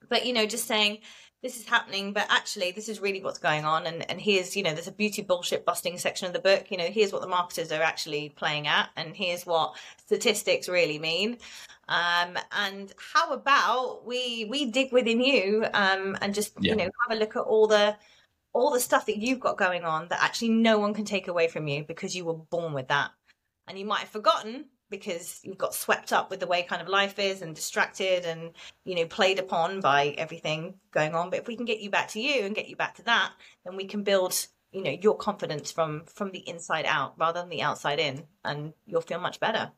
But, 0.09 0.25
you 0.25 0.33
know, 0.33 0.45
just 0.45 0.67
saying, 0.67 0.99
this 1.41 1.59
is 1.59 1.65
happening, 1.65 2.13
but 2.13 2.27
actually 2.29 2.71
this 2.71 2.87
is 2.87 2.99
really 2.99 3.21
what's 3.23 3.39
going 3.39 3.65
on. 3.65 3.87
And, 3.87 4.09
and 4.09 4.21
here's, 4.21 4.55
you 4.55 4.61
know, 4.61 4.73
there's 4.73 4.87
a 4.87 4.91
beauty 4.91 5.23
bullshit 5.23 5.65
busting 5.65 5.97
section 5.97 6.27
of 6.27 6.33
the 6.33 6.39
book. 6.39 6.69
You 6.69 6.77
know, 6.77 6.85
here's 6.85 7.11
what 7.11 7.21
the 7.21 7.27
marketers 7.27 7.71
are 7.71 7.81
actually 7.81 8.29
playing 8.29 8.67
at, 8.67 8.89
and 8.95 9.15
here's 9.15 9.45
what 9.45 9.75
statistics 10.05 10.69
really 10.69 10.99
mean. 10.99 11.37
Um, 11.87 12.37
and 12.51 12.93
how 13.13 13.33
about 13.33 14.05
we 14.05 14.45
we 14.49 14.65
dig 14.65 14.93
within 14.93 15.19
you 15.19 15.65
um, 15.73 16.17
and 16.21 16.33
just 16.33 16.53
yeah. 16.59 16.71
you 16.71 16.77
know 16.77 16.83
have 16.83 17.17
a 17.17 17.19
look 17.19 17.35
at 17.35 17.41
all 17.41 17.67
the 17.67 17.97
all 18.53 18.71
the 18.71 18.79
stuff 18.79 19.07
that 19.07 19.17
you've 19.17 19.39
got 19.39 19.57
going 19.57 19.83
on 19.83 20.07
that 20.09 20.23
actually 20.23 20.49
no 20.49 20.77
one 20.77 20.93
can 20.93 21.05
take 21.05 21.27
away 21.27 21.47
from 21.47 21.67
you 21.67 21.83
because 21.83 22.15
you 22.15 22.23
were 22.23 22.35
born 22.35 22.73
with 22.73 22.87
that, 22.89 23.11
and 23.67 23.79
you 23.79 23.85
might 23.85 24.01
have 24.01 24.09
forgotten 24.09 24.65
because 24.91 25.39
you've 25.43 25.57
got 25.57 25.73
swept 25.73 26.13
up 26.13 26.29
with 26.29 26.39
the 26.39 26.45
way 26.45 26.61
kind 26.61 26.81
of 26.81 26.87
life 26.87 27.17
is 27.17 27.41
and 27.41 27.55
distracted 27.55 28.25
and 28.25 28.51
you 28.85 28.93
know 28.93 29.05
played 29.05 29.39
upon 29.39 29.79
by 29.79 30.09
everything 30.17 30.75
going 30.91 31.15
on. 31.15 31.31
But 31.31 31.39
if 31.39 31.47
we 31.47 31.55
can 31.55 31.65
get 31.65 31.79
you 31.79 31.89
back 31.89 32.09
to 32.09 32.21
you 32.21 32.45
and 32.45 32.53
get 32.53 32.69
you 32.69 32.75
back 32.75 32.95
to 32.95 33.03
that 33.03 33.31
then 33.65 33.75
we 33.75 33.85
can 33.85 34.03
build 34.03 34.45
you 34.71 34.83
know 34.83 34.91
your 34.91 35.17
confidence 35.17 35.71
from 35.71 36.03
from 36.05 36.31
the 36.31 36.47
inside 36.47 36.85
out 36.85 37.15
rather 37.17 37.39
than 37.39 37.49
the 37.49 37.63
outside 37.63 37.99
in 37.99 38.23
and 38.45 38.73
you'll 38.85 39.01
feel 39.01 39.19
much 39.19 39.39
better. 39.39 39.71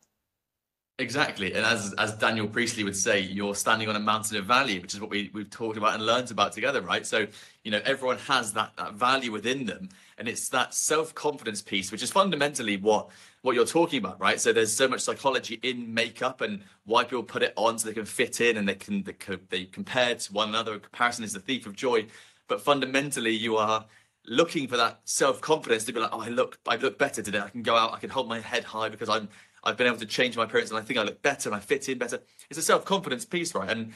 Exactly, 1.00 1.54
and 1.54 1.66
as 1.66 1.92
as 1.98 2.14
Daniel 2.14 2.48
Priestley 2.48 2.84
would 2.84 2.96
say, 2.96 3.20
you're 3.20 3.56
standing 3.56 3.90
on 3.90 3.96
a 3.96 4.00
mountain 4.00 4.38
of 4.38 4.46
value, 4.46 4.80
which 4.80 4.94
is 4.94 5.02
what 5.02 5.10
we 5.10 5.32
we've 5.34 5.50
talked 5.50 5.76
about 5.76 5.96
and 5.96 6.06
learned 6.06 6.30
about 6.30 6.52
together, 6.52 6.82
right? 6.82 7.04
So 7.04 7.26
you 7.64 7.72
know 7.72 7.82
everyone 7.84 8.20
has 8.20 8.54
that 8.54 8.74
that 8.78 8.94
value 8.94 9.32
within 9.32 9.66
them, 9.66 9.90
and 10.20 10.28
it's 10.28 10.50
that 10.50 10.76
self 10.76 11.16
confidence 11.16 11.64
piece, 11.64 11.92
which 11.92 12.04
is 12.04 12.12
fundamentally 12.12 12.78
what 12.78 13.10
what 13.44 13.56
you're 13.56 13.66
talking 13.66 14.00
about, 14.00 14.20
right? 14.20 14.40
So 14.40 14.54
there's 14.54 14.74
so 14.74 14.88
much 14.88 15.02
psychology 15.02 15.60
in 15.64 15.94
makeup 15.94 16.40
and 16.42 16.64
why 16.86 17.04
people 17.04 17.24
put 17.24 17.44
it 17.44 17.54
on 17.58 17.78
so 17.78 17.88
they 17.88 17.94
can 17.94 18.06
fit 18.06 18.40
in 18.40 18.58
and 18.58 18.68
they 18.68 18.76
can 18.76 19.04
they, 19.04 19.16
they 19.50 19.66
compare 19.66 20.16
to 20.16 20.34
one 20.34 20.50
another. 20.50 20.80
Comparison 20.80 21.26
is 21.26 21.34
the 21.34 21.42
thief 21.42 21.68
of 21.68 21.76
joy, 21.76 22.08
but 22.48 22.62
fundamentally 22.62 23.32
you 23.32 23.58
are 23.58 23.86
looking 24.26 24.68
for 24.68 24.78
that 24.78 25.02
self 25.04 25.42
confidence 25.42 25.84
to 25.84 25.94
be 25.94 26.00
like, 26.00 26.10
oh, 26.14 26.22
I 26.22 26.30
look 26.30 26.58
I 26.66 26.78
look 26.78 26.98
better 26.98 27.22
today. 27.22 27.40
I 27.40 27.50
can 27.50 27.64
go 27.64 27.76
out, 27.76 27.94
I 27.94 28.00
can 28.00 28.10
hold 28.10 28.30
my 28.30 28.40
head 28.40 28.64
high 28.64 28.88
because 28.88 29.10
I'm 29.10 29.28
I've 29.66 29.76
been 29.76 29.88
able 29.88 29.98
to 29.98 30.06
change 30.06 30.38
my 30.38 30.46
appearance 30.46 30.70
and 30.70 30.80
I 30.80 30.82
think 30.82 30.98
I 30.98 31.04
look 31.04 31.22
better 31.22 31.50
and 31.50 31.56
I 31.56 31.60
fit 31.60 31.88
in 31.90 31.98
better. 31.98 32.20
It's 32.50 32.58
a 32.58 32.64
self 32.64 32.86
confidence 32.86 33.26
piece, 33.26 33.54
right? 33.54 33.70
And 33.70 33.92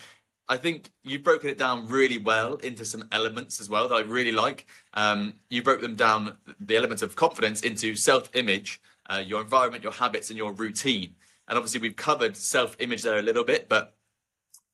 I 0.49 0.57
think 0.57 0.89
you've 1.03 1.23
broken 1.23 1.49
it 1.49 1.57
down 1.57 1.87
really 1.87 2.17
well 2.17 2.55
into 2.55 2.83
some 2.83 3.05
elements 3.13 3.61
as 3.61 3.69
well 3.69 3.87
that 3.87 3.95
I 3.95 4.01
really 4.01 4.31
like. 4.33 4.65
Um, 4.93 5.35
you 5.49 5.61
broke 5.61 5.81
them 5.81 5.95
down, 5.95 6.37
the 6.59 6.75
elements 6.75 7.01
of 7.01 7.15
confidence, 7.15 7.61
into 7.61 7.95
self 7.95 8.29
image, 8.35 8.81
uh, 9.09 9.23
your 9.25 9.41
environment, 9.41 9.83
your 9.83 9.93
habits, 9.93 10.29
and 10.29 10.37
your 10.37 10.53
routine. 10.53 11.15
And 11.47 11.57
obviously, 11.57 11.79
we've 11.79 11.95
covered 11.95 12.35
self 12.35 12.75
image 12.79 13.03
there 13.03 13.19
a 13.19 13.21
little 13.21 13.43
bit, 13.43 13.69
but 13.69 13.95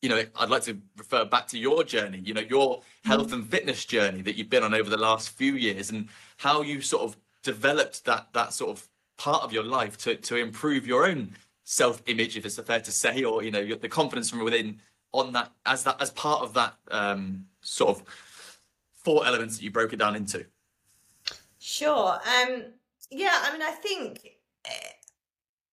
you 0.01 0.09
know, 0.09 0.21
I'd 0.35 0.49
like 0.49 0.63
to 0.63 0.77
refer 0.97 1.23
back 1.23 1.47
to 1.47 1.57
your 1.57 1.85
journey, 1.85 2.19
you 2.19 2.33
know, 2.33 2.41
your 2.41 2.81
health 3.05 3.31
and 3.31 3.47
fitness 3.47 3.85
journey 3.85 4.21
that 4.23 4.35
you've 4.35 4.49
been 4.49 4.63
on 4.63 4.73
over 4.73 4.89
the 4.89 4.97
last 4.97 5.29
few 5.29 5.53
years 5.53 5.91
and 5.91 6.09
how 6.35 6.61
you 6.61 6.81
sort 6.81 7.03
of 7.03 7.17
developed 7.41 8.03
that 8.03 8.27
that 8.33 8.51
sort 8.51 8.77
of 8.77 8.87
part 9.17 9.43
of 9.43 9.53
your 9.53 9.63
life 9.63 9.97
to 9.99 10.15
to 10.15 10.35
improve 10.35 10.85
your 10.85 11.05
own 11.05 11.33
self-image, 11.63 12.35
if 12.35 12.45
it's 12.45 12.59
fair 12.59 12.81
to 12.81 12.91
say, 12.91 13.23
or 13.23 13.43
you 13.43 13.51
know, 13.51 13.75
the 13.75 13.87
confidence 13.87 14.29
from 14.29 14.43
within 14.43 14.81
on 15.13 15.31
that 15.31 15.51
as 15.65 15.83
that 15.85 16.01
as 16.01 16.11
part 16.11 16.41
of 16.41 16.53
that 16.53 16.73
um, 16.91 17.45
sort 17.61 17.97
of 17.97 18.03
four 18.91 19.25
elements 19.25 19.57
that 19.57 19.63
you 19.63 19.71
broke 19.71 19.93
it 19.93 19.99
down 19.99 20.15
into. 20.15 20.45
Sure. 21.59 22.19
Um, 22.41 22.65
yeah. 23.13 23.39
I 23.43 23.52
mean, 23.52 23.62
I 23.62 23.71
think. 23.71 24.19
Uh, 24.65 24.71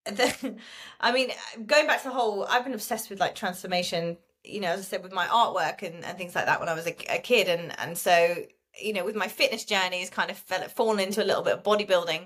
the, 0.11 0.55
I 0.99 1.11
mean, 1.11 1.29
going 1.67 1.85
back 1.85 2.01
to 2.01 2.09
the 2.09 2.13
whole, 2.13 2.45
I've 2.45 2.63
been 2.63 2.73
obsessed 2.73 3.09
with 3.09 3.19
like 3.19 3.35
transformation. 3.35 4.17
You 4.43 4.59
know, 4.59 4.69
as 4.69 4.79
I 4.79 4.83
said, 4.83 5.03
with 5.03 5.13
my 5.13 5.27
artwork 5.27 5.83
and, 5.83 6.03
and 6.03 6.17
things 6.17 6.33
like 6.33 6.47
that 6.47 6.59
when 6.59 6.69
I 6.69 6.73
was 6.73 6.87
a, 6.87 6.95
a 7.13 7.19
kid, 7.19 7.47
and 7.47 7.79
and 7.79 7.95
so 7.95 8.35
you 8.79 8.93
know, 8.93 9.03
with 9.03 9.15
my 9.15 9.27
fitness 9.27 9.65
journeys, 9.65 10.09
kind 10.09 10.31
of 10.31 10.37
fell, 10.37 10.67
fallen 10.69 10.99
into 10.99 11.23
a 11.23 11.25
little 11.25 11.43
bit 11.43 11.53
of 11.53 11.63
bodybuilding. 11.63 12.21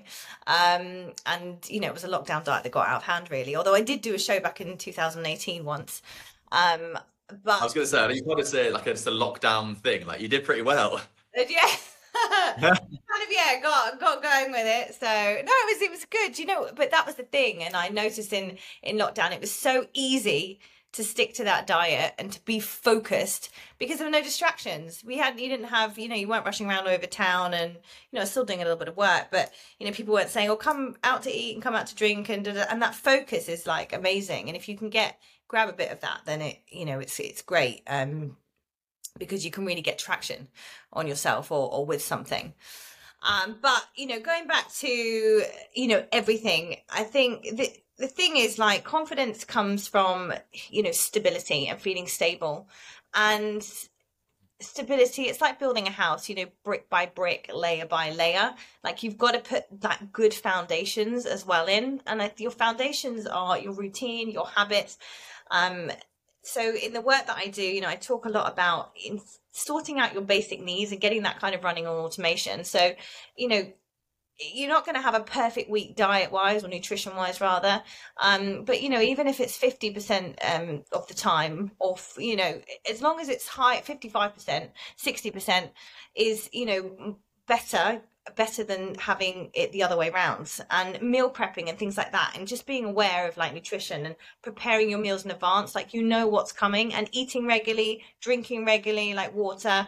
Um, 0.46 1.12
and, 1.26 1.58
you 1.68 1.80
know, 1.80 1.88
it 1.88 1.94
was 1.94 2.04
a 2.04 2.08
lockdown 2.08 2.44
diet 2.44 2.62
that 2.62 2.72
got 2.72 2.88
out 2.88 2.98
of 2.98 3.02
hand, 3.02 3.30
really. 3.30 3.56
Although 3.56 3.74
I 3.74 3.82
did 3.82 4.00
do 4.00 4.14
a 4.14 4.18
show 4.18 4.38
back 4.40 4.60
in 4.60 4.78
2018 4.78 5.64
once. 5.64 6.02
Um, 6.52 6.98
but 7.42 7.60
I 7.60 7.64
was 7.64 7.74
going 7.74 7.86
to 7.86 7.90
say, 7.90 8.14
you 8.14 8.22
got 8.22 8.38
to 8.38 8.46
say 8.46 8.70
like 8.70 8.86
it's 8.86 9.06
a 9.06 9.10
lockdown 9.10 9.76
thing. 9.76 10.06
Like 10.06 10.20
you 10.20 10.28
did 10.28 10.44
pretty 10.44 10.62
well. 10.62 11.00
Uh, 11.36 11.42
yeah. 11.48 11.68
kind 12.60 12.72
of 12.72 13.30
yeah 13.30 13.60
got 13.60 14.00
got 14.00 14.22
going 14.22 14.50
with 14.50 14.66
it 14.66 14.94
so 14.94 15.06
no 15.06 15.52
it 15.52 15.74
was 15.74 15.82
it 15.82 15.90
was 15.90 16.04
good 16.06 16.38
you 16.38 16.46
know 16.46 16.68
but 16.74 16.90
that 16.90 17.06
was 17.06 17.16
the 17.16 17.22
thing 17.22 17.62
and 17.62 17.76
i 17.76 17.88
noticed 17.88 18.32
in 18.32 18.56
in 18.82 18.96
lockdown 18.96 19.32
it 19.32 19.40
was 19.40 19.52
so 19.52 19.86
easy 19.92 20.60
to 20.96 21.04
stick 21.04 21.34
to 21.34 21.44
that 21.44 21.66
diet 21.66 22.14
and 22.18 22.32
to 22.32 22.42
be 22.46 22.58
focused 22.58 23.50
because 23.78 23.98
there 23.98 24.06
were 24.06 24.10
no 24.10 24.22
distractions. 24.22 25.04
We 25.04 25.18
had 25.18 25.38
you 25.38 25.50
didn't 25.50 25.66
have, 25.66 25.98
you 25.98 26.08
know, 26.08 26.14
you 26.14 26.26
weren't 26.26 26.46
rushing 26.46 26.66
around 26.66 26.88
over 26.88 27.06
town 27.06 27.52
and 27.52 27.74
you 28.10 28.18
know, 28.18 28.24
still 28.24 28.46
doing 28.46 28.60
a 28.60 28.64
little 28.64 28.78
bit 28.78 28.88
of 28.88 28.96
work, 28.96 29.26
but 29.30 29.52
you 29.78 29.86
know, 29.86 29.92
people 29.92 30.14
weren't 30.14 30.30
saying, 30.30 30.48
"Oh, 30.48 30.56
come 30.56 30.96
out 31.04 31.22
to 31.24 31.30
eat 31.30 31.52
and 31.52 31.62
come 31.62 31.74
out 31.74 31.88
to 31.88 31.94
drink," 31.94 32.30
and 32.30 32.46
and 32.48 32.80
that 32.80 32.94
focus 32.94 33.46
is 33.50 33.66
like 33.66 33.92
amazing. 33.92 34.48
And 34.48 34.56
if 34.56 34.70
you 34.70 34.76
can 34.78 34.88
get 34.88 35.18
grab 35.48 35.68
a 35.68 35.74
bit 35.74 35.92
of 35.92 36.00
that, 36.00 36.22
then 36.24 36.40
it 36.40 36.62
you 36.68 36.86
know 36.86 36.98
it's 36.98 37.20
it's 37.20 37.42
great 37.42 37.82
um, 37.86 38.38
because 39.18 39.44
you 39.44 39.50
can 39.50 39.64
really 39.64 39.82
get 39.82 39.98
traction 39.98 40.48
on 40.92 41.06
yourself 41.06 41.50
or 41.50 41.72
or 41.72 41.86
with 41.86 42.02
something. 42.02 42.54
Um, 43.22 43.56
but 43.60 43.82
you 43.96 44.06
know, 44.06 44.20
going 44.20 44.46
back 44.46 44.72
to 44.74 44.88
you 44.88 45.88
know 45.88 46.04
everything, 46.12 46.76
I 46.90 47.04
think 47.04 47.42
the 47.56 47.70
the 47.98 48.08
thing 48.08 48.36
is 48.36 48.58
like 48.58 48.84
confidence 48.84 49.44
comes 49.44 49.88
from 49.88 50.32
you 50.68 50.82
know 50.82 50.92
stability 50.92 51.68
and 51.68 51.80
feeling 51.80 52.06
stable, 52.06 52.68
and 53.14 53.66
stability 54.60 55.24
it's 55.24 55.42
like 55.42 55.58
building 55.58 55.86
a 55.86 55.90
house 55.90 56.30
you 56.30 56.34
know 56.34 56.46
brick 56.64 56.88
by 56.88 57.06
brick 57.06 57.50
layer 57.54 57.86
by 57.86 58.10
layer. 58.10 58.54
Like 58.82 59.02
you've 59.02 59.18
got 59.18 59.32
to 59.32 59.40
put 59.40 59.64
that 59.80 60.12
good 60.12 60.32
foundations 60.32 61.26
as 61.26 61.44
well 61.44 61.66
in. 61.66 62.00
And 62.06 62.30
your 62.38 62.50
foundations 62.50 63.26
are 63.26 63.58
your 63.58 63.72
routine 63.72 64.30
your 64.30 64.46
habits. 64.46 64.98
Um 65.50 65.90
so 66.46 66.74
in 66.74 66.92
the 66.92 67.00
work 67.00 67.26
that 67.26 67.36
i 67.36 67.48
do 67.48 67.62
you 67.62 67.80
know 67.80 67.88
i 67.88 67.96
talk 67.96 68.24
a 68.24 68.28
lot 68.28 68.50
about 68.50 68.92
in 69.04 69.20
sorting 69.56 69.98
out 69.98 70.12
your 70.12 70.22
basic 70.22 70.62
needs 70.62 70.92
and 70.92 71.00
getting 71.00 71.22
that 71.22 71.40
kind 71.40 71.54
of 71.54 71.64
running 71.64 71.86
on 71.86 71.96
automation. 71.96 72.62
So 72.64 72.92
you 73.36 73.48
know 73.48 73.72
you're 74.38 74.68
not 74.68 74.84
going 74.84 74.96
to 74.96 75.00
have 75.00 75.14
a 75.14 75.20
perfect 75.20 75.70
week 75.70 75.96
diet 75.96 76.30
wise 76.30 76.62
or 76.62 76.68
nutrition 76.68 77.16
wise 77.16 77.40
rather 77.40 77.82
um, 78.20 78.64
but 78.64 78.82
you 78.82 78.90
know 78.90 79.00
even 79.00 79.26
if 79.26 79.40
it's 79.40 79.58
50% 79.58 80.34
um, 80.44 80.84
of 80.92 81.08
the 81.08 81.14
time 81.14 81.70
or 81.78 81.96
you 82.18 82.36
know 82.36 82.60
as 82.90 83.00
long 83.00 83.18
as 83.18 83.30
it's 83.30 83.48
high 83.48 83.80
55% 83.80 84.68
60% 85.02 85.70
is 86.14 86.50
you 86.52 86.66
know 86.66 87.16
better 87.48 88.02
better 88.34 88.64
than 88.64 88.94
having 88.96 89.50
it 89.54 89.70
the 89.72 89.82
other 89.82 89.96
way 89.96 90.10
around 90.10 90.60
and 90.70 91.00
meal 91.00 91.30
prepping 91.30 91.68
and 91.68 91.78
things 91.78 91.96
like 91.96 92.12
that 92.12 92.34
and 92.36 92.48
just 92.48 92.66
being 92.66 92.84
aware 92.84 93.28
of 93.28 93.36
like 93.36 93.54
nutrition 93.54 94.04
and 94.04 94.16
preparing 94.42 94.90
your 94.90 94.98
meals 94.98 95.24
in 95.24 95.30
advance 95.30 95.74
like 95.74 95.94
you 95.94 96.02
know 96.02 96.26
what's 96.26 96.52
coming 96.52 96.92
and 96.92 97.08
eating 97.12 97.46
regularly 97.46 98.02
drinking 98.20 98.64
regularly 98.64 99.14
like 99.14 99.34
water 99.34 99.86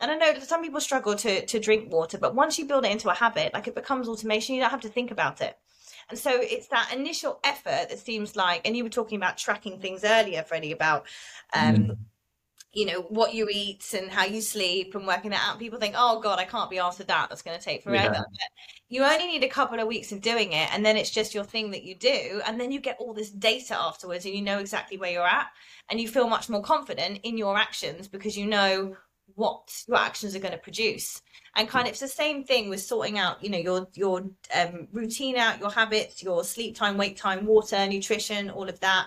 and 0.00 0.10
I 0.10 0.16
know 0.16 0.32
that 0.32 0.48
some 0.48 0.62
people 0.62 0.80
struggle 0.80 1.14
to 1.16 1.44
to 1.44 1.58
drink 1.58 1.92
water, 1.92 2.16
but 2.16 2.34
once 2.34 2.58
you 2.58 2.64
build 2.64 2.86
it 2.86 2.90
into 2.90 3.10
a 3.10 3.14
habit, 3.14 3.52
like 3.52 3.68
it 3.68 3.74
becomes 3.74 4.08
automation, 4.08 4.54
you 4.54 4.62
don't 4.62 4.70
have 4.70 4.80
to 4.80 4.88
think 4.88 5.10
about 5.10 5.42
it. 5.42 5.58
And 6.08 6.18
so 6.18 6.30
it's 6.34 6.68
that 6.68 6.92
initial 6.92 7.38
effort 7.44 7.88
that 7.88 7.98
seems 7.98 8.34
like, 8.34 8.66
and 8.66 8.76
you 8.76 8.82
were 8.82 8.90
talking 8.90 9.16
about 9.16 9.38
tracking 9.38 9.78
things 9.78 10.02
earlier, 10.02 10.42
Freddie, 10.42 10.72
about 10.72 11.06
um, 11.52 11.76
mm. 11.76 11.96
You 12.72 12.86
know, 12.86 13.02
what 13.02 13.34
you 13.34 13.48
eat 13.50 13.84
and 13.98 14.10
how 14.10 14.24
you 14.24 14.40
sleep 14.40 14.94
and 14.94 15.06
working 15.06 15.32
that 15.32 15.44
out. 15.44 15.58
People 15.58 15.78
think, 15.78 15.94
oh 15.98 16.20
God, 16.20 16.38
I 16.38 16.44
can't 16.44 16.70
be 16.70 16.78
asked 16.78 16.98
for 16.98 17.04
that. 17.04 17.28
That's 17.28 17.42
going 17.42 17.58
to 17.58 17.64
take 17.64 17.82
forever. 17.82 18.14
Yeah. 18.14 18.46
you 18.88 19.02
only 19.02 19.26
need 19.26 19.42
a 19.42 19.48
couple 19.48 19.80
of 19.80 19.88
weeks 19.88 20.12
of 20.12 20.20
doing 20.20 20.52
it, 20.52 20.72
and 20.72 20.84
then 20.84 20.96
it's 20.96 21.10
just 21.10 21.34
your 21.34 21.44
thing 21.44 21.72
that 21.72 21.82
you 21.82 21.96
do, 21.96 22.40
and 22.46 22.60
then 22.60 22.70
you 22.70 22.80
get 22.80 22.96
all 23.00 23.12
this 23.12 23.30
data 23.30 23.76
afterwards, 23.76 24.24
and 24.24 24.34
you 24.34 24.42
know 24.42 24.58
exactly 24.58 24.98
where 24.98 25.10
you're 25.10 25.26
at, 25.26 25.48
and 25.90 26.00
you 26.00 26.08
feel 26.08 26.28
much 26.28 26.48
more 26.48 26.62
confident 26.62 27.20
in 27.24 27.36
your 27.36 27.58
actions 27.58 28.08
because 28.08 28.36
you 28.36 28.46
know 28.46 28.96
what 29.34 29.84
your 29.88 29.96
actions 29.96 30.34
are 30.34 30.40
going 30.40 30.52
to 30.52 30.58
produce 30.58 31.22
and 31.56 31.68
kind 31.68 31.86
of 31.86 31.92
it's 31.92 32.00
the 32.00 32.08
same 32.08 32.44
thing 32.44 32.68
with 32.68 32.80
sorting 32.80 33.18
out 33.18 33.42
you 33.42 33.50
know 33.50 33.58
your 33.58 33.86
your 33.94 34.22
um, 34.54 34.88
routine 34.92 35.36
out 35.36 35.60
your 35.60 35.70
habits 35.70 36.22
your 36.22 36.44
sleep 36.44 36.76
time 36.76 36.96
wake 36.96 37.16
time 37.16 37.46
water 37.46 37.86
nutrition 37.86 38.50
all 38.50 38.68
of 38.68 38.78
that 38.80 39.06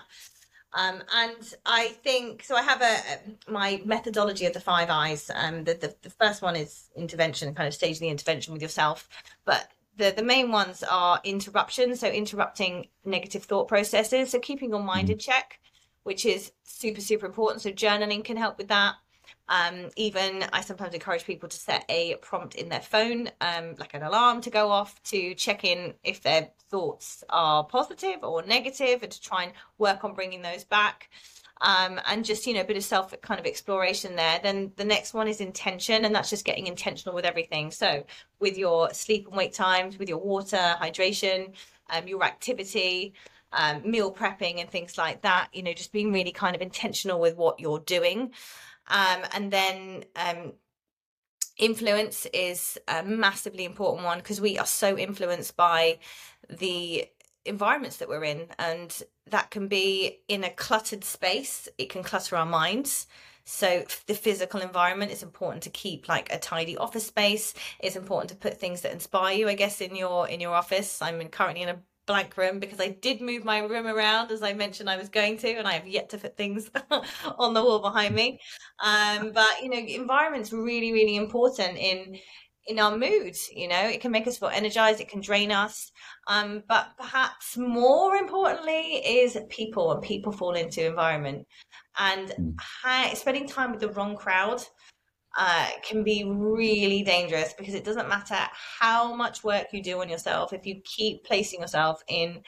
um, 0.74 1.02
and 1.14 1.54
I 1.64 1.88
think 1.88 2.42
so. 2.42 2.56
I 2.56 2.62
have 2.62 2.82
a 2.82 3.50
my 3.50 3.80
methodology 3.84 4.46
of 4.46 4.52
the 4.52 4.60
five 4.60 4.90
eyes. 4.90 5.30
Um, 5.34 5.64
the, 5.64 5.74
the, 5.74 5.94
the 6.02 6.10
first 6.10 6.42
one 6.42 6.56
is 6.56 6.90
intervention, 6.96 7.54
kind 7.54 7.68
of 7.68 7.74
stage 7.74 8.00
the 8.00 8.08
intervention 8.08 8.52
with 8.52 8.62
yourself. 8.62 9.08
But 9.44 9.70
the 9.96 10.12
the 10.14 10.22
main 10.22 10.50
ones 10.50 10.82
are 10.82 11.20
interruption, 11.24 11.94
so 11.96 12.08
interrupting 12.08 12.88
negative 13.04 13.44
thought 13.44 13.68
processes, 13.68 14.30
so 14.30 14.40
keeping 14.40 14.70
your 14.70 14.82
mind 14.82 15.10
in 15.10 15.18
check, 15.18 15.60
which 16.02 16.26
is 16.26 16.52
super 16.64 17.00
super 17.00 17.26
important. 17.26 17.62
So 17.62 17.70
journaling 17.70 18.24
can 18.24 18.36
help 18.36 18.58
with 18.58 18.68
that. 18.68 18.96
Um, 19.48 19.90
even 19.96 20.44
I 20.52 20.62
sometimes 20.62 20.94
encourage 20.94 21.24
people 21.24 21.48
to 21.48 21.56
set 21.56 21.84
a 21.88 22.14
prompt 22.16 22.54
in 22.54 22.70
their 22.70 22.80
phone, 22.80 23.30
um, 23.40 23.74
like 23.78 23.94
an 23.94 24.02
alarm 24.02 24.40
to 24.42 24.50
go 24.50 24.70
off 24.70 25.02
to 25.04 25.34
check 25.34 25.64
in 25.64 25.94
if 26.02 26.22
their 26.22 26.48
thoughts 26.70 27.22
are 27.28 27.64
positive 27.64 28.22
or 28.22 28.42
negative 28.42 29.02
and 29.02 29.12
to 29.12 29.20
try 29.20 29.44
and 29.44 29.52
work 29.78 30.02
on 30.04 30.14
bringing 30.14 30.42
those 30.42 30.64
back. 30.64 31.10
Um, 31.60 32.00
and 32.06 32.24
just, 32.24 32.46
you 32.46 32.54
know, 32.54 32.62
a 32.62 32.64
bit 32.64 32.76
of 32.76 32.82
self 32.82 33.18
kind 33.20 33.38
of 33.38 33.46
exploration 33.46 34.16
there. 34.16 34.40
Then 34.42 34.72
the 34.76 34.84
next 34.84 35.14
one 35.14 35.28
is 35.28 35.40
intention, 35.40 36.04
and 36.04 36.14
that's 36.14 36.28
just 36.28 36.44
getting 36.44 36.66
intentional 36.66 37.14
with 37.14 37.24
everything. 37.24 37.70
So 37.70 38.04
with 38.40 38.58
your 38.58 38.92
sleep 38.92 39.28
and 39.28 39.36
wake 39.36 39.54
times, 39.54 39.98
with 39.98 40.08
your 40.08 40.18
water, 40.18 40.56
hydration, 40.56 41.52
um, 41.90 42.08
your 42.08 42.24
activity, 42.24 43.14
um, 43.52 43.88
meal 43.88 44.12
prepping 44.12 44.60
and 44.60 44.68
things 44.68 44.98
like 44.98 45.22
that, 45.22 45.48
you 45.52 45.62
know, 45.62 45.72
just 45.72 45.92
being 45.92 46.12
really 46.12 46.32
kind 46.32 46.56
of 46.56 46.62
intentional 46.62 47.20
with 47.20 47.36
what 47.36 47.60
you're 47.60 47.78
doing. 47.80 48.32
Um, 48.88 49.22
and 49.32 49.50
then 49.50 50.04
um, 50.16 50.52
influence 51.56 52.26
is 52.26 52.78
a 52.88 53.02
massively 53.02 53.64
important 53.64 54.04
one 54.04 54.18
because 54.18 54.40
we 54.40 54.58
are 54.58 54.66
so 54.66 54.98
influenced 54.98 55.56
by 55.56 55.98
the 56.50 57.06
environments 57.44 57.98
that 57.98 58.08
we're 58.08 58.24
in 58.24 58.46
and 58.58 59.02
that 59.26 59.50
can 59.50 59.68
be 59.68 60.20
in 60.28 60.44
a 60.44 60.50
cluttered 60.50 61.04
space 61.04 61.68
it 61.78 61.90
can 61.90 62.02
clutter 62.02 62.36
our 62.36 62.46
minds. 62.46 63.06
So 63.46 63.84
the 64.06 64.14
physical 64.14 64.60
environment 64.60 65.12
is 65.12 65.22
important 65.22 65.62
to 65.64 65.70
keep 65.70 66.08
like 66.08 66.32
a 66.32 66.38
tidy 66.38 66.78
office 66.78 67.06
space. 67.06 67.52
It's 67.78 67.96
important 67.96 68.30
to 68.30 68.36
put 68.36 68.58
things 68.58 68.80
that 68.80 68.92
inspire 68.92 69.36
you 69.36 69.48
i 69.48 69.54
guess 69.54 69.80
in 69.80 69.94
your 69.94 70.28
in 70.28 70.40
your 70.40 70.54
office. 70.54 71.02
I'm 71.02 71.26
currently 71.28 71.62
in 71.62 71.68
a 71.68 71.78
blank 72.06 72.36
room 72.36 72.58
because 72.58 72.80
I 72.80 72.88
did 72.88 73.20
move 73.20 73.44
my 73.44 73.60
room 73.60 73.86
around 73.86 74.30
as 74.30 74.42
I 74.42 74.52
mentioned 74.52 74.90
I 74.90 74.96
was 74.96 75.08
going 75.08 75.38
to, 75.38 75.52
and 75.52 75.66
I 75.66 75.72
have 75.72 75.86
yet 75.86 76.10
to 76.10 76.18
put 76.18 76.36
things 76.36 76.70
on 77.38 77.54
the 77.54 77.62
wall 77.62 77.80
behind 77.80 78.14
me. 78.14 78.38
Um, 78.82 79.32
but 79.32 79.62
you 79.62 79.68
know, 79.68 79.78
environment's 79.78 80.52
really, 80.52 80.92
really 80.92 81.16
important 81.16 81.78
in 81.78 82.18
in 82.66 82.78
our 82.78 82.96
mood. 82.96 83.36
You 83.54 83.68
know, 83.68 83.86
it 83.86 84.00
can 84.00 84.10
make 84.10 84.26
us 84.26 84.38
feel 84.38 84.48
energized, 84.48 85.00
it 85.00 85.08
can 85.08 85.20
drain 85.20 85.52
us. 85.52 85.92
Um, 86.28 86.62
but 86.68 86.88
perhaps 86.98 87.56
more 87.56 88.16
importantly 88.16 89.02
is 89.04 89.38
people, 89.50 89.92
and 89.92 90.02
people 90.02 90.32
fall 90.32 90.54
into 90.54 90.86
environment. 90.86 91.46
And 91.98 92.28
mm. 92.30 93.16
spending 93.16 93.46
time 93.46 93.70
with 93.70 93.80
the 93.80 93.90
wrong 93.90 94.16
crowd 94.16 94.62
uh, 95.36 95.68
can 95.82 96.04
be 96.04 96.24
really 96.24 97.02
dangerous 97.02 97.52
because 97.54 97.74
it 97.74 97.84
doesn't 97.84 98.08
matter 98.08 98.38
how 98.78 99.14
much 99.14 99.42
work 99.42 99.66
you 99.72 99.82
do 99.82 100.00
on 100.00 100.08
yourself 100.08 100.52
if 100.52 100.64
you 100.66 100.80
keep 100.84 101.24
placing 101.24 101.60
yourself 101.60 102.02
in 102.08 102.40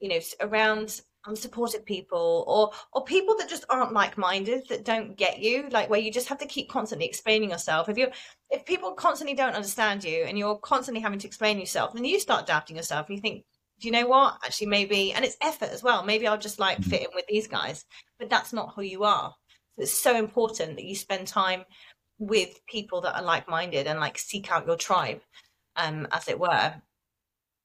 you 0.00 0.08
know 0.08 0.20
around 0.40 1.00
unsupported 1.26 1.86
people 1.86 2.44
or 2.46 2.70
or 2.92 3.04
people 3.04 3.34
that 3.36 3.48
just 3.48 3.64
aren't 3.70 3.92
like-minded 3.92 4.66
that 4.68 4.84
don't 4.84 5.16
get 5.16 5.38
you 5.38 5.68
like 5.70 5.88
where 5.88 6.00
you 6.00 6.12
just 6.12 6.28
have 6.28 6.38
to 6.38 6.46
keep 6.46 6.68
constantly 6.68 7.06
explaining 7.06 7.50
yourself. 7.50 7.88
If 7.88 7.96
you 7.96 8.08
if 8.50 8.64
people 8.64 8.92
constantly 8.92 9.34
don't 9.34 9.54
understand 9.54 10.04
you 10.04 10.24
and 10.24 10.38
you're 10.38 10.58
constantly 10.58 11.00
having 11.00 11.18
to 11.20 11.26
explain 11.26 11.58
yourself 11.58 11.94
then 11.94 12.04
you 12.04 12.20
start 12.20 12.46
doubting 12.46 12.76
yourself. 12.76 13.08
And 13.08 13.16
you 13.16 13.22
think 13.22 13.44
do 13.80 13.88
you 13.88 13.92
know 13.92 14.06
what? 14.06 14.38
Actually 14.44 14.68
maybe 14.68 15.12
and 15.12 15.24
it's 15.24 15.36
effort 15.40 15.70
as 15.70 15.82
well. 15.82 16.04
Maybe 16.04 16.26
i'll 16.26 16.38
just 16.38 16.60
like 16.60 16.82
fit 16.82 17.02
in 17.02 17.08
with 17.14 17.26
these 17.28 17.48
guys. 17.48 17.84
But 18.18 18.30
that's 18.30 18.52
not 18.52 18.74
who 18.74 18.82
you 18.82 19.04
are. 19.04 19.34
So 19.76 19.82
it's 19.82 19.98
so 19.98 20.16
important 20.16 20.76
that 20.76 20.84
you 20.84 20.94
spend 20.94 21.26
time 21.26 21.64
with 22.18 22.64
people 22.66 23.00
that 23.02 23.16
are 23.16 23.22
like-minded 23.22 23.86
and 23.86 24.00
like 24.00 24.18
seek 24.18 24.50
out 24.50 24.66
your 24.66 24.76
tribe 24.76 25.20
um 25.76 26.06
as 26.12 26.28
it 26.28 26.38
were. 26.38 26.74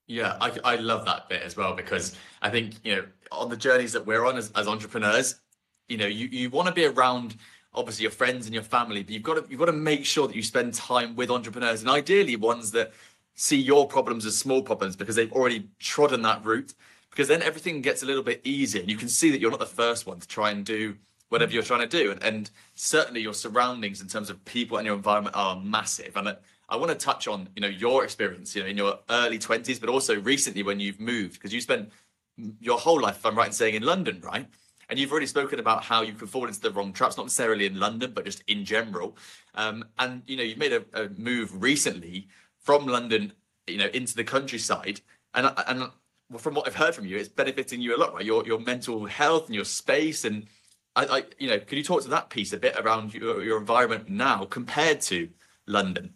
Yeah 0.07 0.37
I, 0.41 0.57
I 0.63 0.75
love 0.77 1.05
that 1.05 1.29
bit 1.29 1.43
as 1.43 1.55
well 1.55 1.75
because 1.75 2.15
i 2.41 2.49
think 2.49 2.73
you 2.83 2.95
know 2.95 3.05
on 3.31 3.49
the 3.49 3.57
journeys 3.57 3.93
that 3.93 4.05
we're 4.07 4.25
on 4.25 4.37
as, 4.37 4.51
as 4.55 4.67
entrepreneurs 4.67 5.39
you 5.87 5.97
know 5.97 6.07
you, 6.07 6.27
you 6.27 6.49
want 6.49 6.67
to 6.67 6.73
be 6.73 6.85
around 6.85 7.35
obviously 7.73 8.03
your 8.03 8.11
friends 8.11 8.45
and 8.47 8.53
your 8.53 8.63
family 8.63 9.03
but 9.03 9.13
you've 9.13 9.23
got 9.23 9.35
to 9.35 9.45
you've 9.49 9.59
got 9.59 9.67
to 9.67 9.73
make 9.73 10.05
sure 10.05 10.27
that 10.27 10.35
you 10.35 10.41
spend 10.41 10.73
time 10.73 11.15
with 11.15 11.29
entrepreneurs 11.29 11.81
and 11.81 11.89
ideally 11.89 12.35
ones 12.35 12.71
that 12.71 12.91
see 13.35 13.57
your 13.57 13.87
problems 13.87 14.25
as 14.25 14.37
small 14.37 14.61
problems 14.61 14.95
because 14.95 15.15
they've 15.15 15.31
already 15.31 15.69
trodden 15.79 16.23
that 16.23 16.43
route 16.43 16.73
because 17.11 17.27
then 17.27 17.41
everything 17.43 17.81
gets 17.81 18.01
a 18.01 18.05
little 18.05 18.23
bit 18.23 18.41
easier 18.43 18.81
and 18.81 18.89
you 18.89 18.97
can 18.97 19.07
see 19.07 19.29
that 19.29 19.39
you're 19.39 19.51
not 19.51 19.59
the 19.59 19.65
first 19.65 20.07
one 20.07 20.19
to 20.19 20.27
try 20.27 20.49
and 20.49 20.65
do 20.65 20.95
whatever 21.29 21.51
you're 21.51 21.63
trying 21.63 21.87
to 21.87 21.87
do. 21.87 22.11
And, 22.11 22.23
and 22.23 22.51
certainly 22.75 23.21
your 23.21 23.33
surroundings 23.33 24.01
in 24.01 24.07
terms 24.07 24.29
of 24.29 24.43
people 24.45 24.77
and 24.77 24.85
your 24.85 24.95
environment 24.95 25.35
are 25.35 25.59
massive. 25.59 26.17
And 26.17 26.29
I, 26.29 26.35
I 26.67 26.75
want 26.75 26.91
to 26.91 26.97
touch 26.97 27.27
on, 27.27 27.49
you 27.55 27.61
know, 27.61 27.67
your 27.67 28.03
experience, 28.03 28.55
you 28.55 28.61
know, 28.61 28.67
in 28.67 28.77
your 28.77 28.99
early 29.09 29.39
20s, 29.39 29.79
but 29.79 29.89
also 29.89 30.19
recently 30.19 30.63
when 30.63 30.79
you've 30.79 30.99
moved, 30.99 31.33
because 31.33 31.53
you 31.53 31.61
spent 31.61 31.89
your 32.59 32.77
whole 32.77 33.01
life, 33.01 33.17
if 33.17 33.25
I'm 33.25 33.37
right 33.37 33.47
in 33.47 33.53
saying, 33.53 33.75
in 33.75 33.83
London, 33.83 34.21
right? 34.21 34.47
And 34.89 34.97
you've 34.97 35.11
already 35.11 35.27
spoken 35.27 35.59
about 35.59 35.83
how 35.83 36.01
you 36.01 36.13
could 36.13 36.29
fall 36.29 36.47
into 36.47 36.59
the 36.59 36.71
wrong 36.71 36.93
traps, 36.93 37.17
not 37.17 37.27
necessarily 37.27 37.67
in 37.67 37.79
London, 37.79 38.11
but 38.13 38.25
just 38.25 38.43
in 38.47 38.65
general. 38.65 39.15
Um, 39.53 39.85
and 39.99 40.23
you 40.25 40.35
know, 40.35 40.43
you've 40.43 40.57
made 40.57 40.73
a, 40.73 40.83
a, 40.93 41.09
move 41.09 41.61
recently 41.61 42.27
from 42.57 42.87
London, 42.87 43.33
you 43.67 43.77
know, 43.77 43.89
into 43.93 44.15
the 44.15 44.23
countryside. 44.23 45.01
And 45.35 45.51
and 45.67 45.89
from 46.37 46.55
what 46.55 46.67
I've 46.67 46.75
heard 46.75 46.95
from 46.95 47.05
you, 47.05 47.17
it's 47.17 47.29
benefiting 47.29 47.81
you 47.81 47.95
a 47.95 47.99
lot, 47.99 48.15
right? 48.15 48.25
Your 48.25 48.43
your 48.47 48.59
mental 48.59 49.05
health 49.05 49.45
and 49.45 49.53
your 49.53 49.65
space 49.65 50.25
and 50.25 50.47
I, 50.95 51.05
I, 51.05 51.23
you 51.37 51.49
know, 51.49 51.59
could 51.59 51.77
you 51.77 51.83
talk 51.83 52.03
to 52.03 52.09
that 52.09 52.29
piece 52.29 52.53
a 52.53 52.57
bit 52.57 52.75
around 52.77 53.13
your, 53.13 53.43
your 53.43 53.57
environment 53.57 54.09
now 54.09 54.45
compared 54.45 55.01
to 55.01 55.29
London? 55.67 56.13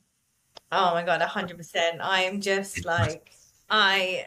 Oh 0.71 0.93
my 0.93 1.03
god, 1.03 1.21
hundred 1.21 1.57
percent. 1.57 2.01
I 2.01 2.24
am 2.24 2.41
just 2.41 2.84
like 2.86 3.32
I 3.69 4.26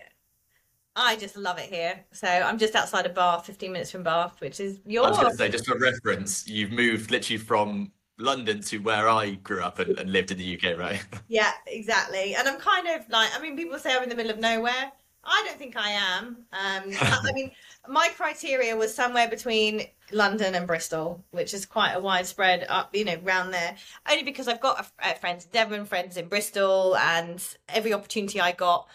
I 0.95 1.17
just 1.17 1.37
love 1.37 1.59
it 1.59 1.67
here. 1.73 2.05
So 2.13 2.27
I'm 2.27 2.59
just 2.59 2.75
outside 2.75 3.05
of 3.05 3.15
Bath, 3.15 3.47
15 3.47 3.71
minutes 3.71 3.91
from 3.91 4.03
Bath, 4.03 4.41
which 4.41 4.61
is 4.61 4.79
I 4.87 4.91
your 4.91 5.09
was 5.09 5.19
going 5.19 5.31
to 5.31 5.37
say, 5.37 5.49
just 5.51 5.67
for 5.67 5.79
reference, 5.79 6.49
you've 6.49 6.73
moved 6.73 7.11
literally 7.11 7.39
from 7.39 7.93
London 8.19 8.63
to 8.63 8.79
where 8.79 9.09
I 9.09 9.33
grew 9.33 9.63
up 9.63 9.79
and, 9.79 9.99
and 9.99 10.11
lived 10.11 10.31
in 10.31 10.39
the 10.39 10.57
UK, 10.57 10.79
right? 10.79 11.05
Yeah, 11.29 11.53
exactly. 11.67 12.35
And 12.35 12.49
I'm 12.49 12.59
kind 12.59 12.87
of 12.89 13.09
like, 13.11 13.29
I 13.37 13.43
mean, 13.43 13.57
people 13.57 13.79
say 13.79 13.95
I'm 13.95 14.03
in 14.05 14.09
the 14.09 14.15
middle 14.15 14.33
of 14.33 14.39
nowhere. 14.39 14.93
I 15.27 15.43
don't 15.45 15.59
think 15.59 15.77
I 15.77 15.91
am. 15.91 16.27
Um, 16.53 16.83
I, 17.01 17.33
mean, 17.35 17.51
my 17.89 18.09
criteria 18.17 18.77
was 18.77 18.95
somewhere 18.95 19.29
between 19.29 19.87
London 20.13 20.55
and 20.55 20.67
Bristol, 20.67 21.25
which 21.33 21.53
is 21.53 21.67
quite 21.67 21.93
a 21.93 22.01
widespread 22.01 22.65
up, 22.69 22.95
you 22.95 23.05
know, 23.05 23.19
round 23.23 23.53
there. 23.53 23.77
Only 24.09 24.23
because 24.23 24.47
I've 24.47 24.61
got 24.61 24.87
a, 25.03 25.11
a 25.11 25.15
friends 25.17 25.45
in 25.45 25.51
Devon, 25.51 25.85
friends 25.85 26.17
in 26.17 26.29
Bristol, 26.29 26.97
and 26.97 27.43
every 27.69 27.93
opportunity 27.93 28.41
I 28.41 28.53
got, 28.53 28.89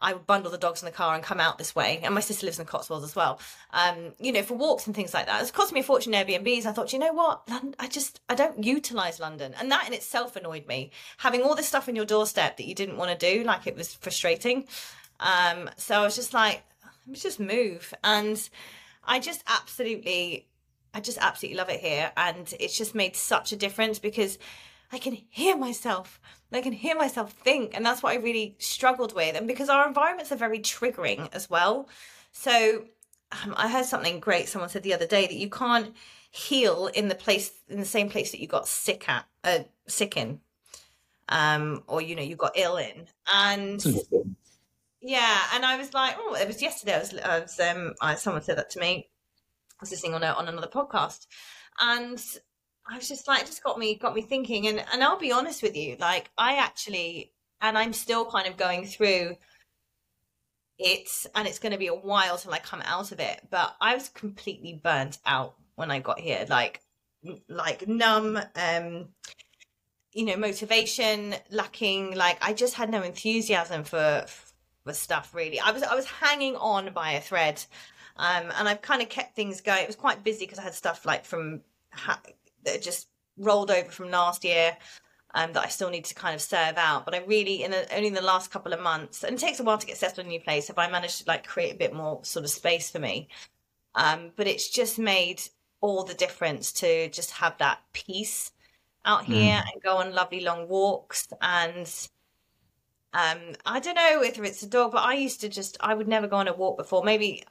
I 0.00 0.12
would 0.12 0.26
bundle 0.26 0.52
the 0.52 0.58
dogs 0.58 0.82
in 0.82 0.86
the 0.86 0.92
car 0.92 1.14
and 1.14 1.24
come 1.24 1.40
out 1.40 1.58
this 1.58 1.74
way. 1.74 2.00
And 2.02 2.14
my 2.14 2.20
sister 2.20 2.46
lives 2.46 2.58
in 2.58 2.66
the 2.66 2.70
Cotswolds 2.70 3.04
as 3.04 3.16
well. 3.16 3.40
Um, 3.72 4.12
you 4.20 4.30
know, 4.30 4.42
for 4.42 4.54
walks 4.54 4.86
and 4.86 4.94
things 4.94 5.12
like 5.12 5.26
that. 5.26 5.40
It's 5.40 5.50
cost 5.50 5.72
me 5.72 5.80
a 5.80 5.82
fortune 5.82 6.12
Airbnbs. 6.12 6.66
I 6.66 6.72
thought, 6.72 6.92
you 6.92 6.98
know 6.98 7.12
what? 7.12 7.42
I 7.78 7.88
just, 7.88 8.20
I 8.28 8.34
don't 8.34 8.62
utilize 8.62 9.18
London. 9.18 9.54
And 9.58 9.72
that 9.72 9.88
in 9.88 9.94
itself 9.94 10.36
annoyed 10.36 10.66
me. 10.68 10.92
Having 11.16 11.42
all 11.42 11.56
this 11.56 11.66
stuff 11.66 11.88
in 11.88 11.96
your 11.96 12.04
doorstep 12.04 12.58
that 12.58 12.66
you 12.66 12.74
didn't 12.74 12.96
want 12.96 13.18
to 13.18 13.34
do, 13.34 13.42
like 13.42 13.66
it 13.66 13.76
was 13.76 13.94
frustrating. 13.94 14.68
Um, 15.20 15.70
so 15.76 16.00
I 16.00 16.04
was 16.04 16.14
just 16.14 16.34
like, 16.34 16.62
let 16.84 17.12
me 17.12 17.18
just 17.18 17.40
move. 17.40 17.92
And 18.04 18.48
I 19.04 19.18
just 19.18 19.42
absolutely, 19.46 20.46
I 20.94 21.00
just 21.00 21.18
absolutely 21.18 21.58
love 21.58 21.70
it 21.70 21.80
here. 21.80 22.12
And 22.16 22.52
it's 22.60 22.76
just 22.76 22.94
made 22.94 23.16
such 23.16 23.52
a 23.52 23.56
difference 23.56 23.98
because 23.98 24.38
I 24.92 24.98
can 24.98 25.16
hear 25.28 25.56
myself. 25.56 26.20
I 26.52 26.60
can 26.60 26.72
hear 26.72 26.96
myself 26.96 27.32
think. 27.32 27.74
And 27.74 27.84
that's 27.84 28.02
what 28.02 28.12
I 28.12 28.16
really 28.16 28.56
struggled 28.58 29.14
with. 29.14 29.36
And 29.36 29.46
because 29.46 29.68
our 29.68 29.86
environments 29.86 30.32
are 30.32 30.36
very 30.36 30.60
triggering 30.60 31.28
as 31.34 31.50
well. 31.50 31.88
So 32.32 32.84
um, 33.32 33.54
I 33.56 33.68
heard 33.68 33.84
something 33.84 34.20
great. 34.20 34.48
Someone 34.48 34.70
said 34.70 34.82
the 34.82 34.94
other 34.94 35.06
day 35.06 35.26
that 35.26 35.34
you 35.34 35.50
can't 35.50 35.94
heal 36.30 36.88
in 36.94 37.08
the 37.08 37.14
place, 37.14 37.52
in 37.68 37.80
the 37.80 37.86
same 37.86 38.08
place 38.08 38.30
that 38.30 38.40
you 38.40 38.46
got 38.46 38.68
sick 38.68 39.08
at, 39.08 39.26
uh, 39.44 39.60
sick 39.86 40.16
in. 40.16 40.40
Um, 41.30 41.82
or 41.86 42.00
you 42.00 42.16
know, 42.16 42.22
you 42.22 42.36
got 42.36 42.52
ill 42.56 42.78
in, 42.78 43.06
and 43.30 43.84
yeah, 45.08 45.40
and 45.54 45.64
I 45.64 45.78
was 45.78 45.94
like, 45.94 46.16
oh, 46.18 46.34
it 46.34 46.46
was 46.46 46.60
yesterday. 46.60 46.94
I 46.94 46.98
was, 46.98 47.14
I 47.14 47.40
was 47.40 47.58
um, 47.60 47.94
I, 47.98 48.14
someone 48.16 48.42
said 48.42 48.58
that 48.58 48.68
to 48.72 48.78
me. 48.78 49.08
I 49.72 49.76
was 49.80 49.90
listening 49.90 50.12
on 50.12 50.22
a, 50.22 50.26
on 50.26 50.48
another 50.48 50.66
podcast, 50.66 51.26
and 51.80 52.22
I 52.86 52.94
was 52.94 53.08
just 53.08 53.26
like, 53.26 53.40
it 53.40 53.46
just 53.46 53.64
got 53.64 53.78
me 53.78 53.94
got 53.94 54.14
me 54.14 54.20
thinking. 54.20 54.66
And 54.66 54.84
and 54.92 55.02
I'll 55.02 55.18
be 55.18 55.32
honest 55.32 55.62
with 55.62 55.74
you, 55.74 55.96
like 55.98 56.28
I 56.36 56.56
actually, 56.56 57.32
and 57.62 57.78
I'm 57.78 57.94
still 57.94 58.26
kind 58.26 58.46
of 58.48 58.58
going 58.58 58.84
through 58.84 59.38
it, 60.78 61.08
and 61.34 61.48
it's 61.48 61.58
going 61.58 61.72
to 61.72 61.78
be 61.78 61.86
a 61.86 61.94
while 61.94 62.36
till 62.36 62.52
I 62.52 62.58
come 62.58 62.82
out 62.84 63.10
of 63.10 63.18
it. 63.18 63.40
But 63.50 63.74
I 63.80 63.94
was 63.94 64.10
completely 64.10 64.78
burnt 64.84 65.16
out 65.24 65.54
when 65.76 65.90
I 65.90 66.00
got 66.00 66.20
here, 66.20 66.44
like 66.50 66.82
like 67.48 67.88
numb. 67.88 68.38
Um, 68.54 69.08
you 70.12 70.26
know, 70.26 70.36
motivation 70.36 71.34
lacking. 71.50 72.14
Like 72.14 72.36
I 72.42 72.52
just 72.52 72.74
had 72.74 72.90
no 72.90 73.02
enthusiasm 73.02 73.84
for 73.84 74.26
for 74.88 74.94
stuff. 74.94 75.34
Really, 75.34 75.60
I 75.60 75.70
was 75.70 75.82
I 75.82 75.94
was 75.94 76.06
hanging 76.06 76.56
on 76.56 76.92
by 76.92 77.12
a 77.12 77.20
thread. 77.20 77.64
Um, 78.16 78.52
and 78.58 78.68
I've 78.68 78.82
kind 78.82 79.00
of 79.00 79.08
kept 79.08 79.36
things 79.36 79.60
going. 79.60 79.82
It 79.82 79.86
was 79.86 79.94
quite 79.94 80.24
busy 80.24 80.44
because 80.44 80.58
I 80.58 80.62
had 80.62 80.74
stuff 80.74 81.06
like 81.06 81.24
from 81.24 81.60
ha- 81.92 82.20
that 82.64 82.82
just 82.82 83.06
rolled 83.36 83.70
over 83.70 83.88
from 83.90 84.10
last 84.10 84.44
year 84.44 84.76
um, 85.34 85.52
that 85.52 85.64
I 85.64 85.68
still 85.68 85.90
need 85.90 86.04
to 86.06 86.14
kind 86.14 86.34
of 86.34 86.40
serve 86.40 86.76
out. 86.76 87.04
But 87.04 87.14
I 87.14 87.18
really, 87.18 87.62
in 87.62 87.72
a, 87.72 87.84
only 87.94 88.08
in 88.08 88.14
the 88.14 88.20
last 88.20 88.50
couple 88.50 88.72
of 88.72 88.80
months, 88.80 89.22
and 89.22 89.34
it 89.34 89.40
takes 89.40 89.60
a 89.60 89.64
while 89.64 89.78
to 89.78 89.86
get 89.86 89.98
settled 89.98 90.26
in 90.26 90.26
a 90.26 90.30
new 90.30 90.40
place, 90.40 90.66
have 90.66 90.78
I 90.78 90.90
managed 90.90 91.20
to 91.20 91.28
like 91.28 91.46
create 91.46 91.74
a 91.74 91.78
bit 91.78 91.94
more 91.94 92.24
sort 92.24 92.44
of 92.44 92.50
space 92.50 92.90
for 92.90 92.98
me. 92.98 93.28
Um, 93.94 94.32
but 94.36 94.48
it's 94.48 94.68
just 94.68 94.98
made 94.98 95.42
all 95.80 96.02
the 96.02 96.14
difference 96.14 96.72
to 96.72 97.08
just 97.10 97.30
have 97.32 97.56
that 97.58 97.78
peace 97.92 98.50
out 99.04 99.24
here 99.24 99.62
and 99.72 99.82
go 99.82 99.98
on 99.98 100.12
lovely 100.12 100.40
long 100.40 100.68
walks 100.68 101.28
and 101.40 102.08
um 103.14 103.38
i 103.64 103.80
don't 103.80 103.94
know 103.94 104.20
whether 104.20 104.44
it's 104.44 104.62
a 104.62 104.68
dog 104.68 104.92
but 104.92 105.02
i 105.02 105.14
used 105.14 105.40
to 105.40 105.48
just 105.48 105.76
i 105.80 105.94
would 105.94 106.08
never 106.08 106.26
go 106.26 106.36
on 106.36 106.48
a 106.48 106.52
walk 106.52 106.76
before 106.76 107.02
maybe 107.04 107.42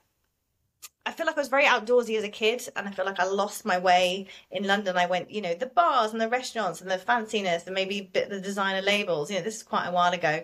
I 1.07 1.11
feel 1.13 1.25
like 1.25 1.37
I 1.37 1.39
was 1.39 1.47
very 1.47 1.63
outdoorsy 1.63 2.17
as 2.17 2.25
a 2.25 2.29
kid, 2.29 2.67
and 2.75 2.85
I 2.85 2.91
feel 2.91 3.05
like 3.05 3.21
I 3.21 3.23
lost 3.23 3.63
my 3.65 3.77
way 3.77 4.27
in 4.51 4.65
London. 4.65 4.97
I 4.97 5.05
went, 5.05 5.31
you 5.31 5.41
know, 5.41 5.53
the 5.53 5.67
bars 5.67 6.11
and 6.11 6.19
the 6.19 6.27
restaurants 6.27 6.81
and 6.81 6.91
the 6.91 6.97
fanciness, 6.97 7.65
and 7.65 7.73
maybe 7.73 8.01
bit 8.01 8.29
the 8.29 8.41
designer 8.41 8.81
labels. 8.81 9.31
You 9.31 9.37
know, 9.37 9.43
this 9.43 9.55
is 9.55 9.63
quite 9.63 9.87
a 9.87 9.91
while 9.93 10.11
ago, 10.11 10.43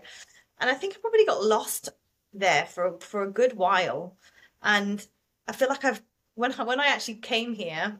and 0.59 0.69
I 0.69 0.73
think 0.73 0.93
I 0.95 1.01
probably 1.01 1.25
got 1.25 1.43
lost 1.43 1.89
there 2.33 2.65
for 2.65 2.97
for 3.01 3.23
a 3.23 3.29
good 3.29 3.57
while. 3.57 4.15
And 4.61 5.05
I 5.49 5.51
feel 5.51 5.67
like 5.67 5.83
I've 5.83 6.01
when 6.35 6.53
I, 6.53 6.63
when 6.63 6.79
I 6.79 6.87
actually 6.87 7.15
came 7.15 7.53
here, 7.53 7.99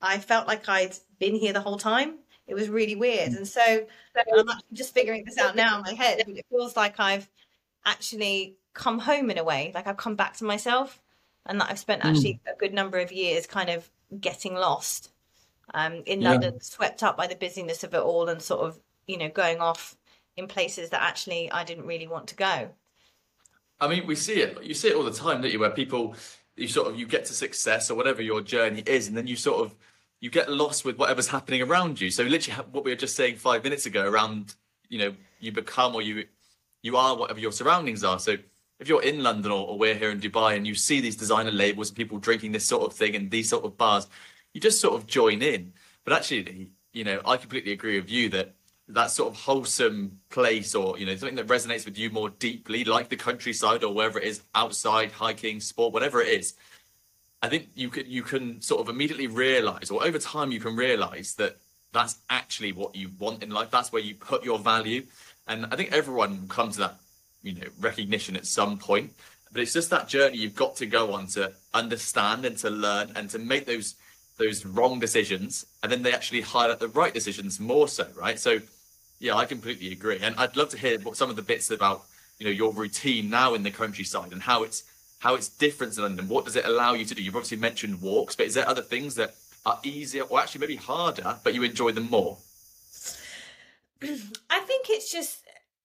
I 0.00 0.18
felt 0.20 0.48
like 0.48 0.70
I'd 0.70 0.96
been 1.18 1.34
here 1.34 1.52
the 1.52 1.60
whole 1.60 1.78
time. 1.78 2.20
It 2.48 2.54
was 2.54 2.68
really 2.68 2.96
weird, 2.96 3.32
and 3.32 3.46
so 3.46 3.60
I'm 3.62 4.48
actually 4.48 4.64
just 4.72 4.94
figuring 4.94 5.24
this 5.24 5.38
out 5.38 5.54
now 5.54 5.76
in 5.76 5.82
my 5.82 5.92
head. 5.92 6.22
But 6.26 6.36
it 6.36 6.46
feels 6.50 6.76
like 6.76 6.98
I've 6.98 7.28
actually 7.84 8.56
come 8.74 8.98
home 8.98 9.30
in 9.30 9.38
a 9.38 9.44
way, 9.44 9.70
like 9.74 9.86
I've 9.86 9.96
come 9.96 10.16
back 10.16 10.36
to 10.38 10.44
myself 10.44 11.00
and 11.48 11.60
that 11.60 11.70
I've 11.70 11.78
spent 11.78 12.04
actually 12.04 12.40
a 12.46 12.56
good 12.56 12.74
number 12.74 12.98
of 12.98 13.10
years 13.10 13.46
kind 13.46 13.70
of 13.70 13.90
getting 14.20 14.54
lost 14.54 15.10
um, 15.74 16.02
in 16.06 16.20
Yeah. 16.20 16.32
London, 16.32 16.60
swept 16.60 17.02
up 17.02 17.16
by 17.16 17.26
the 17.26 17.36
busyness 17.36 17.84
of 17.84 17.94
it 17.94 18.00
all, 18.00 18.28
and 18.28 18.40
sort 18.40 18.60
of 18.66 18.78
you 19.06 19.18
know 19.18 19.28
going 19.28 19.58
off 19.58 19.96
in 20.36 20.46
places 20.46 20.90
that 20.90 21.02
actually 21.02 21.50
I 21.50 21.64
didn't 21.64 21.86
really 21.86 22.06
want 22.06 22.28
to 22.28 22.36
go. 22.36 22.70
I 23.80 23.88
mean, 23.88 24.06
we 24.06 24.14
see 24.14 24.40
it. 24.40 24.62
You 24.62 24.74
see 24.74 24.88
it 24.88 24.96
all 24.96 25.04
the 25.04 25.12
time, 25.12 25.40
don't 25.40 25.52
you? 25.52 25.58
Where 25.58 25.70
people, 25.70 26.14
you 26.56 26.68
sort 26.68 26.88
of, 26.88 26.98
you 26.98 27.06
get 27.06 27.24
to 27.26 27.32
success 27.32 27.90
or 27.90 27.94
whatever 27.94 28.22
your 28.22 28.40
journey 28.40 28.82
is, 28.86 29.08
and 29.08 29.16
then 29.16 29.26
you 29.26 29.36
sort 29.36 29.64
of, 29.64 29.74
you 30.20 30.30
get 30.30 30.50
lost 30.50 30.84
with 30.84 30.98
whatever's 30.98 31.28
happening 31.28 31.62
around 31.62 32.00
you. 32.00 32.10
So 32.10 32.24
literally, 32.24 32.62
what 32.72 32.84
we 32.84 32.90
were 32.90 32.96
just 32.96 33.16
saying 33.16 33.36
five 33.36 33.62
minutes 33.64 33.86
ago 33.86 34.08
around, 34.08 34.54
you 34.88 34.98
know, 34.98 35.14
you 35.40 35.52
become 35.52 35.94
or 35.94 36.02
you, 36.02 36.26
you 36.82 36.96
are 36.96 37.16
whatever 37.16 37.38
your 37.38 37.52
surroundings 37.52 38.02
are. 38.02 38.18
So 38.18 38.36
if 38.80 38.88
you're 38.88 39.02
in 39.02 39.22
London 39.22 39.52
or, 39.52 39.68
or 39.68 39.78
we're 39.78 39.94
here 39.94 40.10
in 40.10 40.20
Dubai 40.20 40.56
and 40.56 40.66
you 40.66 40.74
see 40.74 41.00
these 41.00 41.16
designer 41.16 41.50
labels 41.50 41.88
and 41.88 41.96
people 41.96 42.18
drinking 42.18 42.52
this 42.52 42.64
sort 42.64 42.84
of 42.84 42.96
thing 42.96 43.14
and 43.14 43.30
these 43.30 43.48
sort 43.48 43.64
of 43.64 43.76
bars, 43.76 44.08
you 44.54 44.60
just 44.60 44.80
sort 44.80 44.94
of 44.94 45.06
join 45.06 45.42
in. 45.42 45.72
But 46.04 46.14
actually, 46.14 46.70
you 46.92 47.04
know, 47.04 47.20
I 47.24 47.36
completely 47.36 47.72
agree 47.72 48.00
with 48.00 48.10
you 48.10 48.28
that 48.30 48.54
that 48.88 49.10
sort 49.10 49.32
of 49.32 49.38
wholesome 49.38 50.18
place 50.30 50.74
or 50.74 50.98
you 50.98 51.04
know 51.04 51.14
something 51.14 51.36
that 51.36 51.46
resonates 51.46 51.84
with 51.84 51.98
you 51.98 52.08
more 52.10 52.30
deeply 52.30 52.84
like 52.84 53.08
the 53.08 53.16
countryside 53.16 53.84
or 53.84 53.92
wherever 53.92 54.18
it 54.18 54.24
is 54.24 54.42
outside 54.54 55.12
hiking 55.12 55.60
sport 55.60 55.92
whatever 55.92 56.22
it 56.22 56.28
is 56.28 56.54
i 57.42 57.48
think 57.48 57.68
you 57.74 57.88
could 57.88 58.06
you 58.06 58.22
can 58.22 58.60
sort 58.60 58.80
of 58.80 58.88
immediately 58.88 59.26
realize 59.26 59.90
or 59.90 60.04
over 60.04 60.18
time 60.18 60.52
you 60.52 60.60
can 60.60 60.76
realize 60.76 61.34
that 61.34 61.56
that's 61.92 62.18
actually 62.28 62.72
what 62.72 62.94
you 62.94 63.10
want 63.18 63.42
in 63.42 63.50
life. 63.50 63.70
That's 63.70 63.92
where 63.92 64.02
you 64.02 64.14
put 64.14 64.44
your 64.44 64.58
value. 64.58 65.04
And 65.46 65.66
i 65.66 65.76
think 65.76 65.92
everyone 65.92 66.48
comes 66.48 66.74
to 66.74 66.80
that 66.80 67.00
you 67.42 67.54
know 67.54 67.68
recognition 67.80 68.36
at 68.36 68.46
some 68.46 68.78
point. 68.78 69.12
But 69.50 69.62
it's 69.62 69.72
just 69.72 69.90
that 69.90 70.08
journey 70.08 70.36
you've 70.38 70.54
got 70.54 70.76
to 70.76 70.86
go 70.86 71.14
on 71.14 71.26
to 71.28 71.52
understand 71.72 72.44
and 72.44 72.56
to 72.58 72.68
learn 72.68 73.12
and 73.16 73.30
to 73.30 73.38
make 73.38 73.66
those 73.66 73.94
those 74.36 74.64
wrong 74.64 75.00
decisions. 75.00 75.66
And 75.82 75.90
then 75.90 76.02
they 76.02 76.12
actually 76.12 76.42
highlight 76.42 76.78
the 76.78 76.88
right 76.88 77.14
decisions 77.14 77.58
more 77.58 77.88
so 77.88 78.06
right? 78.14 78.38
So 78.38 78.60
yeah 79.18 79.34
i 79.36 79.44
completely 79.46 79.90
agree. 79.92 80.18
And 80.20 80.36
i'd 80.36 80.56
love 80.56 80.68
to 80.70 80.78
hear 80.78 81.00
what 81.00 81.16
some 81.16 81.30
of 81.30 81.36
the 81.36 81.42
bits 81.42 81.70
about 81.70 82.04
you 82.38 82.44
know 82.46 82.52
your 82.52 82.72
routine 82.72 83.30
now 83.30 83.54
in 83.54 83.62
the 83.62 83.70
countryside 83.70 84.32
and 84.32 84.42
how 84.42 84.62
it's 84.62 84.84
how 85.18 85.34
it's 85.34 85.48
different 85.48 85.92
to 85.94 86.02
london. 86.02 86.28
What 86.28 86.44
does 86.44 86.56
it 86.56 86.64
allow 86.64 86.94
you 86.94 87.04
to 87.04 87.14
do? 87.14 87.22
You've 87.22 87.36
obviously 87.36 87.58
mentioned 87.58 88.00
walks 88.00 88.36
but 88.36 88.46
is 88.46 88.54
there 88.54 88.68
other 88.68 88.82
things 88.82 89.14
that 89.16 89.34
are 89.66 89.78
easier 89.82 90.22
or 90.22 90.40
actually 90.40 90.60
maybe 90.60 90.76
harder 90.76 91.36
but 91.44 91.54
you 91.54 91.62
enjoy 91.62 91.92
them 91.92 92.08
more? 92.10 92.38
I 94.02 94.60
think 94.60 94.86
it's 94.90 95.10
just 95.10 95.44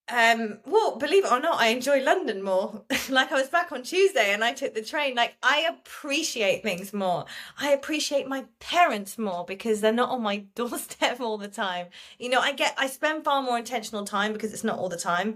um 0.10 0.60
well 0.66 0.98
believe 0.98 1.24
it 1.24 1.32
or 1.32 1.40
not 1.40 1.62
i 1.62 1.68
enjoy 1.68 2.04
london 2.04 2.44
more. 2.44 2.84
Like 3.10 3.32
i 3.32 3.36
was 3.36 3.48
back 3.48 3.72
on 3.72 3.84
tuesday 3.84 4.34
and 4.34 4.44
i 4.44 4.52
took 4.52 4.74
the 4.74 4.82
train. 4.82 5.16
Like 5.16 5.36
i 5.42 5.66
appreciate 5.70 6.62
things 6.62 6.94
more. 6.94 7.26
I 7.60 7.72
appreciate 7.72 8.28
my 8.28 8.46
parents 8.60 9.18
more 9.18 9.46
because 9.46 9.80
they're 9.80 9.94
not 9.94 10.10
on 10.10 10.22
my 10.22 10.38
doorstep 10.56 11.22
all 11.22 11.38
the 11.38 11.48
time. 11.48 11.88
You 12.20 12.30
know 12.30 12.40
i 12.40 12.52
get 12.52 12.76
i 12.78 12.88
spend 12.88 13.24
far 13.24 13.42
more 13.42 13.58
intentional 13.58 14.06
time 14.06 14.34
because 14.34 14.54
it's 14.54 14.64
not 14.64 14.78
all 14.78 14.90
the 14.90 14.98
time. 14.98 15.36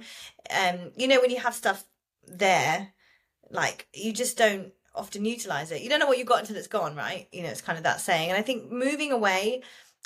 Um 0.51 0.91
you 0.97 1.07
know 1.07 1.21
when 1.21 1.31
you 1.31 1.39
have 1.39 1.55
stuff 1.55 1.85
there 2.27 2.93
like 3.51 3.87
you 3.93 4.13
just 4.13 4.37
don't 4.37 4.73
often 4.95 5.25
utilize 5.25 5.71
it. 5.71 5.81
You 5.81 5.89
don't 5.89 5.99
know 5.99 6.07
what 6.07 6.17
you've 6.17 6.27
got 6.27 6.39
until 6.39 6.55
it's 6.57 6.67
gone 6.67 6.95
right? 6.95 7.27
You 7.31 7.43
know 7.43 7.49
it's 7.49 7.61
kind 7.61 7.77
of 7.77 7.83
that 7.83 8.01
saying. 8.01 8.29
And 8.29 8.37
i 8.37 8.41
think 8.41 8.71
moving 8.71 9.11
away 9.11 9.61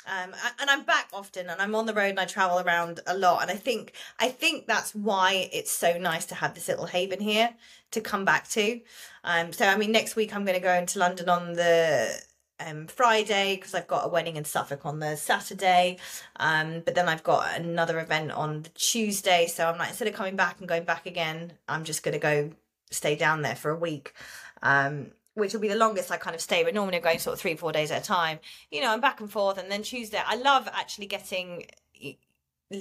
um 0.06 0.34
and 0.60 0.68
i'm 0.68 0.82
back 0.82 1.08
often 1.12 1.48
and 1.48 1.62
i'm 1.62 1.76
on 1.76 1.86
the 1.86 1.94
road 1.94 2.10
and 2.10 2.18
i 2.18 2.24
travel 2.24 2.58
around 2.58 3.00
a 3.06 3.16
lot. 3.16 3.42
And 3.42 3.50
i 3.50 3.54
think 3.54 3.92
i 4.18 4.28
think 4.28 4.66
that's 4.66 4.94
why 4.94 5.48
it's 5.52 5.70
so 5.70 5.96
nice 5.98 6.26
to 6.26 6.34
have 6.34 6.54
this 6.54 6.68
little 6.68 6.86
haven 6.86 7.20
here 7.20 7.54
to 7.92 8.00
come 8.00 8.24
back 8.24 8.48
to. 8.50 8.80
Um 9.24 9.52
so 9.52 9.66
i 9.66 9.76
mean 9.76 9.92
next 9.92 10.16
week 10.16 10.34
i'm 10.34 10.44
going 10.44 10.58
to 10.58 10.62
go 10.62 10.74
into 10.74 10.98
london 10.98 11.28
on 11.28 11.52
the 11.54 12.20
um, 12.64 12.86
Friday 12.86 13.56
because 13.56 13.74
I've 13.74 13.86
got 13.86 14.04
a 14.04 14.08
wedding 14.08 14.36
in 14.36 14.44
Suffolk 14.44 14.86
on 14.86 15.00
the 15.00 15.16
Saturday. 15.16 15.98
Um, 16.36 16.82
but 16.84 16.94
then 16.94 17.08
I've 17.08 17.22
got 17.22 17.58
another 17.58 17.98
event 17.98 18.30
on 18.30 18.62
the 18.62 18.68
Tuesday. 18.70 19.46
So 19.46 19.66
I'm 19.66 19.78
like, 19.78 19.88
instead 19.88 20.06
of 20.06 20.14
coming 20.14 20.36
back 20.36 20.60
and 20.60 20.68
going 20.68 20.84
back 20.84 21.06
again, 21.06 21.54
I'm 21.68 21.82
just 21.84 22.02
going 22.02 22.12
to 22.12 22.20
go 22.20 22.52
stay 22.92 23.16
down 23.16 23.42
there 23.42 23.56
for 23.56 23.70
a 23.70 23.76
week. 23.76 24.14
Um, 24.62 25.12
which 25.34 25.54
will 25.54 25.60
be 25.60 25.68
the 25.68 25.76
longest 25.76 26.10
I 26.10 26.18
kind 26.18 26.34
of 26.34 26.42
stay, 26.42 26.62
but 26.62 26.74
normally 26.74 26.98
I'm 26.98 27.02
going 27.02 27.18
sort 27.18 27.34
of 27.34 27.40
three, 27.40 27.56
four 27.56 27.72
days 27.72 27.90
at 27.90 28.02
a 28.02 28.04
time. 28.04 28.38
You 28.70 28.82
know, 28.82 28.90
I'm 28.90 29.00
back 29.00 29.20
and 29.20 29.30
forth. 29.30 29.56
And 29.56 29.70
then 29.70 29.82
Tuesday, 29.82 30.20
I 30.24 30.36
love 30.36 30.68
actually 30.70 31.06
getting, 31.06 31.64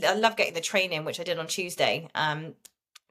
I 0.05 0.15
love 0.15 0.35
getting 0.35 0.53
the 0.53 0.61
train 0.61 0.91
in, 0.91 1.05
which 1.05 1.19
I 1.19 1.23
did 1.23 1.39
on 1.39 1.47
Tuesday. 1.47 2.09
Um, 2.13 2.55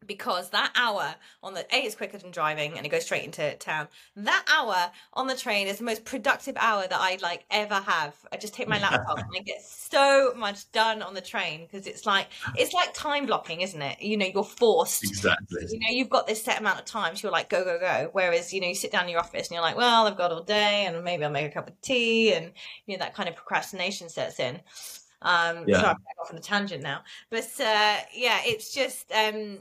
because 0.07 0.51
that 0.51 0.73
hour 0.77 1.15
on 1.43 1.55
the 1.55 1.67
a 1.75 1.79
is 1.79 1.95
quicker 1.95 2.19
than 2.19 2.31
driving 2.31 2.77
and 2.77 2.87
it 2.87 2.89
goes 2.89 3.05
straight 3.05 3.25
into 3.25 3.55
town. 3.57 3.89
That 4.17 4.45
hour 4.53 4.91
on 5.15 5.27
the 5.27 5.37
train 5.37 5.67
is 5.67 5.79
the 5.79 5.85
most 5.85 6.05
productive 6.05 6.57
hour 6.59 6.87
that 6.87 6.99
i 6.99 7.19
like 7.23 7.45
ever 7.51 7.75
have. 7.75 8.17
I 8.33 8.37
just 8.37 8.55
take 8.55 8.69
my 8.69 8.81
laptop 8.81 9.19
and 9.19 9.27
i 9.37 9.41
get 9.41 9.63
so 9.63 10.33
much 10.37 10.71
done 10.73 11.03
on 11.03 11.15
the 11.15 11.21
train 11.21 11.67
because 11.67 11.87
it's 11.87 12.07
like 12.07 12.29
it's 12.57 12.73
like 12.73 12.95
time 12.95 13.27
blocking 13.27 13.61
isn't 13.61 13.81
it? 13.81 14.01
You 14.01 14.17
know 14.17 14.27
you're 14.27 14.45
forced. 14.45 15.05
Exactly. 15.05 15.67
You 15.71 15.79
know 15.79 15.91
you've 15.91 16.11
got 16.11 16.27
this 16.27 16.43
set 16.43 16.61
amount 16.61 16.79
of 16.79 16.87
time 16.87 17.15
so 17.15 17.29
you're 17.29 17.33
like 17.33 17.51
go 17.51 17.65
go 17.65 17.79
go. 17.79 18.09
Whereas 18.13 18.53
you 18.53 18.61
know 18.61 18.69
you 18.69 18.75
sit 18.75 18.93
down 18.93 19.05
in 19.05 19.11
your 19.11 19.21
office 19.21 19.49
and 19.49 19.55
you're 19.55 19.63
like 19.63 19.77
well 19.77 20.07
i've 20.07 20.17
got 20.17 20.33
all 20.33 20.43
day 20.43 20.87
and 20.87 21.05
maybe 21.05 21.25
i'll 21.25 21.31
make 21.31 21.47
a 21.47 21.51
cup 21.51 21.69
of 21.69 21.81
tea 21.83 22.33
and 22.33 22.53
you 22.87 22.97
know 22.97 23.05
that 23.05 23.15
kind 23.15 23.29
of 23.29 23.37
procrastination 23.37 24.09
sets 24.09 24.41
in. 24.41 24.61
Um 25.23 25.65
yeah. 25.69 25.81
so 25.83 25.87
i'm 25.89 25.97
off 26.21 26.31
on 26.31 26.39
a 26.39 26.41
tangent 26.41 26.83
now. 26.83 27.03
But 27.29 27.45
uh 27.61 27.97
yeah 28.15 28.41
it's 28.45 28.73
just 28.73 29.13
um 29.13 29.59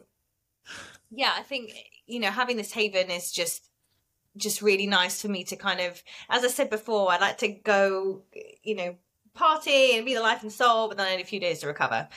yeah, 1.11 1.33
I 1.37 1.41
think 1.41 1.73
you 2.05 2.19
know 2.19 2.31
having 2.31 2.57
this 2.57 2.71
haven 2.71 3.09
is 3.09 3.31
just 3.31 3.69
just 4.37 4.61
really 4.61 4.87
nice 4.87 5.21
for 5.21 5.27
me 5.27 5.43
to 5.43 5.55
kind 5.55 5.79
of, 5.79 6.01
as 6.29 6.43
I 6.43 6.47
said 6.47 6.69
before, 6.69 7.11
I 7.11 7.17
like 7.17 7.39
to 7.39 7.47
go, 7.47 8.21
you 8.63 8.75
know, 8.75 8.95
party 9.33 9.95
and 9.95 10.05
be 10.05 10.13
the 10.13 10.21
life 10.21 10.43
and 10.43 10.51
soul, 10.51 10.87
but 10.87 10.97
then 10.97 11.07
I 11.07 11.15
need 11.15 11.21
a 11.21 11.25
few 11.25 11.39
days 11.39 11.59
to 11.59 11.67
recover. 11.67 12.07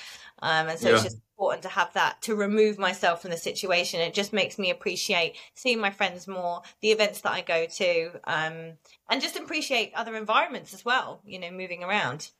Um, 0.41 0.69
and 0.69 0.79
so 0.79 0.89
yeah. 0.89 0.95
it's 0.95 1.05
just 1.05 1.19
important 1.39 1.63
to 1.63 1.69
have 1.69 1.93
that 1.95 2.21
to 2.23 2.35
remove 2.35 2.79
myself 2.79 3.23
from 3.23 3.31
the 3.31 3.37
situation. 3.37 4.01
It 4.01 4.15
just 4.15 4.33
makes 4.33 4.59
me 4.59 4.71
appreciate 4.71 5.37
seeing 5.55 5.81
my 5.81 5.91
friends 5.91 6.27
more, 6.27 6.63
the 6.81 6.91
events 6.91 7.21
that 7.21 7.33
I 7.33 7.41
go 7.43 7.67
to, 7.67 8.11
um, 8.25 8.73
and 9.09 9.21
just 9.21 9.37
appreciate 9.37 9.93
other 9.95 10.17
environments 10.17 10.75
as 10.75 10.85
well. 10.85 11.21
You 11.25 11.39
know, 11.39 11.51
moving 11.51 11.85
around. 11.85 12.31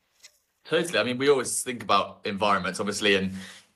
Totally. 0.65 0.99
I 0.99 1.03
mean, 1.03 1.17
we 1.17 1.29
always 1.29 1.61
think 1.61 1.83
about 1.83 2.21
environments, 2.25 2.79
obviously, 2.79 3.15
and 3.15 3.33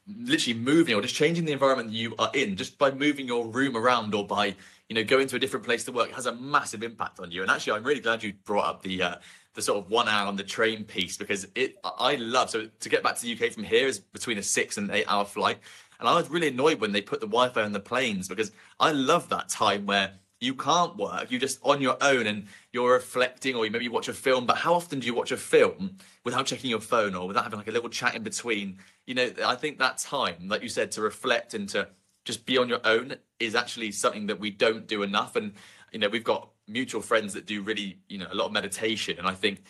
literally 0.07 0.57
moving 0.57 0.95
or 0.95 1.01
just 1.01 1.15
changing 1.15 1.45
the 1.45 1.51
environment 1.51 1.91
you 1.91 2.15
are 2.17 2.31
in 2.33 2.55
just 2.55 2.77
by 2.77 2.91
moving 2.91 3.27
your 3.27 3.45
room 3.47 3.75
around 3.75 4.13
or 4.13 4.25
by 4.25 4.55
you 4.89 4.95
know 4.95 5.03
going 5.03 5.27
to 5.27 5.35
a 5.35 5.39
different 5.39 5.65
place 5.65 5.83
to 5.83 5.91
work 5.91 6.11
has 6.11 6.25
a 6.25 6.35
massive 6.35 6.83
impact 6.83 7.19
on 7.19 7.31
you. 7.31 7.41
And 7.41 7.51
actually 7.51 7.73
i'm 7.73 7.83
really 7.83 7.99
glad 7.99 8.23
you 8.23 8.33
brought 8.45 8.65
up 8.65 8.81
the 8.83 9.01
uh, 9.01 9.15
the 9.53 9.61
sort 9.61 9.83
of 9.83 9.89
one 9.89 10.07
hour 10.07 10.27
on 10.27 10.35
the 10.35 10.43
train 10.43 10.83
piece 10.83 11.17
because 11.17 11.47
it 11.55 11.77
i 11.83 12.15
love 12.15 12.49
so 12.49 12.67
to 12.79 12.89
get 12.89 13.03
back 13.03 13.15
to 13.15 13.21
the 13.21 13.33
uk 13.33 13.51
from 13.51 13.63
here 13.63 13.87
is 13.87 13.99
between 13.99 14.37
a 14.37 14.43
six 14.43 14.77
and 14.77 14.89
eight 14.91 15.05
hour 15.07 15.25
flight. 15.25 15.57
And 15.99 16.07
i 16.07 16.15
was 16.15 16.29
really 16.29 16.49
annoyed 16.49 16.79
when 16.79 16.91
they 16.91 17.01
put 17.01 17.19
the 17.19 17.27
wi-fi 17.27 17.63
on 17.63 17.73
the 17.73 17.79
planes 17.79 18.27
because 18.27 18.51
i 18.79 18.91
love 18.91 19.29
that 19.29 19.49
time 19.49 19.85
where 19.85 20.11
you 20.39 20.53
can't 20.53 20.95
work 20.95 21.31
you're 21.31 21.39
just 21.39 21.59
on 21.63 21.81
your 21.81 21.97
own 22.01 22.27
and 22.27 22.45
you're 22.71 22.93
reflecting 22.93 23.55
or 23.55 23.65
you 23.65 23.71
maybe 23.71 23.89
watch 23.89 24.07
a 24.07 24.13
film. 24.13 24.45
But 24.45 24.57
how 24.57 24.75
often 24.75 24.99
do 24.99 25.07
you 25.07 25.15
watch 25.15 25.31
a 25.31 25.37
film 25.37 25.97
without 26.23 26.45
checking 26.45 26.69
your 26.69 26.79
phone 26.79 27.15
or 27.15 27.27
without 27.27 27.43
having 27.43 27.57
like 27.57 27.67
a 27.67 27.71
little 27.71 27.89
chat 27.89 28.13
in 28.15 28.21
between 28.21 28.77
you 29.07 29.15
know 29.15 29.31
i 29.45 29.55
think 29.55 29.79
that 29.79 29.97
time 29.97 30.47
like 30.47 30.61
you 30.61 30.69
said 30.69 30.91
to 30.91 31.01
reflect 31.01 31.55
and 31.55 31.67
to 31.67 31.87
just 32.27 32.45
be 32.45 32.57
on 32.57 32.67
your 32.67 32.81
own 32.83 33.15
is 33.39 33.55
actually 33.55 33.89
something 33.91 34.27
that 34.27 34.39
we 34.39 34.51
don't 34.51 34.85
do 34.85 35.01
enough. 35.01 35.37
And 35.37 35.53
you 35.91 35.99
know 35.99 36.09
we've 36.09 36.23
got 36.23 36.49
mutual 36.67 37.01
friends 37.01 37.33
that 37.33 37.45
do 37.45 37.61
really 37.61 37.97
you 38.09 38.17
know 38.17 38.27
a 38.29 38.35
lot 38.35 38.45
of 38.45 38.51
meditation. 38.51 39.17
And 39.17 39.25
i 39.25 39.33
think 39.33 39.63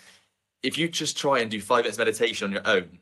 if 0.63 0.77
you 0.77 0.89
just 0.89 1.15
try 1.17 1.39
and 1.39 1.51
do 1.51 1.61
five 1.61 1.83
minutes 1.83 1.99
meditation 1.99 2.45
on 2.47 2.51
your 2.51 2.67
own 2.67 2.99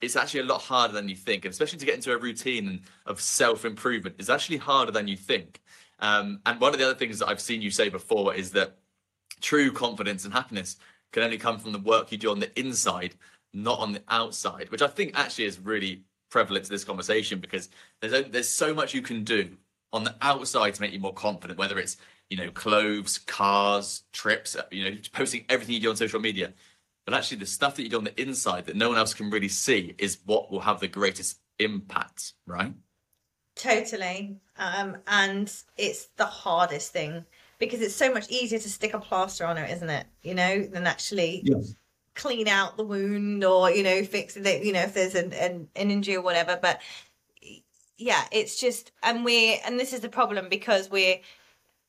it's 0.00 0.16
actually 0.16 0.40
a 0.40 0.44
lot 0.44 0.60
harder 0.60 0.92
than 0.92 1.08
you 1.08 1.16
think. 1.16 1.44
And 1.44 1.52
especially 1.52 1.78
to 1.78 1.86
get 1.86 1.94
into 1.94 2.12
a 2.12 2.18
routine 2.18 2.82
of 3.06 3.20
self-improvement 3.20 4.16
is 4.18 4.28
actually 4.28 4.58
harder 4.58 4.92
than 4.92 5.08
you 5.08 5.16
think. 5.16 5.62
Um, 6.00 6.40
and 6.44 6.60
one 6.60 6.74
of 6.74 6.78
the 6.78 6.84
other 6.84 6.98
things 6.98 7.18
that 7.18 7.28
i've 7.28 7.40
seen 7.40 7.62
you 7.62 7.70
say 7.70 7.88
before 7.88 8.34
is 8.34 8.50
that 8.52 8.78
true 9.40 9.72
confidence 9.72 10.24
and 10.24 10.32
happiness 10.32 10.76
can 11.12 11.22
only 11.22 11.38
come 11.38 11.58
from 11.58 11.72
the 11.72 11.78
work 11.78 12.12
you 12.12 12.18
do 12.18 12.30
on 12.30 12.40
the 12.40 12.58
inside 12.58 13.14
not 13.54 13.78
on 13.78 13.92
the 13.92 14.02
outside, 14.08 14.70
which 14.70 14.82
I 14.82 14.88
think 14.88 15.12
actually 15.14 15.44
is 15.44 15.58
really 15.58 16.02
prevalent 16.30 16.64
to 16.64 16.70
this 16.70 16.84
conversation 16.84 17.38
because 17.38 17.68
there's 18.00 18.28
there's 18.30 18.48
so 18.48 18.74
much 18.74 18.94
you 18.94 19.02
can 19.02 19.22
do 19.24 19.56
on 19.92 20.02
the 20.02 20.14
outside 20.20 20.74
to 20.74 20.80
make 20.82 20.92
you 20.92 20.98
more 20.98 21.14
confident, 21.14 21.58
whether 21.58 21.78
it's 21.78 21.96
you 22.28 22.36
know 22.36 22.50
clothes, 22.50 23.18
cars, 23.18 24.02
trips, 24.12 24.56
you 24.70 24.84
know, 24.90 24.96
posting 25.12 25.44
everything 25.48 25.76
you 25.76 25.80
do 25.80 25.90
on 25.90 25.96
social 25.96 26.20
media. 26.20 26.52
But 27.04 27.14
actually, 27.14 27.38
the 27.38 27.46
stuff 27.46 27.76
that 27.76 27.82
you 27.82 27.88
do 27.88 27.98
on 27.98 28.04
the 28.04 28.20
inside 28.20 28.66
that 28.66 28.76
no 28.76 28.88
one 28.88 28.98
else 28.98 29.14
can 29.14 29.30
really 29.30 29.48
see 29.48 29.94
is 29.98 30.18
what 30.24 30.50
will 30.50 30.60
have 30.60 30.80
the 30.80 30.88
greatest 30.88 31.38
impact, 31.58 32.32
right? 32.46 32.72
Totally. 33.56 34.40
Um, 34.58 34.96
and 35.06 35.52
it's 35.76 36.06
the 36.16 36.26
hardest 36.26 36.92
thing 36.92 37.24
because 37.58 37.80
it's 37.80 37.94
so 37.94 38.12
much 38.12 38.28
easier 38.28 38.58
to 38.58 38.68
stick 38.68 38.94
a 38.94 38.98
plaster 38.98 39.46
on 39.46 39.58
it, 39.58 39.70
isn't 39.70 39.90
it? 39.90 40.06
You 40.22 40.34
know, 40.34 40.62
than 40.62 40.86
actually 40.86 41.42
yes 41.44 41.76
clean 42.14 42.48
out 42.48 42.76
the 42.76 42.84
wound 42.84 43.44
or 43.44 43.70
you 43.70 43.82
know 43.82 44.04
fix 44.04 44.36
it 44.36 44.64
you 44.64 44.72
know 44.72 44.82
if 44.82 44.94
there's 44.94 45.14
an, 45.14 45.32
an, 45.32 45.68
an 45.74 45.90
injury 45.90 46.16
or 46.16 46.22
whatever 46.22 46.58
but 46.60 46.80
yeah 47.98 48.24
it's 48.30 48.60
just 48.60 48.92
and 49.02 49.24
we're 49.24 49.58
and 49.64 49.78
this 49.80 49.92
is 49.92 50.00
the 50.00 50.08
problem 50.08 50.48
because 50.48 50.90
we're 50.90 51.18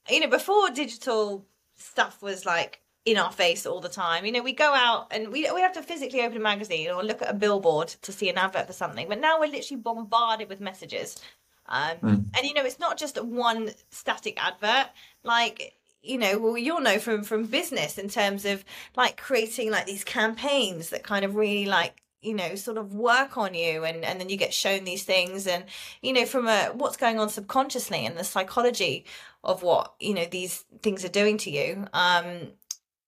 you 0.09 0.19
know 0.19 0.29
before 0.29 0.69
digital 0.71 1.45
stuff 1.75 2.21
was 2.21 2.45
like 2.45 2.81
in 3.05 3.17
our 3.17 3.31
face 3.31 3.65
all 3.65 3.79
the 3.79 3.89
time. 3.89 4.25
You 4.25 4.31
know, 4.31 4.41
we 4.41 4.53
go 4.53 4.73
out 4.73 5.07
and 5.11 5.31
we 5.31 5.49
we 5.51 5.61
have 5.61 5.73
to 5.73 5.83
physically 5.83 6.21
open 6.21 6.37
a 6.37 6.41
magazine 6.41 6.89
or 6.89 7.03
look 7.03 7.21
at 7.21 7.29
a 7.29 7.33
billboard 7.33 7.89
to 8.01 8.11
see 8.11 8.29
an 8.29 8.37
advert 8.37 8.67
for 8.67 8.73
something. 8.73 9.07
But 9.07 9.19
now 9.19 9.39
we're 9.39 9.51
literally 9.51 9.81
bombarded 9.81 10.49
with 10.49 10.59
messages. 10.59 11.21
Um, 11.67 11.97
mm. 12.01 12.25
And 12.35 12.43
you 12.43 12.53
know, 12.53 12.65
it's 12.65 12.79
not 12.79 12.97
just 12.97 13.23
one 13.23 13.71
static 13.91 14.43
advert. 14.43 14.89
Like 15.23 15.75
you 16.05 16.17
know 16.17 16.37
well 16.37 16.57
you'll 16.57 16.81
know 16.81 16.99
from 16.99 17.23
from 17.23 17.45
business 17.45 17.97
in 17.97 18.09
terms 18.09 18.45
of 18.45 18.63
like 18.95 19.17
creating 19.17 19.71
like 19.71 19.85
these 19.85 20.03
campaigns 20.03 20.89
that 20.89 21.03
kind 21.03 21.25
of 21.25 21.35
really 21.35 21.65
like 21.65 22.01
you 22.21 22.33
know 22.33 22.55
sort 22.55 22.77
of 22.77 22.93
work 22.93 23.37
on 23.37 23.53
you 23.53 23.83
and 23.83 24.03
and 24.03 24.19
then 24.19 24.29
you 24.29 24.37
get 24.37 24.53
shown 24.53 24.83
these 24.83 25.03
things 25.03 25.47
and 25.47 25.63
you 26.01 26.13
know 26.13 26.25
from 26.25 26.47
a 26.47 26.67
what's 26.73 26.97
going 26.97 27.19
on 27.19 27.29
subconsciously 27.29 28.05
and 28.05 28.17
the 28.17 28.23
psychology 28.23 29.05
of 29.43 29.63
what 29.63 29.93
you 29.99 30.13
know 30.13 30.25
these 30.25 30.65
things 30.81 31.05
are 31.05 31.09
doing 31.09 31.37
to 31.37 31.51
you 31.51 31.85
um 31.93 32.47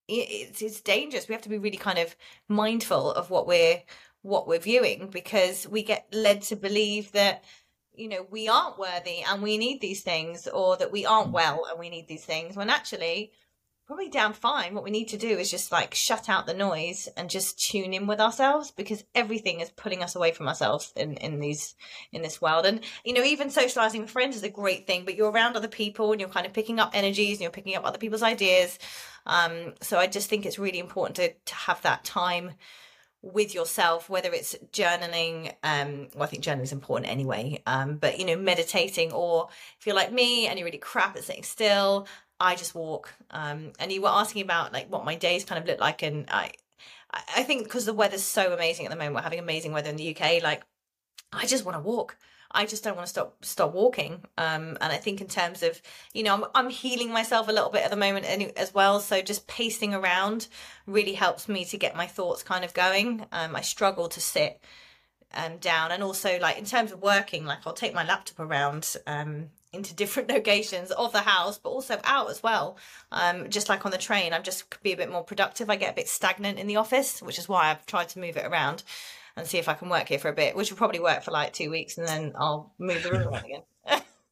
it's 0.07 0.61
it's 0.61 0.81
dangerous. 0.81 1.27
We 1.27 1.33
have 1.33 1.41
to 1.43 1.49
be 1.49 1.57
really 1.57 1.77
kind 1.77 1.99
of 1.99 2.15
mindful 2.47 3.11
of 3.11 3.29
what 3.29 3.47
we're 3.47 3.81
what 4.21 4.47
we're 4.47 4.59
viewing 4.59 5.09
because 5.09 5.67
we 5.67 5.83
get 5.83 6.07
led 6.11 6.41
to 6.43 6.55
believe 6.55 7.11
that 7.11 7.43
you 7.97 8.07
know 8.07 8.25
we 8.29 8.47
aren't 8.47 8.79
worthy 8.79 9.23
and 9.27 9.41
we 9.41 9.57
need 9.57 9.81
these 9.81 10.01
things 10.01 10.47
or 10.47 10.77
that 10.77 10.91
we 10.91 11.05
aren't 11.05 11.31
well 11.31 11.65
and 11.69 11.79
we 11.79 11.89
need 11.89 12.07
these 12.07 12.25
things 12.25 12.55
when 12.55 12.69
actually 12.69 13.31
probably 13.87 14.09
down 14.09 14.33
fine. 14.33 14.75
What 14.75 14.83
we 14.83 14.91
need 14.91 15.07
to 15.09 15.17
do 15.17 15.29
is 15.37 15.49
just 15.49 15.71
like 15.71 15.93
shut 15.93 16.27
out 16.27 16.45
the 16.45 16.53
noise 16.53 17.07
and 17.15 17.29
just 17.29 17.57
tune 17.57 17.93
in 17.93 18.05
with 18.05 18.19
ourselves 18.19 18.69
because 18.69 19.05
everything 19.15 19.61
is 19.61 19.69
pulling 19.69 20.03
us 20.03 20.13
away 20.13 20.33
from 20.33 20.49
ourselves 20.49 20.91
in 20.97 21.13
in 21.15 21.39
these 21.39 21.73
in 22.11 22.21
this 22.21 22.41
world. 22.41 22.65
And 22.65 22.81
you 23.05 23.13
know 23.13 23.23
even 23.23 23.49
socializing 23.49 24.01
with 24.01 24.09
friends 24.09 24.35
is 24.35 24.43
a 24.43 24.49
great 24.49 24.85
thing 24.85 25.05
but 25.05 25.15
you're 25.15 25.31
around 25.31 25.55
other 25.55 25.69
people 25.69 26.11
and 26.11 26.19
you're 26.19 26.29
kind 26.29 26.45
of 26.45 26.53
picking 26.53 26.79
up 26.79 26.91
energies 26.93 27.37
and 27.37 27.41
you're 27.41 27.51
picking 27.51 27.75
up 27.75 27.85
other 27.85 27.97
people's 27.97 28.23
ideas. 28.23 28.77
Um 29.25 29.73
so 29.81 29.97
i 29.97 30.07
just 30.07 30.29
think 30.29 30.45
it's 30.45 30.59
really 30.59 30.79
important 30.79 31.15
to 31.15 31.33
to 31.33 31.55
have 31.55 31.81
that 31.83 32.03
time 32.03 32.51
with 33.21 33.53
yourself, 33.53 34.09
whether 34.09 34.31
it's 34.31 34.55
journaling, 34.71 35.53
um, 35.63 36.07
well, 36.13 36.23
I 36.23 36.27
think 36.27 36.43
journaling 36.43 36.63
is 36.63 36.71
important 36.71 37.11
anyway, 37.11 37.61
um, 37.65 37.97
but 37.97 38.19
you 38.19 38.25
know, 38.25 38.37
meditating, 38.37 39.11
or 39.11 39.49
if 39.79 39.85
you're 39.85 39.95
like 39.95 40.11
me 40.11 40.47
and 40.47 40.57
you're 40.57 40.65
really 40.65 40.77
crap 40.77 41.15
at 41.15 41.23
sitting 41.23 41.43
still, 41.43 42.07
I 42.39 42.55
just 42.55 42.75
walk. 42.75 43.13
Um, 43.31 43.73
and 43.79 43.91
you 43.91 44.01
were 44.01 44.09
asking 44.09 44.43
about 44.43 44.73
like 44.73 44.89
what 44.89 45.05
my 45.05 45.15
days 45.15 45.45
kind 45.45 45.61
of 45.61 45.67
look 45.67 45.79
like, 45.79 46.03
and 46.03 46.25
I, 46.29 46.51
I 47.11 47.43
think 47.43 47.63
because 47.63 47.85
the 47.85 47.93
weather's 47.93 48.23
so 48.23 48.53
amazing 48.53 48.85
at 48.85 48.91
the 48.91 48.97
moment, 48.97 49.15
we're 49.15 49.21
having 49.21 49.39
amazing 49.39 49.71
weather 49.73 49.89
in 49.89 49.95
the 49.95 50.15
UK. 50.15 50.43
Like, 50.43 50.63
I 51.33 51.45
just 51.45 51.65
want 51.65 51.75
to 51.75 51.81
walk. 51.81 52.17
I 52.51 52.65
just 52.65 52.83
don't 52.83 52.95
want 52.95 53.07
to 53.07 53.09
stop 53.09 53.45
stop 53.45 53.73
walking. 53.73 54.23
Um, 54.37 54.77
and 54.81 54.91
I 54.91 54.97
think 54.97 55.21
in 55.21 55.27
terms 55.27 55.63
of, 55.63 55.81
you 56.13 56.23
know, 56.23 56.33
I'm, 56.33 56.45
I'm 56.55 56.69
healing 56.69 57.11
myself 57.11 57.47
a 57.47 57.51
little 57.51 57.69
bit 57.69 57.83
at 57.83 57.91
the 57.91 57.97
moment 57.97 58.25
as 58.57 58.73
well. 58.73 58.99
So 58.99 59.21
just 59.21 59.47
pacing 59.47 59.93
around 59.93 60.47
really 60.85 61.13
helps 61.13 61.49
me 61.49 61.65
to 61.65 61.77
get 61.77 61.95
my 61.95 62.07
thoughts 62.07 62.43
kind 62.43 62.63
of 62.63 62.73
going. 62.73 63.25
Um, 63.31 63.55
I 63.55 63.61
struggle 63.61 64.07
to 64.09 64.21
sit 64.21 64.61
um, 65.33 65.57
down, 65.57 65.91
and 65.91 66.03
also 66.03 66.39
like 66.39 66.57
in 66.57 66.65
terms 66.65 66.91
of 66.91 67.01
working, 67.01 67.45
like 67.45 67.59
I'll 67.65 67.73
take 67.73 67.93
my 67.93 68.05
laptop 68.05 68.39
around 68.39 68.95
um, 69.05 69.49
into 69.73 69.93
different 69.93 70.29
locations 70.33 70.91
of 70.91 71.11
the 71.11 71.21
house, 71.21 71.57
but 71.57 71.69
also 71.69 71.99
out 72.05 72.29
as 72.29 72.41
well. 72.41 72.77
Um, 73.11 73.49
just 73.49 73.69
like 73.69 73.85
on 73.85 73.91
the 73.91 73.97
train, 73.97 74.33
I'm 74.33 74.43
just 74.43 74.81
be 74.83 74.93
a 74.93 74.97
bit 74.97 75.11
more 75.11 75.23
productive. 75.23 75.69
I 75.69 75.75
get 75.75 75.91
a 75.91 75.95
bit 75.95 76.07
stagnant 76.07 76.59
in 76.59 76.67
the 76.67 76.77
office, 76.77 77.21
which 77.21 77.37
is 77.37 77.49
why 77.49 77.69
I've 77.69 77.85
tried 77.85 78.09
to 78.09 78.19
move 78.19 78.37
it 78.37 78.45
around 78.45 78.83
and 79.37 79.47
see 79.47 79.59
if 79.59 79.69
I 79.69 79.75
can 79.75 79.87
work 79.87 80.09
here 80.09 80.19
for 80.19 80.29
a 80.29 80.33
bit, 80.33 80.55
which 80.55 80.71
will 80.71 80.77
probably 80.77 80.99
work 80.99 81.23
for 81.23 81.31
like 81.31 81.53
two 81.53 81.69
weeks, 81.69 81.97
and 81.97 82.07
then 82.07 82.33
I'll 82.35 82.73
move 82.79 83.03
the 83.03 83.11
room 83.11 83.27
around 83.27 83.45
again. 83.45 83.61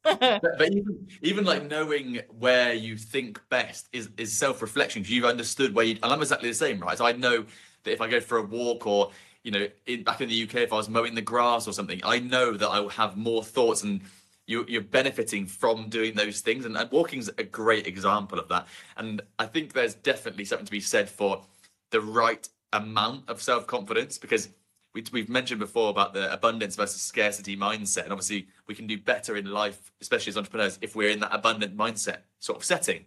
but, 0.42 0.72
even 0.72 1.08
even 1.22 1.46
like 1.46 1.68
knowing 1.68 2.22
where 2.38 2.74
you 2.74 2.98
think 2.98 3.40
best 3.50 3.88
is 3.94 4.10
is 4.18 4.34
self 4.34 4.62
reflection 4.62 5.02
because 5.02 5.12
you've 5.12 5.26
understood 5.26 5.74
where 5.74 5.86
you. 5.86 5.98
And 6.04 6.12
I'm 6.12 6.22
exactly 6.22 6.50
the 6.50 6.56
same, 6.56 6.80
right? 6.80 6.98
So 6.98 7.06
I 7.06 7.14
know 7.14 7.46
that 7.84 7.92
if 7.92 8.02
I 8.02 8.10
go 8.10 8.20
for 8.20 8.40
a 8.40 8.42
walk 8.42 8.86
or 8.88 9.12
you 9.44 9.52
know 9.52 9.68
in, 9.86 10.04
back 10.04 10.22
in 10.22 10.30
the 10.30 10.44
UK 10.44 10.56
if 10.56 10.74
I 10.74 10.76
was 10.76 10.90
mowing 10.90 11.16
the 11.16 11.22
grass 11.22 11.68
or 11.68 11.72
something, 11.72 12.02
I 12.04 12.20
know 12.20 12.54
that 12.54 12.68
I 12.68 12.80
will 12.80 12.90
have 12.90 13.16
more 13.16 13.44
thoughts 13.44 13.84
and. 13.84 14.02
You, 14.48 14.64
you're 14.68 14.84
benefiting 14.84 15.48
from 15.48 15.90
doing 15.90 16.14
those 16.14 16.42
things, 16.42 16.66
and, 16.66 16.78
and 16.78 16.92
walking's 16.92 17.32
a 17.40 17.44
great 17.44 17.88
example 17.88 18.38
of 18.38 18.48
that. 18.50 18.68
And 18.96 19.24
I 19.40 19.48
think 19.48 19.74
there's 19.74 19.96
definitely 19.96 20.46
something 20.46 20.68
to 20.68 20.72
be 20.72 20.82
said 20.82 21.10
for 21.10 21.44
the 21.90 22.00
right 22.00 22.48
amount 22.72 23.28
of 23.28 23.42
self 23.42 23.66
confidence 23.66 24.20
because 24.20 24.50
we, 24.96 25.04
we've 25.12 25.30
mentioned 25.30 25.60
before 25.60 25.90
about 25.90 26.14
the 26.14 26.32
abundance 26.32 26.78
versus 26.78 27.02
scarcity 27.02 27.58
mindset. 27.58 28.04
And 28.04 28.14
obviously, 28.14 28.48
we 28.66 28.74
can 28.74 28.88
do 28.88 28.98
better 28.98 29.36
in 29.36 29.52
life, 29.52 29.92
especially 30.02 30.32
as 30.32 30.38
entrepreneurs, 30.38 30.80
if 30.82 30.96
we're 30.96 31.10
in 31.10 31.20
that 31.20 31.36
abundant 31.36 31.78
mindset 31.78 32.20
sort 32.40 32.58
of 32.58 32.64
setting. 32.64 33.04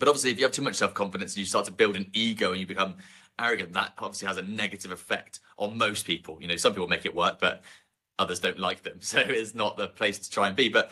But 0.00 0.08
obviously, 0.08 0.32
if 0.32 0.38
you 0.38 0.44
have 0.44 0.52
too 0.52 0.62
much 0.62 0.74
self 0.74 0.92
confidence 0.92 1.34
and 1.34 1.38
you 1.38 1.46
start 1.46 1.66
to 1.66 1.72
build 1.72 1.94
an 1.94 2.10
ego 2.12 2.50
and 2.50 2.60
you 2.60 2.66
become 2.66 2.96
arrogant, 3.38 3.72
that 3.74 3.92
obviously 3.98 4.26
has 4.26 4.38
a 4.38 4.42
negative 4.42 4.90
effect 4.90 5.38
on 5.56 5.78
most 5.78 6.04
people. 6.04 6.36
You 6.40 6.48
know, 6.48 6.56
some 6.56 6.72
people 6.72 6.88
make 6.88 7.06
it 7.06 7.14
work, 7.14 7.38
but 7.38 7.62
others 8.18 8.40
don't 8.40 8.58
like 8.58 8.82
them. 8.82 8.98
So 9.00 9.20
it's 9.20 9.54
not 9.54 9.76
the 9.76 9.86
place 9.86 10.18
to 10.18 10.28
try 10.28 10.48
and 10.48 10.56
be. 10.56 10.68
But 10.68 10.90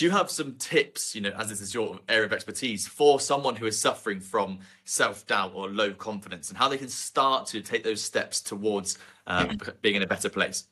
do 0.00 0.06
you 0.06 0.12
have 0.12 0.30
some 0.30 0.54
tips, 0.54 1.14
you 1.14 1.20
know, 1.20 1.32
as 1.36 1.50
this 1.50 1.60
is 1.60 1.74
your 1.74 2.00
area 2.08 2.24
of 2.24 2.32
expertise, 2.32 2.88
for 2.88 3.20
someone 3.20 3.54
who 3.54 3.66
is 3.66 3.78
suffering 3.78 4.18
from 4.18 4.60
self 4.86 5.26
doubt 5.26 5.52
or 5.54 5.68
low 5.68 5.92
confidence 5.92 6.48
and 6.48 6.56
how 6.56 6.70
they 6.70 6.78
can 6.78 6.88
start 6.88 7.46
to 7.48 7.60
take 7.60 7.84
those 7.84 8.00
steps 8.00 8.40
towards 8.40 8.96
um, 9.26 9.58
being 9.82 9.96
in 9.96 10.02
a 10.02 10.06
better 10.06 10.30
place? 10.30 10.64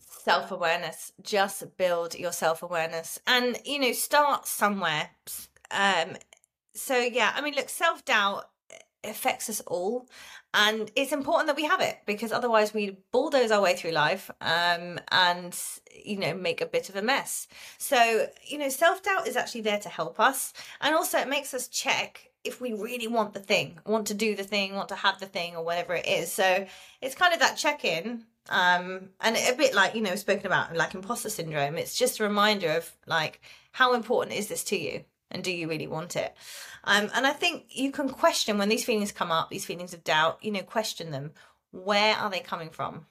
Self 0.00 0.50
awareness. 0.52 1.12
Just 1.22 1.76
build 1.76 2.18
your 2.18 2.32
self 2.32 2.62
awareness 2.62 3.20
and, 3.26 3.58
you 3.66 3.78
know, 3.78 3.92
start 3.92 4.46
somewhere. 4.46 5.10
Um, 5.70 6.16
so, 6.72 6.96
yeah, 6.96 7.30
I 7.36 7.42
mean, 7.42 7.56
look, 7.56 7.68
self 7.68 8.06
doubt 8.06 8.48
affects 9.04 9.48
us 9.48 9.60
all 9.62 10.08
and 10.58 10.90
it's 10.96 11.12
important 11.12 11.48
that 11.48 11.56
we 11.56 11.64
have 11.64 11.82
it 11.82 11.98
because 12.06 12.32
otherwise 12.32 12.72
we 12.72 12.96
bulldoze 13.12 13.50
our 13.50 13.60
way 13.60 13.76
through 13.76 13.90
life 13.90 14.30
um, 14.40 14.98
and 15.12 15.54
you 16.02 16.18
know 16.18 16.34
make 16.34 16.62
a 16.62 16.66
bit 16.66 16.88
of 16.88 16.96
a 16.96 17.02
mess. 17.02 17.46
So 17.76 18.28
you 18.42 18.56
know 18.56 18.70
self-doubt 18.70 19.28
is 19.28 19.36
actually 19.36 19.60
there 19.60 19.78
to 19.80 19.90
help 19.90 20.18
us 20.18 20.54
and 20.80 20.94
also 20.94 21.18
it 21.18 21.28
makes 21.28 21.52
us 21.52 21.68
check 21.68 22.30
if 22.42 22.60
we 22.60 22.72
really 22.72 23.06
want 23.06 23.34
the 23.34 23.40
thing 23.40 23.78
want 23.84 24.06
to 24.06 24.14
do 24.14 24.34
the 24.34 24.44
thing 24.44 24.74
want 24.74 24.88
to 24.88 24.94
have 24.94 25.20
the 25.20 25.26
thing 25.26 25.56
or 25.56 25.62
whatever 25.62 25.94
it 25.94 26.06
is. 26.06 26.32
So 26.32 26.66
it's 27.02 27.14
kind 27.14 27.34
of 27.34 27.40
that 27.40 27.58
check-in 27.58 28.24
um, 28.48 29.10
and 29.20 29.36
a 29.36 29.54
bit 29.56 29.74
like 29.74 29.94
you 29.94 30.00
know 30.00 30.14
spoken 30.14 30.46
about 30.46 30.74
like 30.74 30.94
imposter 30.94 31.28
syndrome. 31.28 31.76
It's 31.76 31.98
just 31.98 32.18
a 32.18 32.24
reminder 32.24 32.70
of 32.70 32.90
like 33.06 33.42
how 33.72 33.92
important 33.92 34.38
is 34.38 34.48
this 34.48 34.64
to 34.64 34.78
you 34.78 35.04
and 35.30 35.42
do 35.42 35.50
you 35.50 35.68
really 35.68 35.86
want 35.86 36.16
it? 36.16 36.34
Um, 36.84 37.10
and 37.14 37.26
i 37.26 37.32
think 37.32 37.64
you 37.68 37.90
can 37.90 38.08
question 38.08 38.58
when 38.58 38.68
these 38.68 38.84
feelings 38.84 39.10
come 39.10 39.32
up 39.32 39.50
these 39.50 39.64
feelings 39.64 39.92
of 39.92 40.04
doubt 40.04 40.38
you 40.42 40.52
know 40.52 40.62
question 40.62 41.10
them. 41.10 41.32
Where 41.72 42.16
are 42.16 42.30
they 42.30 42.40
coming 42.40 42.70
from? 42.70 43.06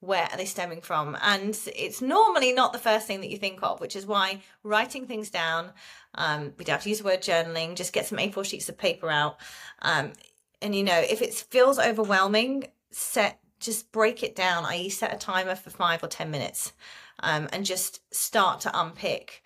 Where 0.00 0.28
are 0.30 0.36
they 0.36 0.44
stemming 0.44 0.82
from? 0.82 1.16
And 1.22 1.58
it's 1.74 2.02
normally 2.02 2.52
not 2.52 2.72
the 2.72 2.78
first 2.78 3.06
thing 3.06 3.22
that 3.22 3.30
you 3.30 3.38
think 3.38 3.62
of 3.62 3.80
which 3.80 3.96
is 3.96 4.06
why 4.06 4.42
writing 4.62 5.06
things 5.06 5.30
down 5.30 5.72
um, 6.14 6.52
we 6.58 6.64
don't 6.64 6.74
have 6.74 6.82
to 6.82 6.90
use 6.90 6.98
the 6.98 7.04
word 7.04 7.22
journaling 7.22 7.74
just 7.74 7.92
get 7.92 8.06
some 8.06 8.18
a4 8.18 8.44
sheets 8.44 8.68
of 8.68 8.78
paper 8.78 9.10
out. 9.10 9.38
Um, 9.82 10.12
and 10.60 10.74
you 10.74 10.82
know 10.82 10.98
if 10.98 11.22
it 11.22 11.34
feels 11.34 11.78
overwhelming 11.78 12.64
set 12.90 13.40
just 13.60 13.92
break 13.92 14.22
it 14.22 14.34
down 14.34 14.64
i.e 14.66 14.88
set 14.88 15.14
a 15.14 15.18
timer 15.18 15.54
for 15.54 15.70
five 15.70 16.02
or 16.02 16.08
ten 16.08 16.30
minutes 16.30 16.72
um, 17.20 17.48
and 17.52 17.64
just 17.64 18.00
start 18.12 18.60
to 18.60 18.80
unpick 18.80 19.42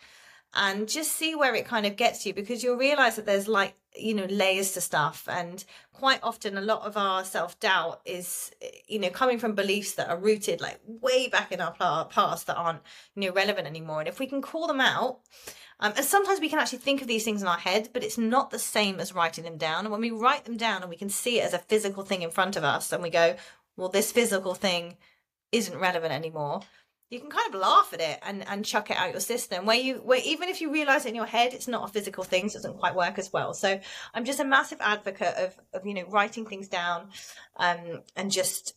and 0.55 0.89
just 0.89 1.13
see 1.13 1.35
where 1.35 1.55
it 1.55 1.67
kind 1.67 1.87
of 1.87 1.97
gets 1.97 2.25
you 2.25 2.33
because 2.33 2.63
you'll 2.63 2.77
realize 2.77 3.17
that 3.17 3.27
there's 3.27 3.49
like 3.49 3.75
you 3.97 4.15
know 4.15 4.25
layers 4.27 4.73
to 4.73 4.81
stuff 4.81 5.27
and 5.31 5.65
quite 5.93 6.21
often 6.23 6.57
a 6.57 6.63
lot 6.63 6.83
of 6.87 6.97
our 6.97 7.25
self-doubt 7.25 8.01
is 8.05 8.51
you 8.87 8.99
know 8.99 9.11
coming 9.11 9.39
from 9.39 9.55
beliefs 9.55 9.95
that 9.95 10.09
are 10.09 10.19
rooted 10.19 10.61
like 10.61 10.81
way 10.87 11.29
back 11.29 11.53
in 11.53 11.61
our 11.61 11.73
past 12.07 12.47
that 12.47 12.57
aren't 12.57 12.81
you 13.15 13.23
know 13.23 13.35
relevant 13.35 13.67
anymore 13.67 14.01
and 14.01 14.09
if 14.09 14.19
we 14.19 14.27
can 14.27 14.41
call 14.41 14.67
them 14.67 14.81
out 14.81 15.21
um, 15.81 15.93
and 15.97 16.05
sometimes 16.05 16.41
we 16.41 16.49
can 16.49 16.59
actually 16.59 16.79
think 16.79 17.01
of 17.01 17.09
these 17.09 17.25
things 17.25 17.43
in 17.43 17.49
our 17.49 17.59
head 17.59 17.89
but 17.93 18.05
it's 18.05 18.19
not 18.19 18.51
the 18.51 18.59
same 18.59 19.01
as 19.01 19.15
writing 19.15 19.45
them 19.45 19.59
down 19.59 19.85
and 19.85 19.91
when 19.91 20.01
we 20.01 20.11
write 20.11 20.45
them 20.45 20.57
down 20.57 20.81
and 20.83 20.91
we 20.91 20.97
can 20.97 21.11
see 21.11 21.41
it 21.41 21.45
as 21.45 21.55
a 21.55 21.59
physical 21.59 22.05
thing 22.05 22.23
in 22.23 22.31
front 22.31 22.57
of 22.57 22.65
us 22.65 22.93
and 22.93 23.03
we 23.03 23.11
go 23.11 23.37
well 23.77 23.89
this 23.89 24.13
physical 24.13 24.55
thing 24.55 24.97
isn't 25.51 25.79
relevant 25.79 26.13
anymore 26.13 26.61
you 27.11 27.21
can 27.21 27.31
kind 27.31 27.55
of 27.55 27.61
laugh 27.61 27.91
at 27.93 28.01
it 28.01 28.19
and, 28.23 28.47
and 28.49 28.65
chuck 28.65 28.91
it 28.91 28.97
out 28.97 29.13
your 29.13 29.21
system 29.21 29.65
where 29.65 29.77
you 29.77 29.97
where 29.97 30.21
even 30.25 30.49
if 30.49 30.61
you 30.61 30.73
realize 30.73 31.07
in 31.07 31.15
your 31.15 31.27
head 31.27 31.55
it's 31.55 31.69
not 31.69 31.89
a 31.89 31.93
physical 31.93 32.25
thing 32.25 32.49
so 32.49 32.59
it 32.59 32.63
doesn't 32.63 32.79
quite 32.79 32.95
work 32.95 33.19
as 33.19 33.33
well. 33.33 33.55
So 33.55 33.81
i'm 34.15 34.25
just 34.25 34.41
a 34.41 34.45
massive 34.45 34.79
advocate 34.81 35.35
of, 35.39 35.55
of 35.73 35.87
you 35.87 35.95
know 35.95 36.05
writing 36.09 36.47
things 36.47 36.69
down 36.69 37.09
um, 37.57 38.03
and 38.17 38.31
just 38.31 38.75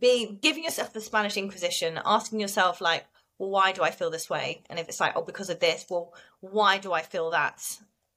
being 0.00 0.38
giving 0.40 0.64
yourself 0.64 0.92
the 0.92 1.00
spanish 1.00 1.36
inquisition 1.36 1.98
asking 2.04 2.40
yourself 2.40 2.80
like 2.80 3.06
well 3.38 3.50
why 3.50 3.72
do 3.72 3.82
i 3.82 3.90
feel 3.90 4.10
this 4.10 4.28
way? 4.28 4.62
And 4.68 4.78
if 4.78 4.88
it's 4.88 5.00
like 5.00 5.12
oh 5.16 5.22
because 5.22 5.50
of 5.50 5.60
this 5.60 5.86
well 5.88 6.12
why 6.40 6.78
do 6.78 6.92
i 6.92 7.02
feel 7.02 7.30
that? 7.30 7.62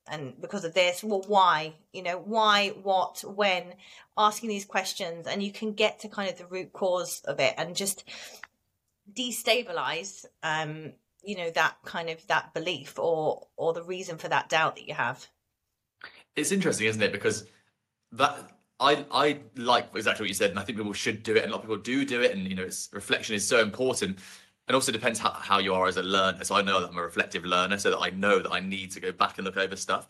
And 0.07 0.33
because 0.41 0.65
of 0.65 0.73
this 0.73 1.03
well 1.03 1.23
why? 1.27 1.75
You 1.93 2.03
know 2.03 2.17
why 2.17 2.69
what 2.69 3.23
when? 3.23 3.75
Asking 4.17 4.49
these 4.49 4.65
questions 4.65 5.27
and 5.27 5.41
you 5.41 5.51
can 5.51 5.73
get 5.73 5.99
to 5.99 6.09
kind 6.09 6.29
of 6.29 6.37
the 6.37 6.47
root 6.47 6.73
cause 6.73 7.21
of 7.25 7.39
it 7.39 7.53
and 7.57 7.75
just 7.75 8.03
destabilize 9.11 10.25
um 10.43 10.93
you 11.23 11.35
know 11.35 11.49
that 11.51 11.75
kind 11.85 12.09
of 12.09 12.25
that 12.27 12.53
belief 12.53 12.97
or 12.97 13.47
or 13.57 13.73
the 13.73 13.83
reason 13.83 14.17
for 14.17 14.27
that 14.27 14.49
doubt 14.49 14.75
that 14.75 14.87
you 14.87 14.93
have? 14.93 15.27
It's 16.35 16.51
interesting 16.51 16.87
isn't 16.87 17.01
it? 17.01 17.11
Because 17.11 17.45
that 18.13 18.51
i 18.79 19.05
i 19.11 19.39
like 19.55 19.87
exactly 19.95 20.23
what 20.23 20.27
you 20.27 20.33
said 20.33 20.49
and 20.49 20.59
i 20.59 20.63
think 20.63 20.77
people 20.77 20.91
should 20.91 21.23
do 21.23 21.35
it 21.35 21.43
and 21.43 21.51
a 21.51 21.55
lot 21.55 21.57
of 21.57 21.61
people 21.61 21.77
do 21.77 22.03
do 22.03 22.21
it 22.21 22.31
and 22.31 22.47
you 22.47 22.55
know 22.55 22.63
it's 22.63 22.89
reflection 22.91 23.35
is 23.35 23.47
so 23.47 23.61
important. 23.61 24.17
And 24.67 24.75
also 24.75 24.93
depends 24.93 25.19
how, 25.19 25.31
how 25.31 25.57
you 25.57 25.73
are 25.73 25.87
as 25.87 25.97
a 25.97 26.03
learner. 26.03 26.43
So 26.43 26.55
i 26.55 26.61
know 26.61 26.79
that 26.81 26.89
i'm 26.89 26.97
a 26.97 27.01
reflective 27.01 27.45
learner 27.45 27.77
so 27.77 27.91
that 27.91 27.99
i 27.99 28.09
know 28.09 28.39
that 28.39 28.51
i 28.51 28.59
need 28.59 28.91
to 28.91 28.99
go 28.99 29.11
back 29.11 29.37
and 29.37 29.45
look 29.45 29.57
over 29.57 29.75
stuff. 29.75 30.07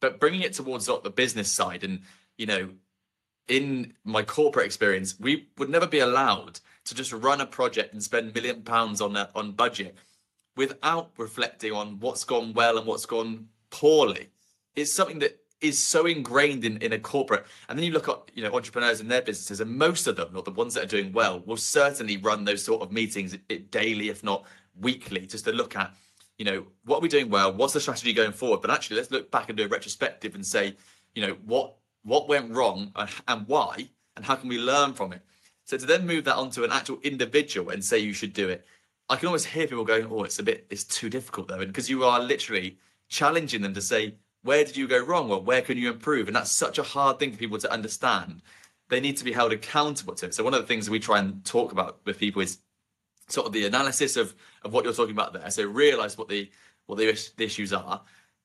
But 0.00 0.18
bringing 0.18 0.42
it 0.42 0.54
towards 0.54 0.86
the 0.86 1.12
business 1.14 1.50
side 1.50 1.84
and 1.84 2.00
you 2.36 2.46
know 2.46 2.70
in 3.48 3.92
my 4.04 4.22
corporate 4.22 4.66
experience 4.66 5.18
we 5.18 5.48
would 5.58 5.68
never 5.68 5.86
be 5.86 5.98
allowed 5.98 6.60
to 6.84 6.94
just 6.94 7.12
run 7.12 7.40
a 7.40 7.46
project 7.46 7.92
and 7.92 8.02
spend 8.02 8.34
million 8.34 8.62
pounds 8.62 9.00
on 9.00 9.12
that 9.12 9.30
on 9.34 9.52
budget 9.52 9.96
without 10.56 11.10
reflecting 11.16 11.72
on 11.72 11.98
what's 12.00 12.24
gone 12.24 12.52
well 12.52 12.76
and 12.78 12.86
what's 12.86 13.06
gone 13.06 13.48
poorly. 13.70 14.28
It's 14.74 14.92
something 14.92 15.18
that 15.20 15.38
is 15.60 15.78
so 15.78 16.06
ingrained 16.06 16.64
in, 16.64 16.76
in 16.78 16.92
a 16.92 16.98
corporate. 16.98 17.46
And 17.68 17.78
then 17.78 17.86
you 17.86 17.92
look 17.92 18.08
at 18.08 18.18
you 18.34 18.42
know 18.42 18.54
entrepreneurs 18.54 19.00
and 19.00 19.10
their 19.10 19.22
businesses 19.22 19.60
and 19.60 19.70
most 19.70 20.06
of 20.06 20.16
them 20.16 20.36
or 20.36 20.42
the 20.42 20.50
ones 20.50 20.74
that 20.74 20.84
are 20.84 20.88
doing 20.88 21.12
well 21.12 21.40
will 21.40 21.56
certainly 21.56 22.16
run 22.16 22.44
those 22.44 22.64
sort 22.64 22.82
of 22.82 22.92
meetings 22.92 23.36
eh, 23.48 23.58
daily 23.70 24.08
if 24.08 24.24
not 24.24 24.44
weekly 24.80 25.26
just 25.26 25.44
to 25.44 25.52
look 25.52 25.76
at 25.76 25.94
you 26.38 26.44
know 26.44 26.64
what 26.84 26.98
are 26.98 27.00
we 27.00 27.08
doing 27.08 27.30
well? 27.30 27.52
What's 27.52 27.74
the 27.74 27.80
strategy 27.80 28.12
going 28.12 28.32
forward? 28.32 28.60
But 28.60 28.70
actually 28.70 28.96
let's 28.96 29.10
look 29.10 29.30
back 29.30 29.48
and 29.48 29.56
do 29.56 29.64
a 29.64 29.68
retrospective 29.68 30.34
and 30.34 30.44
say 30.44 30.76
you 31.14 31.24
know 31.24 31.36
what 31.44 31.76
what 32.02 32.28
went 32.28 32.50
wrong 32.50 32.92
and, 33.26 33.46
why 33.46 33.88
and 34.16 34.24
how 34.24 34.34
can 34.34 34.48
we 34.48 34.58
learn 34.58 34.92
from 34.92 35.12
it 35.12 35.22
so 35.64 35.76
to 35.78 35.86
then 35.86 36.06
move 36.06 36.24
that 36.24 36.36
onto 36.36 36.64
an 36.64 36.72
actual 36.72 36.98
individual 37.02 37.70
and 37.70 37.84
say 37.84 37.98
you 37.98 38.12
should 38.12 38.32
do 38.32 38.48
it, 38.48 38.66
I 39.08 39.16
can 39.16 39.26
almost 39.26 39.46
hear 39.46 39.66
people 39.66 39.84
going, 39.84 40.06
"Oh, 40.06 40.24
it's 40.24 40.38
a 40.38 40.42
bit, 40.42 40.66
it's 40.70 40.84
too 40.84 41.08
difficult 41.08 41.48
though," 41.48 41.64
because 41.64 41.90
you 41.90 42.04
are 42.04 42.20
literally 42.20 42.78
challenging 43.08 43.62
them 43.62 43.74
to 43.74 43.80
say, 43.80 44.16
"Where 44.42 44.64
did 44.64 44.76
you 44.76 44.88
go 44.88 44.98
wrong? 44.98 45.30
Or 45.30 45.40
where 45.40 45.62
can 45.62 45.78
you 45.78 45.90
improve?" 45.90 46.26
And 46.26 46.36
that's 46.36 46.50
such 46.50 46.78
a 46.78 46.82
hard 46.82 47.18
thing 47.18 47.32
for 47.32 47.38
people 47.38 47.58
to 47.58 47.72
understand. 47.72 48.42
They 48.88 49.00
need 49.00 49.16
to 49.18 49.24
be 49.24 49.32
held 49.32 49.52
accountable 49.52 50.14
to 50.16 50.26
it. 50.26 50.34
So 50.34 50.44
one 50.44 50.54
of 50.54 50.60
the 50.60 50.66
things 50.66 50.90
we 50.90 51.00
try 51.00 51.18
and 51.18 51.44
talk 51.44 51.72
about 51.72 52.00
with 52.04 52.18
people 52.18 52.42
is 52.42 52.58
sort 53.28 53.46
of 53.46 53.52
the 53.52 53.66
analysis 53.66 54.16
of 54.16 54.34
of 54.64 54.72
what 54.72 54.84
you're 54.84 54.94
talking 54.94 55.14
about 55.14 55.32
there. 55.32 55.50
So 55.50 55.64
realize 55.64 56.18
what 56.18 56.28
the 56.28 56.50
what 56.86 56.98
the 56.98 57.08
issues 57.38 57.72
are. 57.72 58.02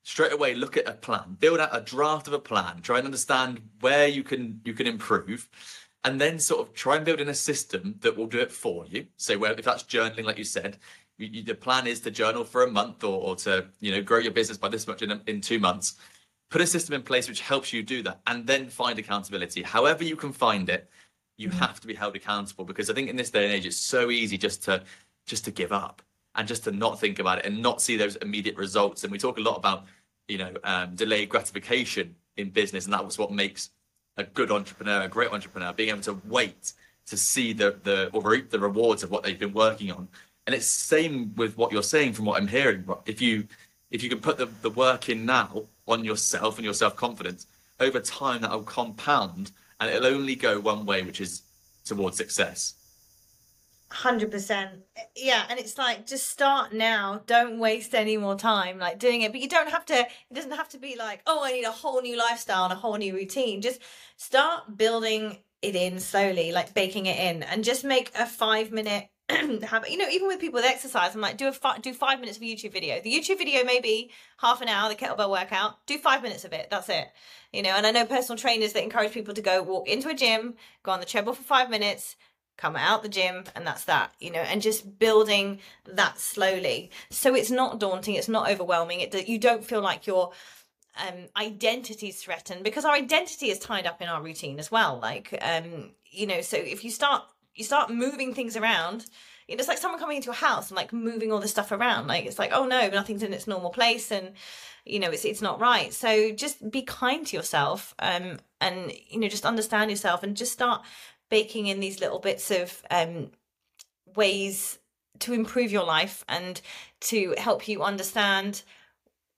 Straight 0.08 0.32
away, 0.32 0.54
look 0.54 0.78
at 0.78 0.88
a 0.88 0.94
plan, 0.94 1.36
build 1.38 1.60
out 1.60 1.68
a 1.70 1.82
draft 1.82 2.28
of 2.28 2.32
a 2.32 2.38
plan, 2.38 2.80
try 2.80 2.96
and 2.96 3.04
understand 3.04 3.60
where 3.80 4.08
you 4.08 4.22
can 4.22 4.58
you 4.64 4.72
can 4.72 4.86
improve, 4.86 5.50
and 6.02 6.18
then 6.18 6.38
sort 6.38 6.66
of 6.66 6.72
try 6.72 6.96
and 6.96 7.04
build 7.04 7.20
in 7.20 7.28
a 7.28 7.34
system 7.34 7.94
that 8.00 8.16
will 8.16 8.26
do 8.26 8.38
it 8.38 8.50
for 8.50 8.86
you. 8.86 9.06
So, 9.18 9.36
where 9.36 9.52
if 9.52 9.66
that's 9.66 9.82
journaling, 9.82 10.24
like 10.24 10.38
you 10.38 10.44
said, 10.44 10.78
you, 11.18 11.26
you, 11.26 11.42
the 11.42 11.54
plan 11.54 11.86
is 11.86 12.00
to 12.00 12.10
journal 12.10 12.42
for 12.42 12.62
a 12.62 12.70
month 12.70 13.04
or, 13.04 13.20
or 13.20 13.36
to 13.36 13.66
you 13.80 13.92
know 13.92 14.00
grow 14.00 14.16
your 14.16 14.32
business 14.32 14.56
by 14.56 14.70
this 14.70 14.86
much 14.86 15.02
in, 15.02 15.20
in 15.26 15.42
two 15.42 15.58
months. 15.58 15.96
Put 16.48 16.62
a 16.62 16.66
system 16.66 16.94
in 16.94 17.02
place 17.02 17.28
which 17.28 17.42
helps 17.42 17.74
you 17.74 17.82
do 17.82 18.02
that, 18.04 18.22
and 18.26 18.46
then 18.46 18.70
find 18.70 18.98
accountability. 18.98 19.62
However 19.62 20.04
you 20.04 20.16
can 20.16 20.32
find 20.32 20.70
it, 20.70 20.88
you 21.36 21.50
mm-hmm. 21.50 21.58
have 21.58 21.80
to 21.80 21.86
be 21.86 21.94
held 21.94 22.16
accountable 22.16 22.64
because 22.64 22.88
I 22.88 22.94
think 22.94 23.10
in 23.10 23.16
this 23.16 23.30
day 23.30 23.44
and 23.44 23.52
age, 23.52 23.66
it's 23.66 23.76
so 23.76 24.10
easy 24.10 24.38
just 24.38 24.64
to 24.64 24.82
just 25.26 25.44
to 25.44 25.50
give 25.50 25.70
up 25.70 26.00
and 26.34 26.48
just 26.48 26.64
to 26.64 26.70
not 26.70 26.98
think 26.98 27.18
about 27.18 27.40
it 27.40 27.44
and 27.44 27.60
not 27.60 27.82
see 27.82 27.98
those 27.98 28.16
immediate 28.16 28.56
results. 28.56 29.02
And 29.02 29.12
we 29.12 29.18
talk 29.18 29.36
a 29.36 29.42
lot 29.42 29.56
about 29.56 29.84
you 30.28 30.38
know 30.38 30.52
um, 30.64 30.94
delayed 30.94 31.28
gratification 31.28 32.14
in 32.36 32.50
business, 32.50 32.84
and 32.84 32.94
that 32.94 33.04
was 33.04 33.18
what 33.18 33.32
makes 33.32 33.70
a 34.16 34.24
good 34.24 34.50
entrepreneur, 34.50 35.02
a 35.02 35.08
great 35.08 35.32
entrepreneur, 35.32 35.72
being 35.72 35.90
able 35.90 36.00
to 36.02 36.20
wait 36.26 36.72
to 37.06 37.16
see 37.16 37.52
the 37.52 37.76
the 37.82 38.10
or 38.12 38.22
reap 38.22 38.50
the 38.50 38.58
rewards 38.58 39.02
of 39.02 39.10
what 39.10 39.22
they've 39.22 39.38
been 39.38 39.54
working 39.54 39.90
on. 39.90 40.08
And 40.46 40.54
it's 40.54 40.66
same 40.66 41.34
with 41.36 41.58
what 41.58 41.72
you're 41.72 41.82
saying 41.82 42.14
from 42.14 42.24
what 42.24 42.40
I'm 42.40 42.48
hearing. 42.48 42.84
If 43.06 43.20
you 43.20 43.48
if 43.90 44.02
you 44.02 44.08
can 44.08 44.20
put 44.20 44.38
the, 44.38 44.46
the 44.46 44.70
work 44.70 45.08
in 45.08 45.24
now 45.24 45.64
on 45.86 46.04
yourself 46.04 46.56
and 46.56 46.64
your 46.64 46.74
self 46.74 46.96
confidence, 46.96 47.46
over 47.80 48.00
time 48.00 48.42
that 48.42 48.50
will 48.50 48.62
compound 48.62 49.52
and 49.80 49.90
it'll 49.90 50.06
only 50.06 50.34
go 50.34 50.60
one 50.60 50.84
way, 50.84 51.02
which 51.02 51.20
is 51.20 51.42
towards 51.84 52.16
success. 52.16 52.74
Hundred 53.90 54.30
percent, 54.30 54.82
yeah, 55.16 55.46
and 55.48 55.58
it's 55.58 55.78
like 55.78 56.06
just 56.06 56.28
start 56.28 56.74
now. 56.74 57.22
Don't 57.26 57.58
waste 57.58 57.94
any 57.94 58.18
more 58.18 58.36
time 58.36 58.78
like 58.78 58.98
doing 58.98 59.22
it. 59.22 59.32
But 59.32 59.40
you 59.40 59.48
don't 59.48 59.70
have 59.70 59.86
to. 59.86 59.94
It 59.94 60.34
doesn't 60.34 60.50
have 60.50 60.68
to 60.70 60.78
be 60.78 60.94
like, 60.94 61.22
oh, 61.26 61.42
I 61.42 61.52
need 61.52 61.64
a 61.64 61.70
whole 61.70 62.02
new 62.02 62.18
lifestyle 62.18 62.64
and 62.64 62.72
a 62.74 62.76
whole 62.76 62.96
new 62.98 63.14
routine. 63.14 63.62
Just 63.62 63.80
start 64.18 64.76
building 64.76 65.38
it 65.62 65.74
in 65.74 66.00
slowly, 66.00 66.52
like 66.52 66.74
baking 66.74 67.06
it 67.06 67.18
in, 67.18 67.42
and 67.42 67.64
just 67.64 67.82
make 67.82 68.12
a 68.14 68.26
five 68.26 68.70
minute 68.72 69.08
habit. 69.30 69.90
You 69.90 69.96
know, 69.96 70.08
even 70.10 70.28
with 70.28 70.38
people 70.38 70.60
with 70.60 70.66
exercise, 70.66 71.14
I'm 71.14 71.22
like, 71.22 71.38
do 71.38 71.48
a 71.48 71.52
fi- 71.52 71.78
do 71.78 71.94
five 71.94 72.20
minutes 72.20 72.36
of 72.36 72.42
a 72.42 72.46
YouTube 72.46 72.72
video. 72.72 73.00
The 73.00 73.10
YouTube 73.10 73.38
video 73.38 73.64
may 73.64 73.80
be 73.80 74.10
half 74.36 74.60
an 74.60 74.68
hour, 74.68 74.90
the 74.90 74.96
kettlebell 74.96 75.30
workout. 75.30 75.86
Do 75.86 75.96
five 75.96 76.22
minutes 76.22 76.44
of 76.44 76.52
it. 76.52 76.68
That's 76.70 76.90
it. 76.90 77.08
You 77.54 77.62
know, 77.62 77.70
and 77.70 77.86
I 77.86 77.90
know 77.90 78.04
personal 78.04 78.36
trainers 78.36 78.74
that 78.74 78.84
encourage 78.84 79.12
people 79.12 79.32
to 79.32 79.40
go 79.40 79.62
walk 79.62 79.88
into 79.88 80.10
a 80.10 80.14
gym, 80.14 80.56
go 80.82 80.92
on 80.92 81.00
the 81.00 81.06
treadmill 81.06 81.32
for 81.32 81.42
five 81.42 81.70
minutes 81.70 82.16
come 82.58 82.76
out 82.76 83.02
the 83.02 83.08
gym 83.08 83.44
and 83.54 83.66
that's 83.66 83.84
that 83.84 84.12
you 84.20 84.30
know 84.30 84.40
and 84.40 84.60
just 84.60 84.98
building 84.98 85.58
that 85.86 86.18
slowly. 86.18 86.90
So 87.10 87.34
it's 87.34 87.50
not 87.50 87.80
daunting 87.80 88.16
it's 88.16 88.28
not 88.28 88.50
overwhelming 88.50 89.00
it 89.00 89.28
you 89.28 89.38
don't 89.38 89.64
feel 89.64 89.80
like 89.80 90.06
your 90.06 90.32
um 90.98 91.28
identity 91.36 92.08
is 92.08 92.20
threatened 92.20 92.64
because 92.64 92.84
our 92.84 92.94
identity 92.94 93.50
is 93.50 93.58
tied 93.58 93.86
up 93.86 94.02
in 94.02 94.08
our 94.08 94.22
routine 94.22 94.58
as 94.58 94.70
well 94.70 94.98
like 95.00 95.36
um 95.40 95.90
you 96.10 96.26
know 96.26 96.40
so 96.40 96.56
if 96.56 96.84
you 96.84 96.90
start 96.90 97.22
you 97.54 97.64
start 97.64 97.90
moving 97.90 98.34
things 98.34 98.56
around 98.56 99.06
it's 99.46 99.68
like 99.68 99.78
someone 99.78 99.98
coming 99.98 100.16
into 100.16 100.26
your 100.26 100.34
house 100.34 100.68
and 100.68 100.76
like 100.76 100.92
moving 100.92 101.32
all 101.32 101.38
the 101.38 101.48
stuff 101.48 101.72
around 101.72 102.06
like 102.06 102.26
it's 102.26 102.38
like 102.38 102.50
oh 102.52 102.66
no 102.66 102.88
nothing's 102.88 103.22
in 103.22 103.32
its 103.32 103.46
normal 103.46 103.70
place 103.70 104.10
and 104.10 104.32
you 104.84 104.98
know 104.98 105.10
it's 105.10 105.24
it's 105.24 105.42
not 105.42 105.60
right. 105.60 105.92
So 105.92 106.32
just 106.32 106.70
be 106.70 106.82
kind 106.82 107.26
to 107.26 107.36
yourself 107.36 107.94
um 107.98 108.38
and 108.60 108.92
you 109.08 109.20
know 109.20 109.28
just 109.28 109.46
understand 109.46 109.90
yourself 109.90 110.22
and 110.22 110.36
just 110.36 110.52
start 110.52 110.82
baking 111.28 111.66
in 111.66 111.80
these 111.80 112.00
little 112.00 112.18
bits 112.18 112.50
of 112.50 112.82
um, 112.90 113.30
ways 114.16 114.78
to 115.20 115.32
improve 115.32 115.72
your 115.72 115.84
life 115.84 116.24
and 116.28 116.60
to 117.00 117.34
help 117.38 117.68
you 117.68 117.82
understand 117.82 118.62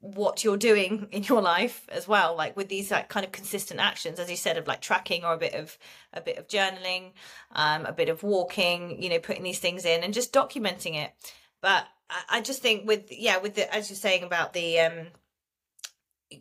what 0.01 0.43
you're 0.43 0.57
doing 0.57 1.09
in 1.13 1.23
your 1.25 1.43
life 1.43 1.87
as 1.91 2.09
well 2.09 2.35
like 2.35 2.57
with 2.57 2.69
these 2.69 2.91
like 2.91 3.09
kind 3.09 3.25
of 3.25 3.33
consistent 3.33 3.81
actions 3.81 4.19
as 4.19 4.31
you 4.31 4.37
said 4.37 4.57
of 4.57 4.67
like 4.67 4.81
tracking 4.81 5.25
or 5.25 5.35
a 5.35 5.39
bit 5.39 5.55
of 5.55 5.77
a 6.13 6.21
bit 6.21 6.39
of 6.39 6.49
journaling 6.49 7.13
um 7.53 7.85
a 7.85 7.93
bit 7.93 8.09
of 8.09 8.23
walking 8.23 9.03
you 9.03 9.09
know 9.09 9.19
putting 9.19 9.43
these 9.43 9.59
things 9.59 9.85
in 9.85 10.03
and 10.03 10.15
just 10.15 10.33
documenting 10.33 10.95
it. 10.95 11.13
But 11.61 11.87
i, 12.09 12.39
I 12.39 12.41
just 12.41 12.63
think 12.63 12.87
with 12.87 13.11
yeah 13.11 13.39
with 13.39 13.55
the 13.55 13.73
as 13.75 13.91
you're 13.91 13.97
saying 13.97 14.23
about 14.23 14.53
the 14.53 14.81
um 14.81 15.07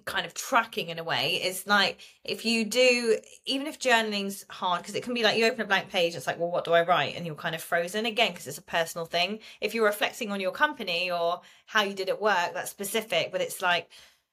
kind 0.06 0.26
of 0.26 0.34
tracking 0.34 0.90
in 0.90 1.00
a 1.00 1.04
way 1.04 1.42
is 1.44 1.66
like 1.66 2.00
if 2.24 2.46
you 2.46 2.64
do 2.64 3.18
even 3.46 3.66
if 3.66 3.80
journaling's 3.80 4.46
hard 4.50 4.82
because 4.82 4.94
it 4.94 5.02
can 5.04 5.14
be 5.14 5.24
like 5.24 5.38
you 5.38 5.46
open 5.46 5.62
a 5.62 5.66
blank 5.66 5.90
page 5.90 6.16
it's 6.16 6.28
like 6.28 6.40
well 6.40 6.52
what 6.52 6.64
do 6.64 6.74
i 6.74 6.84
write? 6.86 7.16
and 7.16 7.26
you're 7.26 7.36
kind 7.36 7.56
of 7.56 7.62
frozen 7.62 8.06
again 8.06 8.32
because 8.32 8.48
it's 8.48 8.58
a 8.58 8.64
personal 8.64 9.06
thing. 9.06 9.40
If 9.62 9.74
you're 9.74 9.86
reflecting 9.86 10.32
on 10.32 10.40
your 10.40 10.52
company 10.52 11.10
or 11.10 11.42
how 11.66 11.84
you 11.84 11.94
did 11.94 12.10
at 12.10 12.22
work 12.22 12.54
that's 12.54 12.70
specific 12.72 13.32
but 13.32 13.42
it's 13.42 13.62
like 13.62 13.90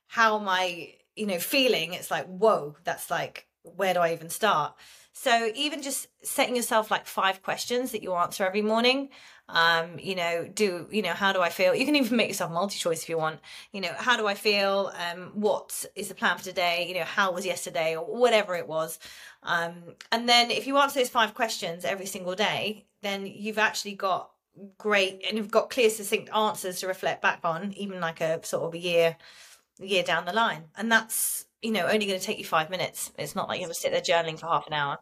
how 0.09 0.39
am 0.39 0.49
i 0.49 0.95
you 1.15 1.27
know 1.27 1.39
feeling? 1.39 1.95
It's 1.95 2.11
like 2.11 2.27
whoa 2.27 2.77
that's 2.85 3.11
like 3.11 3.47
where 3.63 3.95
do 3.95 4.01
i 4.01 4.13
even 4.13 4.29
start? 4.29 4.75
So 5.13 5.51
even 5.55 5.81
just 5.81 6.09
setting 6.23 6.55
yourself 6.55 6.91
like 6.91 7.07
five 7.07 7.43
questions 7.43 7.93
that 7.93 8.03
you 8.03 8.13
answer 8.13 8.45
every 8.45 8.61
morning 8.61 9.09
um 9.49 9.99
you 10.01 10.15
know 10.17 10.49
do 10.53 10.89
you 10.91 11.03
know 11.03 11.13
how 11.13 11.33
do 11.33 11.41
i 11.41 11.49
feel? 11.49 11.75
You 11.75 11.85
can 11.85 11.97
even 11.97 12.17
make 12.17 12.29
yourself 12.29 12.51
multi-choice 12.51 13.03
if 13.03 13.09
you 13.09 13.19
want. 13.19 13.41
You 13.73 13.81
know 13.81 13.93
how 13.97 14.17
do 14.17 14.27
i 14.27 14.35
feel? 14.35 14.93
Um 15.09 15.31
what 15.35 15.85
is 15.95 16.09
the 16.09 16.15
plan 16.15 16.39
for 16.39 16.45
today? 16.45 16.87
You 16.89 16.95
know 16.95 17.05
how 17.05 17.33
was 17.33 17.47
yesterday? 17.47 17.97
Or 17.97 18.05
whatever 18.05 18.55
it 18.57 18.67
was. 18.67 18.99
Um 19.43 19.95
and 20.11 20.29
then 20.29 20.51
if 20.51 20.67
you 20.67 20.77
answer 20.79 21.01
those 21.01 21.09
five 21.11 21.35
questions 21.35 21.85
every 21.85 22.07
single 22.07 22.35
day 22.35 22.87
then 23.03 23.27
you've 23.27 23.59
actually 23.59 23.95
got 23.95 24.31
great 24.79 25.23
and 25.29 25.37
you've 25.37 25.51
got 25.51 25.71
clear 25.71 25.91
succinct 25.91 26.31
answers 26.35 26.81
to 26.81 26.87
reflect 26.87 27.23
back 27.23 27.41
on 27.45 27.73
even 27.75 28.01
like 28.01 28.21
a 28.21 28.45
sort 28.45 28.65
of 28.65 28.75
a 28.75 28.79
year 28.79 29.17
year 29.79 30.03
down 30.03 30.25
the 30.25 30.33
line. 30.33 30.65
And 30.77 30.91
that's 30.91 31.47
you 31.63 31.71
know 31.71 31.87
only 31.87 32.07
going 32.07 32.19
to 32.19 32.25
take 32.25 32.39
you 32.39 32.45
five 32.45 32.71
minutes. 32.71 33.13
It's 33.19 33.35
not 33.37 33.49
like 33.49 33.61
you 33.61 33.67
have 33.67 33.75
to 33.75 33.81
sit 33.81 33.93
there 33.93 34.01
journaling 34.01 34.39
for 34.39 34.47
half 34.47 34.67
an 34.67 34.73
hour 34.73 34.99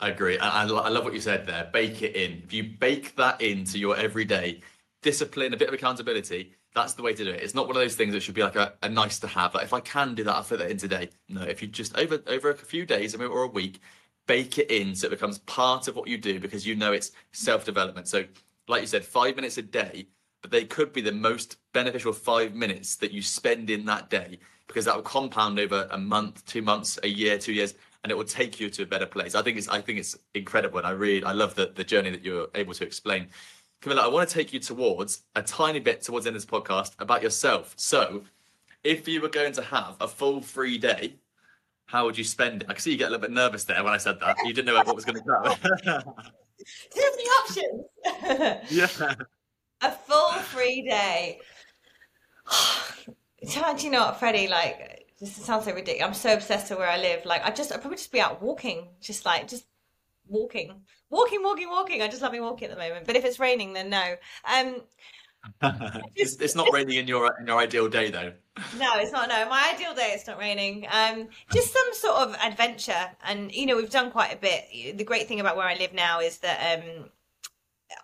I 0.00 0.08
agree. 0.08 0.38
I, 0.38 0.62
I 0.62 0.64
love 0.64 1.04
what 1.04 1.12
you 1.12 1.20
said 1.20 1.46
there. 1.46 1.68
Bake 1.72 2.02
it 2.02 2.16
in. 2.16 2.42
If 2.44 2.52
you 2.54 2.64
bake 2.64 3.14
that 3.16 3.40
into 3.42 3.78
your 3.78 3.96
everyday 3.96 4.62
discipline, 5.02 5.52
a 5.52 5.58
bit 5.58 5.68
of 5.68 5.74
accountability, 5.74 6.54
that's 6.74 6.94
the 6.94 7.02
way 7.02 7.12
to 7.12 7.24
do 7.24 7.30
it. 7.30 7.42
It's 7.42 7.54
not 7.54 7.66
one 7.66 7.76
of 7.76 7.82
those 7.82 7.96
things 7.96 8.14
that 8.14 8.20
should 8.20 8.34
be 8.34 8.42
like 8.42 8.56
a, 8.56 8.72
a 8.82 8.88
nice 8.88 9.18
to 9.20 9.26
have. 9.26 9.54
Like 9.54 9.64
if 9.64 9.74
I 9.74 9.80
can 9.80 10.14
do 10.14 10.24
that, 10.24 10.34
I'll 10.34 10.42
fit 10.42 10.58
that 10.60 10.70
in 10.70 10.78
today. 10.78 11.10
No, 11.28 11.42
if 11.42 11.60
you 11.60 11.68
just 11.68 11.96
over 11.98 12.22
over 12.26 12.50
a 12.50 12.54
few 12.54 12.86
days 12.86 13.14
or 13.14 13.42
a 13.42 13.46
week, 13.46 13.80
bake 14.26 14.58
it 14.58 14.70
in 14.70 14.94
so 14.94 15.08
it 15.08 15.10
becomes 15.10 15.38
part 15.40 15.86
of 15.86 15.96
what 15.96 16.08
you 16.08 16.16
do 16.16 16.40
because 16.40 16.66
you 16.66 16.76
know 16.76 16.92
it's 16.92 17.12
self 17.32 17.66
development. 17.66 18.08
So, 18.08 18.24
like 18.68 18.80
you 18.80 18.86
said, 18.86 19.04
five 19.04 19.36
minutes 19.36 19.58
a 19.58 19.62
day, 19.62 20.06
but 20.40 20.50
they 20.50 20.64
could 20.64 20.94
be 20.94 21.02
the 21.02 21.12
most 21.12 21.58
beneficial 21.74 22.14
five 22.14 22.54
minutes 22.54 22.96
that 22.96 23.12
you 23.12 23.20
spend 23.20 23.68
in 23.68 23.84
that 23.86 24.08
day 24.08 24.38
because 24.66 24.86
that 24.86 24.94
will 24.94 25.02
compound 25.02 25.58
over 25.58 25.88
a 25.90 25.98
month, 25.98 26.46
two 26.46 26.62
months, 26.62 26.98
a 27.02 27.08
year, 27.08 27.36
two 27.36 27.52
years 27.52 27.74
and 28.02 28.10
it 28.10 28.14
will 28.14 28.24
take 28.24 28.58
you 28.58 28.70
to 28.70 28.82
a 28.82 28.86
better 28.86 29.06
place. 29.06 29.34
I 29.34 29.42
think 29.42 29.58
it's 29.58 29.68
I 29.68 29.80
think 29.80 29.98
it's 29.98 30.16
incredible, 30.34 30.78
and 30.78 30.86
I 30.86 30.90
really 30.90 31.24
I 31.24 31.32
love 31.32 31.54
the 31.54 31.72
the 31.74 31.84
journey 31.84 32.10
that 32.10 32.24
you're 32.24 32.48
able 32.54 32.74
to 32.74 32.84
explain. 32.84 33.28
Camilla, 33.80 34.02
I 34.02 34.08
want 34.08 34.28
to 34.28 34.34
take 34.34 34.52
you 34.52 34.60
towards 34.60 35.22
a 35.36 35.42
tiny 35.42 35.80
bit 35.80 36.02
towards 36.02 36.24
the 36.24 36.28
end 36.28 36.36
of 36.36 36.42
this 36.42 36.50
podcast 36.50 36.92
about 36.98 37.22
yourself. 37.22 37.72
So, 37.76 38.24
if 38.84 39.08
you 39.08 39.22
were 39.22 39.28
going 39.28 39.52
to 39.54 39.62
have 39.62 39.96
a 40.00 40.08
full 40.08 40.42
free 40.42 40.76
day, 40.76 41.14
how 41.86 42.04
would 42.04 42.16
you 42.16 42.24
spend 42.24 42.62
it? 42.62 42.68
I 42.68 42.74
can 42.74 42.82
see 42.82 42.92
you 42.92 42.98
get 42.98 43.08
a 43.08 43.10
little 43.10 43.22
bit 43.22 43.32
nervous 43.32 43.64
there 43.64 43.82
when 43.82 43.92
I 43.92 43.96
said 43.96 44.20
that. 44.20 44.36
You 44.44 44.52
didn't 44.52 44.66
know 44.66 44.74
what 44.74 44.94
was 44.94 45.04
going 45.04 45.16
to 45.16 45.22
go. 45.22 45.54
Too 46.94 47.10
many 47.16 47.24
options. 47.24 47.84
yeah. 48.70 49.14
A 49.80 49.90
full 49.90 50.30
free 50.32 50.82
day. 50.82 51.40
Do 53.42 53.84
you 53.84 53.90
know 53.90 54.04
what, 54.04 54.20
Freddie? 54.20 54.48
Like, 54.48 55.09
this 55.20 55.36
sounds 55.36 55.66
so 55.66 55.74
ridiculous. 55.74 56.06
I'm 56.06 56.14
so 56.14 56.34
obsessed 56.34 56.70
with 56.70 56.78
where 56.78 56.88
I 56.88 56.98
live. 56.98 57.24
Like 57.24 57.44
I 57.44 57.50
just, 57.50 57.72
I'd 57.72 57.80
probably 57.80 57.98
just 57.98 58.12
be 58.12 58.20
out 58.20 58.42
walking, 58.42 58.88
just 59.00 59.26
like 59.26 59.48
just 59.48 59.66
walking, 60.26 60.80
walking, 61.10 61.42
walking, 61.42 61.68
walking. 61.68 62.02
I 62.02 62.08
just 62.08 62.22
love 62.22 62.32
me 62.32 62.40
walking 62.40 62.68
at 62.68 62.76
the 62.76 62.82
moment. 62.82 63.06
But 63.06 63.16
if 63.16 63.24
it's 63.24 63.38
raining, 63.38 63.74
then 63.74 63.90
no. 63.90 64.16
Um, 64.50 64.82
it's, 66.14 66.36
it's 66.36 66.54
not 66.54 66.68
raining 66.72 66.98
in 66.98 67.08
your 67.08 67.34
in 67.40 67.46
your 67.46 67.58
ideal 67.58 67.88
day 67.88 68.10
though. 68.10 68.32
No, 68.78 68.92
it's 68.96 69.12
not. 69.12 69.28
No, 69.28 69.48
my 69.48 69.72
ideal 69.74 69.94
day 69.94 70.12
it's 70.14 70.26
not 70.26 70.38
raining. 70.38 70.86
Um, 70.90 71.28
just 71.52 71.72
some 71.72 71.92
sort 71.92 72.16
of 72.16 72.34
adventure, 72.42 73.10
and 73.24 73.52
you 73.52 73.66
know 73.66 73.76
we've 73.76 73.90
done 73.90 74.10
quite 74.10 74.34
a 74.34 74.36
bit. 74.36 74.96
The 74.96 75.04
great 75.04 75.28
thing 75.28 75.40
about 75.40 75.56
where 75.56 75.66
I 75.66 75.74
live 75.76 75.94
now 75.94 76.20
is 76.20 76.38
that 76.38 76.78
um, 76.78 77.10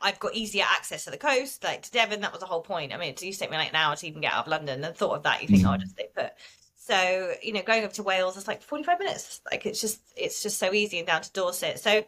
I've 0.03 0.19
got 0.19 0.35
easier 0.35 0.65
access 0.67 1.05
to 1.05 1.11
the 1.11 1.19
coast, 1.19 1.65
like 1.65 1.83
to 1.83 1.91
Devon. 1.91 2.21
That 2.21 2.33
was 2.33 2.41
the 2.41 2.47
whole 2.47 2.63
point. 2.63 2.93
I 2.93 2.97
mean, 2.97 3.11
it 3.11 3.23
used 3.23 3.39
to 3.39 3.45
take 3.45 3.51
me 3.51 3.59
like 3.59 3.71
an 3.71 3.77
hour 3.77 3.97
to 3.97 4.07
even 4.07 4.23
get 4.23 4.33
out 4.33 4.47
of 4.47 4.51
London. 4.51 4.83
And 4.83 4.97
thought 4.97 5.17
of 5.17 5.23
that, 5.25 5.43
you 5.43 5.49
think, 5.49 5.67
oh, 5.67 5.73
I'll 5.73 5.79
just 5.79 5.93
stay 5.93 6.09
put. 6.15 6.33
So, 6.87 7.35
you 7.43 7.53
know, 7.53 7.63
going 7.63 7.85
up 7.85 7.93
to 7.95 8.05
Wales 8.05 8.37
is 8.37 8.47
like 8.47 8.63
45 8.63 9.01
minutes. 9.01 9.41
Like 9.51 9.67
it's 9.67 9.81
just 9.81 10.01
it's 10.17 10.41
just 10.41 10.57
so 10.57 10.73
easy 10.73 10.99
and 10.99 11.07
down 11.07 11.21
to 11.21 11.33
Dorset. 11.33 11.81
So 11.81 12.05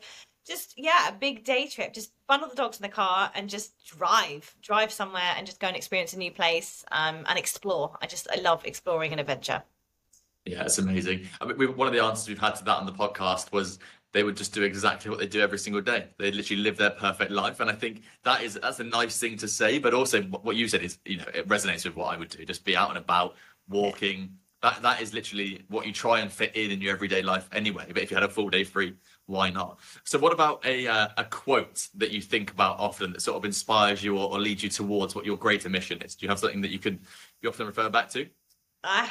just 0.46 0.74
yeah, 0.76 1.08
a 1.08 1.12
big 1.12 1.42
day 1.42 1.66
trip. 1.66 1.92
Just 1.92 2.12
bundle 2.28 2.48
the 2.48 2.54
dogs 2.54 2.76
in 2.78 2.82
the 2.82 2.88
car 2.88 3.32
and 3.34 3.50
just 3.50 3.72
drive, 3.84 4.54
drive 4.62 4.92
somewhere 4.92 5.34
and 5.36 5.46
just 5.46 5.58
go 5.58 5.66
and 5.66 5.76
experience 5.76 6.12
a 6.12 6.18
new 6.18 6.30
place 6.30 6.84
um, 6.92 7.24
and 7.28 7.36
explore. 7.36 7.96
I 8.00 8.06
just 8.06 8.28
I 8.30 8.40
love 8.40 8.64
exploring 8.64 9.10
and 9.10 9.20
adventure. 9.20 9.64
Yeah, 10.44 10.62
it's 10.62 10.78
amazing. 10.78 11.26
I 11.40 11.46
mean, 11.46 11.58
we, 11.58 11.66
one 11.66 11.88
of 11.88 11.92
the 11.92 12.02
answers 12.02 12.28
we've 12.28 12.38
had 12.38 12.54
to 12.54 12.64
that 12.64 12.76
on 12.76 12.86
the 12.86 12.92
podcast 12.92 13.50
was 13.50 13.80
they 14.12 14.22
would 14.22 14.36
just 14.36 14.54
do 14.54 14.62
exactly 14.62 15.10
what 15.10 15.18
they 15.18 15.26
do 15.26 15.40
every 15.40 15.58
single 15.58 15.82
day. 15.82 16.06
They 16.18 16.30
literally 16.30 16.62
live 16.62 16.76
their 16.76 16.90
perfect 16.90 17.32
life, 17.32 17.58
and 17.58 17.68
I 17.68 17.74
think 17.74 18.02
that 18.22 18.44
is 18.44 18.54
that's 18.62 18.78
a 18.78 18.84
nice 18.84 19.18
thing 19.18 19.36
to 19.38 19.48
say. 19.48 19.80
But 19.80 19.92
also, 19.92 20.22
what 20.22 20.54
you 20.54 20.68
said 20.68 20.82
is, 20.82 21.00
you 21.04 21.16
know, 21.16 21.26
it 21.34 21.48
resonates 21.48 21.84
with 21.84 21.96
what 21.96 22.14
I 22.14 22.16
would 22.16 22.28
do. 22.28 22.44
Just 22.44 22.64
be 22.64 22.76
out 22.76 22.90
and 22.90 22.98
about, 22.98 23.34
walking, 23.68 24.38
that 24.62 24.82
that 24.82 25.00
is 25.00 25.14
literally 25.14 25.64
what 25.68 25.86
you 25.86 25.92
try 25.92 26.20
and 26.20 26.32
fit 26.32 26.56
in 26.56 26.70
in 26.70 26.80
your 26.80 26.92
everyday 26.92 27.22
life 27.22 27.48
anyway. 27.52 27.84
But 27.88 28.02
if 28.02 28.10
you 28.10 28.16
had 28.16 28.24
a 28.24 28.28
full 28.28 28.48
day 28.48 28.64
free, 28.64 28.94
why 29.26 29.50
not? 29.50 29.78
So, 30.04 30.18
what 30.18 30.32
about 30.32 30.64
a 30.66 30.86
uh, 30.86 31.08
a 31.16 31.24
quote 31.24 31.88
that 31.96 32.10
you 32.10 32.20
think 32.20 32.50
about 32.50 32.78
often 32.80 33.12
that 33.12 33.22
sort 33.22 33.36
of 33.36 33.44
inspires 33.44 34.02
you 34.02 34.18
or, 34.18 34.32
or, 34.32 34.40
leads 34.40 34.62
you 34.62 34.68
towards 34.68 35.14
what 35.14 35.24
your 35.24 35.36
greater 35.36 35.68
mission 35.68 36.02
is? 36.02 36.16
Do 36.16 36.26
you 36.26 36.30
have 36.30 36.40
something 36.40 36.60
that 36.62 36.70
you 36.70 36.78
can 36.78 36.98
you 37.40 37.48
often 37.48 37.66
refer 37.66 37.88
back 37.88 38.10
to? 38.10 38.26
I 38.82 39.08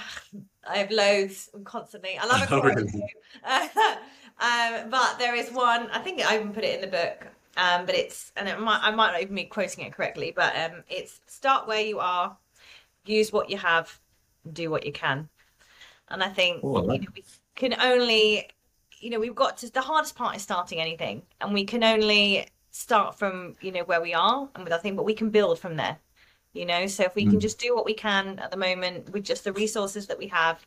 I 0.68 0.78
have 0.80 0.92
loads 0.92 1.50
constantly. 1.64 2.18
I 2.18 2.26
love 2.26 2.42
a 2.44 2.48
quote. 2.48 2.64
really? 2.76 3.16
um, 3.44 4.90
but 4.90 5.18
there 5.18 5.36
is 5.36 5.50
one. 5.52 5.90
I 5.92 6.00
think 6.00 6.22
I 6.26 6.36
even 6.36 6.52
put 6.52 6.66
it 6.66 6.76
in 6.76 6.82
the 6.82 6.88
book. 6.88 7.28
Um, 7.56 7.88
but 7.88 7.96
it's 7.96 8.32
and 8.36 8.48
it 8.48 8.60
might 8.60 8.82
I 8.84 8.92
might 8.92 9.14
not 9.14 9.22
even 9.22 9.36
be 9.36 9.46
quoting 9.46 9.86
it 9.86 9.94
correctly, 9.94 10.32
but 10.36 10.56
um, 10.56 10.84
it's 10.90 11.22
start 11.26 11.68
where 11.68 11.82
you 11.82 12.00
are, 12.00 12.38
use 13.06 13.32
what 13.32 13.50
you 13.50 13.58
have, 13.58 14.00
do 14.52 14.70
what 14.70 14.86
you 14.86 14.92
can. 14.92 15.30
And 16.10 16.24
I 16.24 16.30
think 16.30 16.68
you 16.72 16.82
know, 16.82 17.08
we 17.16 17.24
can 17.56 17.76
only, 17.80 18.50
you 19.00 19.10
know, 19.10 19.20
we've 19.20 19.36
got 19.36 19.58
to, 19.58 19.72
the 19.72 19.82
hardest 19.82 20.16
part 20.16 20.36
is 20.36 20.42
starting 20.42 20.80
anything. 20.80 21.24
And 21.42 21.54
we 21.54 21.66
can 21.66 21.84
only 21.84 22.48
start 22.78 23.18
from 23.18 23.56
you 23.60 23.72
know 23.72 23.84
where 23.84 24.02
we 24.02 24.14
are 24.14 24.48
and 24.54 24.64
with 24.64 24.72
our 24.72 24.80
thing, 24.80 24.96
but 24.96 25.06
we 25.06 25.14
can 25.14 25.30
build 25.30 25.60
from 25.60 25.76
there. 25.76 25.98
You 26.54 26.66
know, 26.66 26.88
so 26.88 27.04
if 27.04 27.16
we 27.16 27.26
can 27.26 27.40
just 27.40 27.60
do 27.60 27.76
what 27.76 27.86
we 27.86 27.94
can 27.94 28.40
at 28.40 28.52
the 28.52 28.58
moment 28.58 29.12
with 29.12 29.24
just 29.24 29.44
the 29.44 29.54
resources 29.54 30.08
that 30.08 30.18
we 30.18 30.28
have, 30.28 30.66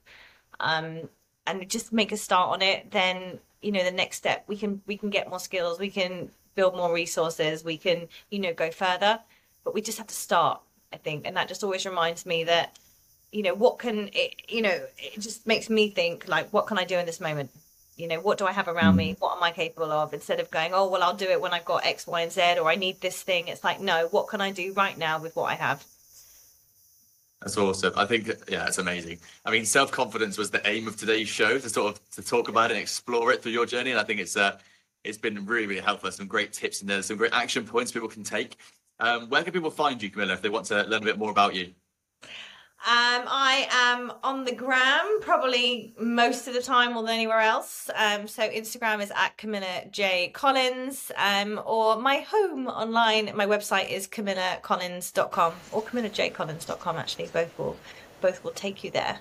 um, 0.61 1.09
and 1.47 1.69
just 1.69 1.93
make 1.93 2.13
a 2.13 2.17
start 2.17 2.51
on 2.51 2.63
it, 2.63 2.91
then 2.91 3.39
you 3.63 3.73
know 3.73 3.85
the 3.85 3.91
next 3.91 4.17
step 4.17 4.45
we 4.47 4.57
can 4.57 4.83
we 4.87 4.97
can 4.97 5.11
get 5.11 5.29
more 5.29 5.41
skills, 5.41 5.79
we 5.79 5.91
can 5.91 6.31
build 6.55 6.77
more 6.77 6.93
resources, 6.93 7.65
we 7.65 7.77
can 7.77 8.09
you 8.31 8.39
know 8.39 8.53
go 8.53 8.71
further, 8.71 9.21
but 9.65 9.75
we 9.75 9.81
just 9.81 9.99
have 9.99 10.07
to 10.09 10.15
start. 10.15 10.61
I 10.93 10.97
think, 10.97 11.25
and 11.25 11.37
that 11.37 11.47
just 11.47 11.63
always 11.63 11.87
reminds 11.87 12.27
me 12.27 12.43
that 12.45 12.77
you 13.33 13.43
know 13.43 13.55
what 13.55 13.79
can 13.79 14.11
it 14.13 14.35
you 14.49 14.63
know 14.63 14.81
it 14.99 15.21
just 15.21 15.47
makes 15.47 15.71
me 15.71 15.91
think 15.91 16.29
like 16.29 16.53
what 16.53 16.67
can 16.67 16.79
i 16.79 16.85
do 16.85 16.97
in 16.97 17.07
this 17.07 17.21
moment 17.21 17.51
you 17.97 18.09
know 18.09 18.21
what 18.21 18.39
do 18.39 18.47
i 18.47 18.53
have 18.53 18.69
around 18.69 18.97
me 18.97 19.15
what 19.19 19.37
am 19.37 19.43
i 19.43 19.51
capable 19.51 19.93
of 19.93 20.13
instead 20.13 20.41
of 20.41 20.51
going 20.51 20.73
oh 20.75 20.89
well 20.89 21.03
i'll 21.03 21.15
do 21.15 21.29
it 21.29 21.41
when 21.41 21.53
i've 21.53 21.65
got 21.65 21.85
x 21.87 22.07
y 22.07 22.23
and 22.23 22.33
z 22.33 22.59
or 22.59 22.69
i 22.69 22.75
need 22.75 23.01
this 23.01 23.23
thing 23.23 23.49
it's 23.49 23.63
like 23.63 23.81
no 23.81 24.09
what 24.11 24.29
can 24.29 24.41
i 24.41 24.51
do 24.51 24.73
right 24.73 24.99
now 24.99 25.21
with 25.21 25.37
what 25.37 25.51
i 25.51 25.55
have 25.55 25.85
That's 27.41 27.57
awesome. 27.57 27.95
I 27.97 28.05
think, 28.05 28.29
yeah, 28.49 28.67
it's 28.67 28.77
amazing. 28.77 29.19
I 29.47 29.51
mean, 29.51 29.65
self 29.65 29.91
confidence 29.91 30.37
was 30.37 30.51
the 30.51 30.61
aim 30.69 30.87
of 30.87 30.97
today's 30.97 31.29
show 31.29 31.59
to 31.59 31.69
sort 31.71 31.95
of 31.95 32.11
to 32.11 32.23
talk 32.23 32.49
about 32.49 32.71
it 32.71 32.75
and 32.75 32.83
explore 32.83 33.33
it 33.33 33.43
through 33.43 33.53
your 33.53 33.65
journey. 33.65 33.91
And 33.93 33.99
I 33.99 34.05
think 34.05 34.21
it's 34.21 34.37
uh, 34.37 34.59
it's 35.05 35.17
been 35.17 35.47
really, 35.47 35.67
really 35.67 35.81
helpful. 35.81 36.11
Some 36.11 36.27
great 36.27 36.53
tips 36.53 36.83
in 36.83 36.89
there, 36.89 37.01
some 37.03 37.17
great 37.17 37.33
action 37.33 37.65
points 37.65 37.93
people 37.93 38.09
can 38.09 38.25
take. 38.25 38.57
Um, 38.99 39.31
where 39.31 39.43
can 39.43 39.55
people 39.55 39.71
find 39.71 40.03
you, 40.03 40.11
Camilla, 40.11 40.35
if 40.35 40.43
they 40.43 40.51
want 40.51 40.67
to 40.67 40.83
learn 40.85 41.01
a 41.03 41.07
bit 41.07 41.19
more 41.19 41.31
about 41.31 41.55
you? 41.55 41.73
Um, 42.83 43.25
I 43.29 43.69
am 43.71 44.11
on 44.23 44.45
the 44.45 44.55
gram 44.55 45.21
probably 45.21 45.95
most 46.01 46.49
of 46.49 46.55
the 46.55 46.63
time 46.63 46.95
more 46.95 47.03
than 47.03 47.13
anywhere 47.13 47.41
else. 47.41 47.91
Um, 47.95 48.27
so 48.27 48.49
Instagram 48.49 49.03
is 49.03 49.13
at 49.15 49.37
Camilla 49.37 49.85
J 49.91 50.31
Collins, 50.33 51.13
um, 51.17 51.61
or 51.67 52.01
my 52.01 52.21
home 52.21 52.69
online, 52.69 53.33
my 53.37 53.45
website 53.45 53.91
is 53.91 54.09
camillacollins.com 54.09 55.53
or 55.73 55.83
camillajcollins.com. 55.83 56.97
Actually, 56.97 57.27
both 57.27 57.59
will 57.59 57.77
both 58.23 58.43
will 58.43 58.53
take 58.53 58.83
you 58.83 58.91
there. 58.91 59.19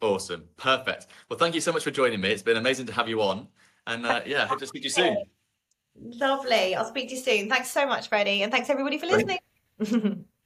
Awesome. 0.00 0.44
Perfect. 0.56 1.08
Well, 1.28 1.38
thank 1.38 1.56
you 1.56 1.60
so 1.60 1.72
much 1.72 1.82
for 1.82 1.90
joining 1.90 2.20
me. 2.20 2.30
It's 2.30 2.44
been 2.44 2.56
amazing 2.56 2.86
to 2.86 2.92
have 2.92 3.08
you 3.08 3.22
on. 3.22 3.48
And 3.88 4.06
uh, 4.06 4.20
yeah, 4.24 4.46
hope 4.46 4.60
to 4.60 4.66
speak 4.68 4.82
to 4.82 4.86
you 4.86 4.90
soon. 4.90 5.16
Lovely. 6.00 6.76
I'll 6.76 6.84
speak 6.84 7.08
to 7.08 7.16
you 7.16 7.20
soon. 7.20 7.48
Thanks 7.48 7.72
so 7.72 7.86
much, 7.88 8.08
Freddie, 8.08 8.42
and 8.42 8.52
thanks 8.52 8.70
everybody 8.70 8.98
for 8.98 9.06
listening. 9.06 10.24